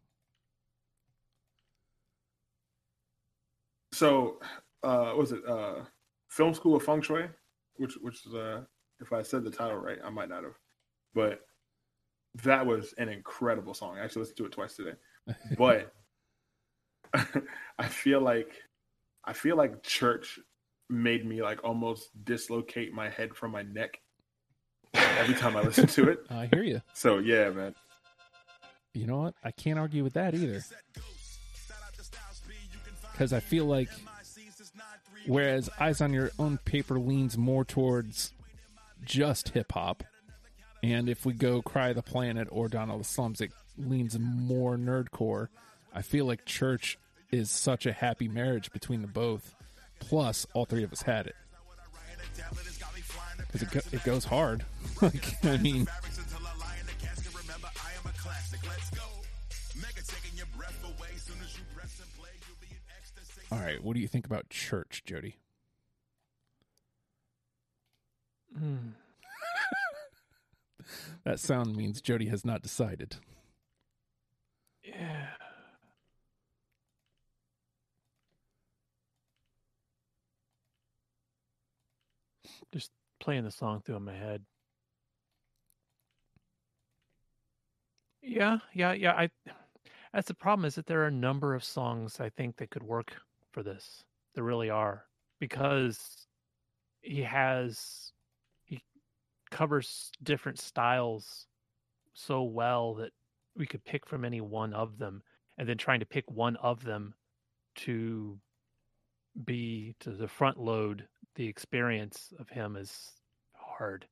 So, 3.93 4.39
uh, 4.83 5.05
what 5.07 5.17
was 5.17 5.31
it 5.31 5.45
uh, 5.47 5.83
Film 6.29 6.53
School 6.53 6.75
of 6.75 6.83
Feng 6.83 7.01
Shui? 7.01 7.27
Which, 7.75 7.93
which 8.01 8.25
is, 8.25 8.33
uh, 8.33 8.61
if 8.99 9.11
I 9.13 9.21
said 9.21 9.43
the 9.43 9.51
title 9.51 9.77
right, 9.77 9.97
I 10.03 10.09
might 10.09 10.29
not 10.29 10.43
have. 10.43 10.53
But 11.13 11.41
that 12.43 12.65
was 12.65 12.93
an 12.97 13.09
incredible 13.09 13.73
song. 13.73 13.97
I 13.97 14.03
actually 14.03 14.21
listened 14.21 14.37
to 14.37 14.45
it 14.45 14.51
twice 14.51 14.75
today. 14.75 14.93
But 15.57 15.93
I 17.79 17.87
feel 17.87 18.21
like, 18.21 18.51
I 19.23 19.33
feel 19.33 19.55
like 19.57 19.83
church 19.83 20.39
made 20.89 21.25
me 21.25 21.41
like 21.41 21.63
almost 21.63 22.09
dislocate 22.25 22.93
my 22.93 23.09
head 23.09 23.35
from 23.35 23.51
my 23.51 23.61
neck 23.63 23.99
every 24.93 25.35
time 25.35 25.55
I 25.55 25.61
listen 25.61 25.87
to 25.87 26.09
it. 26.09 26.19
I 26.29 26.47
hear 26.47 26.63
you. 26.63 26.81
So 26.93 27.17
yeah, 27.19 27.49
man. 27.49 27.75
You 28.93 29.07
know 29.07 29.17
what? 29.19 29.35
I 29.43 29.51
can't 29.51 29.79
argue 29.79 30.03
with 30.03 30.13
that 30.13 30.35
either. 30.35 30.61
Because 33.11 33.31
I 33.33 33.39
feel 33.39 33.65
like, 33.65 33.89
whereas 35.27 35.69
Eyes 35.79 36.01
on 36.01 36.11
Your 36.11 36.31
Own 36.39 36.57
Paper 36.65 36.99
leans 36.99 37.37
more 37.37 37.63
towards 37.63 38.33
just 39.03 39.49
hip 39.49 39.71
hop, 39.71 40.03
and 40.83 41.07
if 41.07 41.25
we 41.25 41.33
go 41.33 41.61
Cry 41.61 41.93
the 41.93 42.01
Planet 42.01 42.47
or 42.51 42.67
Dawn 42.67 42.89
of 42.89 42.97
the 42.97 43.03
Slums, 43.03 43.39
it 43.39 43.51
leans 43.77 44.17
more 44.19 44.77
nerdcore. 44.77 45.47
I 45.93 46.01
feel 46.01 46.25
like 46.25 46.45
Church 46.45 46.97
is 47.31 47.49
such 47.49 47.85
a 47.85 47.93
happy 47.93 48.27
marriage 48.27 48.71
between 48.71 49.01
the 49.01 49.07
both. 49.07 49.55
Plus, 49.99 50.45
all 50.53 50.65
three 50.65 50.83
of 50.83 50.91
us 50.91 51.01
had 51.03 51.27
it. 51.27 51.35
Because 53.51 53.61
it, 53.61 53.71
go- 53.71 53.97
it 53.97 54.03
goes 54.03 54.25
hard. 54.25 54.65
like, 55.01 55.45
I 55.45 55.57
mean, 55.57 55.87
all 63.51 63.59
right, 63.59 63.83
what 63.83 63.93
do 63.95 63.99
you 63.99 64.07
think 64.07 64.25
about 64.25 64.49
Church, 64.49 65.03
Jody? 65.05 65.35
mm. 68.57 68.91
That 71.23 71.39
sound 71.39 71.75
means 71.75 72.01
Jody 72.01 72.25
has 72.27 72.43
not 72.43 72.61
decided. 72.63 73.17
Yeah. 74.83 75.27
Just 82.73 82.91
playing 83.19 83.43
the 83.43 83.51
song 83.51 83.81
through 83.81 83.97
in 83.97 84.03
my 84.03 84.15
head. 84.15 84.43
Yeah, 88.21 88.59
yeah, 88.73 88.93
yeah. 88.93 89.13
I 89.13 89.29
that's 90.13 90.27
the 90.27 90.33
problem 90.33 90.65
is 90.65 90.75
that 90.75 90.85
there 90.85 91.01
are 91.01 91.07
a 91.07 91.11
number 91.11 91.55
of 91.55 91.63
songs 91.63 92.19
I 92.19 92.29
think 92.29 92.57
that 92.57 92.69
could 92.69 92.83
work 92.83 93.13
for 93.51 93.63
this. 93.63 94.03
There 94.35 94.43
really 94.43 94.69
are. 94.69 95.05
Because 95.39 96.27
he 97.01 97.21
has 97.23 98.11
he 98.65 98.83
covers 99.49 100.11
different 100.21 100.59
styles 100.59 101.47
so 102.13 102.43
well 102.43 102.95
that 102.95 103.11
we 103.55 103.65
could 103.65 103.83
pick 103.83 104.05
from 104.05 104.23
any 104.23 104.41
one 104.41 104.73
of 104.73 104.97
them 104.97 105.23
and 105.57 105.67
then 105.67 105.77
trying 105.77 105.99
to 105.99 106.05
pick 106.05 106.29
one 106.29 106.55
of 106.57 106.83
them 106.83 107.13
to 107.75 108.37
be 109.45 109.95
to 109.99 110.11
the 110.11 110.27
front 110.27 110.59
load 110.59 111.07
the 111.35 111.47
experience 111.47 112.33
of 112.39 112.49
him 112.49 112.75
is 112.75 113.11
hard 113.53 114.05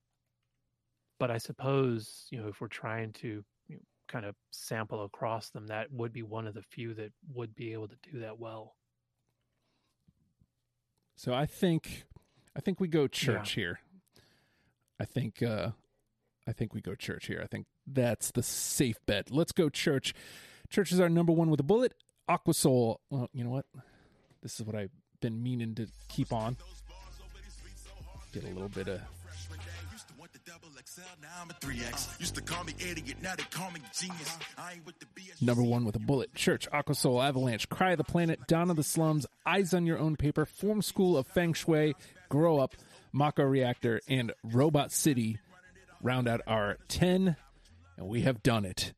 but 1.19 1.29
i 1.31 1.37
suppose 1.37 2.25
you 2.29 2.39
know 2.39 2.47
if 2.47 2.61
we're 2.61 2.67
trying 2.67 3.11
to 3.13 3.43
you 3.67 3.75
know, 3.75 3.81
kind 4.07 4.25
of 4.25 4.35
sample 4.51 5.03
across 5.03 5.49
them 5.49 5.67
that 5.67 5.91
would 5.91 6.11
be 6.13 6.23
one 6.23 6.47
of 6.47 6.53
the 6.53 6.61
few 6.61 6.93
that 6.93 7.11
would 7.33 7.53
be 7.55 7.73
able 7.73 7.87
to 7.87 7.97
do 8.11 8.19
that 8.19 8.39
well 8.39 8.75
So 11.19 11.33
I 11.33 11.45
think 11.47 12.05
I 12.55 12.61
think 12.61 12.79
we 12.79 12.87
go 12.87 13.05
church 13.07 13.51
here. 13.51 13.81
I 15.01 15.03
think 15.03 15.43
uh 15.43 15.71
I 16.47 16.53
think 16.53 16.73
we 16.73 16.79
go 16.79 16.95
church 16.95 17.25
here. 17.27 17.41
I 17.43 17.47
think 17.47 17.65
that's 17.85 18.31
the 18.31 18.41
safe 18.41 18.95
bet. 19.05 19.29
Let's 19.29 19.51
go 19.51 19.67
church. 19.67 20.13
Church 20.69 20.93
is 20.93 20.99
our 21.01 21.09
number 21.09 21.33
one 21.33 21.49
with 21.49 21.59
a 21.59 21.63
bullet. 21.63 21.93
Aquasoul. 22.29 22.99
Well, 23.09 23.29
you 23.33 23.43
know 23.43 23.49
what? 23.49 23.65
This 24.41 24.61
is 24.61 24.65
what 24.65 24.75
I've 24.77 24.93
been 25.19 25.43
meaning 25.43 25.75
to 25.75 25.87
keep 26.07 26.31
on. 26.31 26.55
Get 28.31 28.43
a 28.43 28.47
little 28.47 28.69
bit 28.69 28.87
of 28.87 29.01
Number 35.41 35.63
one 35.63 35.85
with 35.85 35.95
a 35.95 35.99
bullet. 35.99 36.33
Church, 36.35 36.67
Aqua 36.71 36.95
Soul, 36.95 37.21
Avalanche, 37.21 37.69
Cry 37.69 37.91
of 37.91 37.97
the 37.97 38.03
Planet, 38.03 38.39
Dawn 38.47 38.69
of 38.69 38.75
the 38.75 38.83
Slums, 38.83 39.25
Eyes 39.45 39.73
on 39.73 39.85
Your 39.85 39.97
Own 39.97 40.15
Paper, 40.15 40.45
Form 40.45 40.81
School 40.81 41.17
of 41.17 41.27
Feng 41.27 41.53
Shui, 41.53 41.95
Grow 42.29 42.59
Up, 42.59 42.75
Mako 43.11 43.43
Reactor, 43.43 44.01
and 44.07 44.33
Robot 44.43 44.91
City 44.91 45.39
round 46.01 46.27
out 46.27 46.41
our 46.45 46.77
10. 46.87 47.35
And 47.97 48.07
we 48.07 48.21
have 48.21 48.43
done 48.43 48.65
it. 48.65 48.93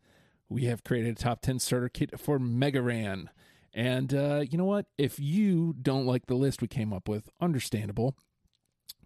We 0.49 0.65
have 0.65 0.84
created 0.84 1.17
a 1.17 1.21
top 1.21 1.41
10 1.41 1.59
starter 1.59 1.89
kit 1.89 2.19
for 2.19 2.39
Mega 2.39 2.82
Ran. 2.82 3.29
And 3.73 4.13
uh, 4.13 4.43
you 4.49 4.57
know 4.57 4.65
what? 4.65 4.86
If 4.97 5.19
you 5.19 5.73
don't 5.82 6.05
like 6.05 6.25
the 6.25 6.36
list 6.36 6.61
we 6.61 6.67
came 6.67 6.91
up 6.91 7.07
with, 7.07 7.29
understandable. 7.39 8.15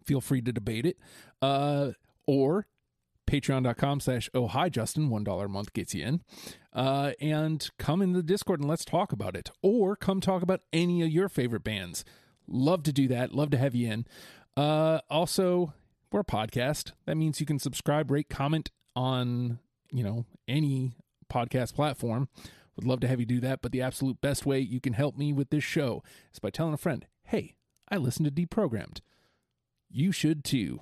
Feel 0.05 0.21
free 0.21 0.41
to 0.41 0.51
debate 0.51 0.85
it. 0.85 0.97
Uh, 1.41 1.91
or 2.27 2.67
patreon.com 3.27 3.99
slash 3.99 4.29
oh 4.33 4.47
hi 4.47 4.69
justin 4.69 5.09
one 5.09 5.23
dollar 5.23 5.45
a 5.45 5.49
month 5.49 5.73
gets 5.73 5.95
you 5.95 6.05
in 6.05 6.21
uh, 6.73 7.11
and 7.19 7.69
come 7.79 8.01
in 8.01 8.13
the 8.13 8.21
discord 8.21 8.59
and 8.59 8.69
let's 8.69 8.85
talk 8.85 9.11
about 9.11 9.35
it 9.35 9.49
or 9.63 9.95
come 9.95 10.21
talk 10.21 10.43
about 10.43 10.61
any 10.71 11.01
of 11.01 11.09
your 11.09 11.27
favorite 11.29 11.63
bands. 11.63 12.05
Love 12.47 12.83
to 12.83 12.93
do 12.93 13.07
that. 13.07 13.33
Love 13.33 13.49
to 13.49 13.57
have 13.57 13.73
you 13.73 13.91
in. 13.91 14.05
Uh, 14.55 14.99
also 15.09 15.73
we're 16.11 16.19
a 16.19 16.23
podcast. 16.23 16.91
That 17.05 17.15
means 17.15 17.39
you 17.39 17.45
can 17.45 17.59
subscribe 17.59 18.11
rate 18.11 18.29
comment 18.29 18.69
on 18.95 19.59
you 19.91 20.03
know 20.03 20.25
any 20.47 20.95
podcast 21.31 21.73
platform. 21.73 22.29
Would 22.75 22.85
love 22.85 22.99
to 23.01 23.07
have 23.07 23.19
you 23.19 23.25
do 23.25 23.39
that 23.39 23.61
but 23.61 23.71
the 23.71 23.81
absolute 23.81 24.21
best 24.21 24.45
way 24.45 24.59
you 24.59 24.79
can 24.81 24.93
help 24.93 25.17
me 25.17 25.31
with 25.33 25.49
this 25.49 25.63
show 25.63 26.03
is 26.33 26.39
by 26.39 26.49
telling 26.49 26.73
a 26.73 26.77
friend 26.77 27.05
hey 27.23 27.55
i 27.89 27.95
listen 27.95 28.25
to 28.25 28.31
deprogrammed 28.31 28.99
you 29.95 30.11
should 30.11 30.43
too 30.43 30.81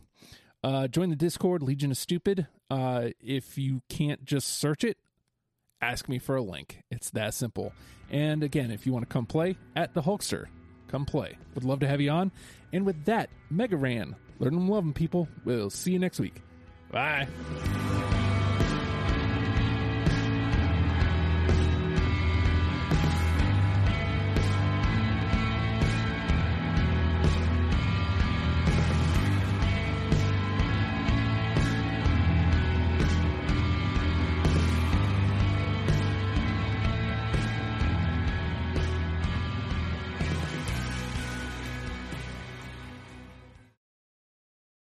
uh, 0.64 0.88
join 0.88 1.10
the 1.10 1.16
Discord, 1.16 1.62
Legion 1.62 1.92
of 1.92 1.98
Stupid. 1.98 2.48
Uh, 2.70 3.10
if 3.20 3.58
you 3.58 3.82
can't 3.90 4.26
just 4.26 4.48
search 4.58 4.84
it, 4.84 4.98
ask 5.82 6.10
me 6.10 6.18
for 6.18 6.36
a 6.36 6.42
link. 6.42 6.84
It's 6.90 7.10
that 7.12 7.34
simple. 7.34 7.74
And 8.10 8.44
again, 8.44 8.72
if 8.72 8.86
you 8.86 8.94
want 8.94 9.08
to 9.08 9.14
come 9.14 9.26
play 9.26 9.58
at 9.76 9.94
the 9.94 10.02
Hulkster, 10.02 10.46
come 10.88 11.06
play. 11.06 11.38
Would 11.54 11.64
love 11.64 11.80
to 11.82 11.88
have 11.88 12.02
you 12.02 12.10
on. 12.10 12.32
And 12.72 12.86
with 12.86 13.06
that, 13.06 13.30
Mega 13.50 13.78
Ran, 13.78 14.16
learn 14.40 14.56
them, 14.56 14.68
love 14.68 14.84
them, 14.84 14.94
people. 14.94 15.28
We'll 15.46 15.70
see 15.70 15.92
you 15.92 16.00
next 16.00 16.20
week. 16.20 16.42
Bye. 16.92 17.28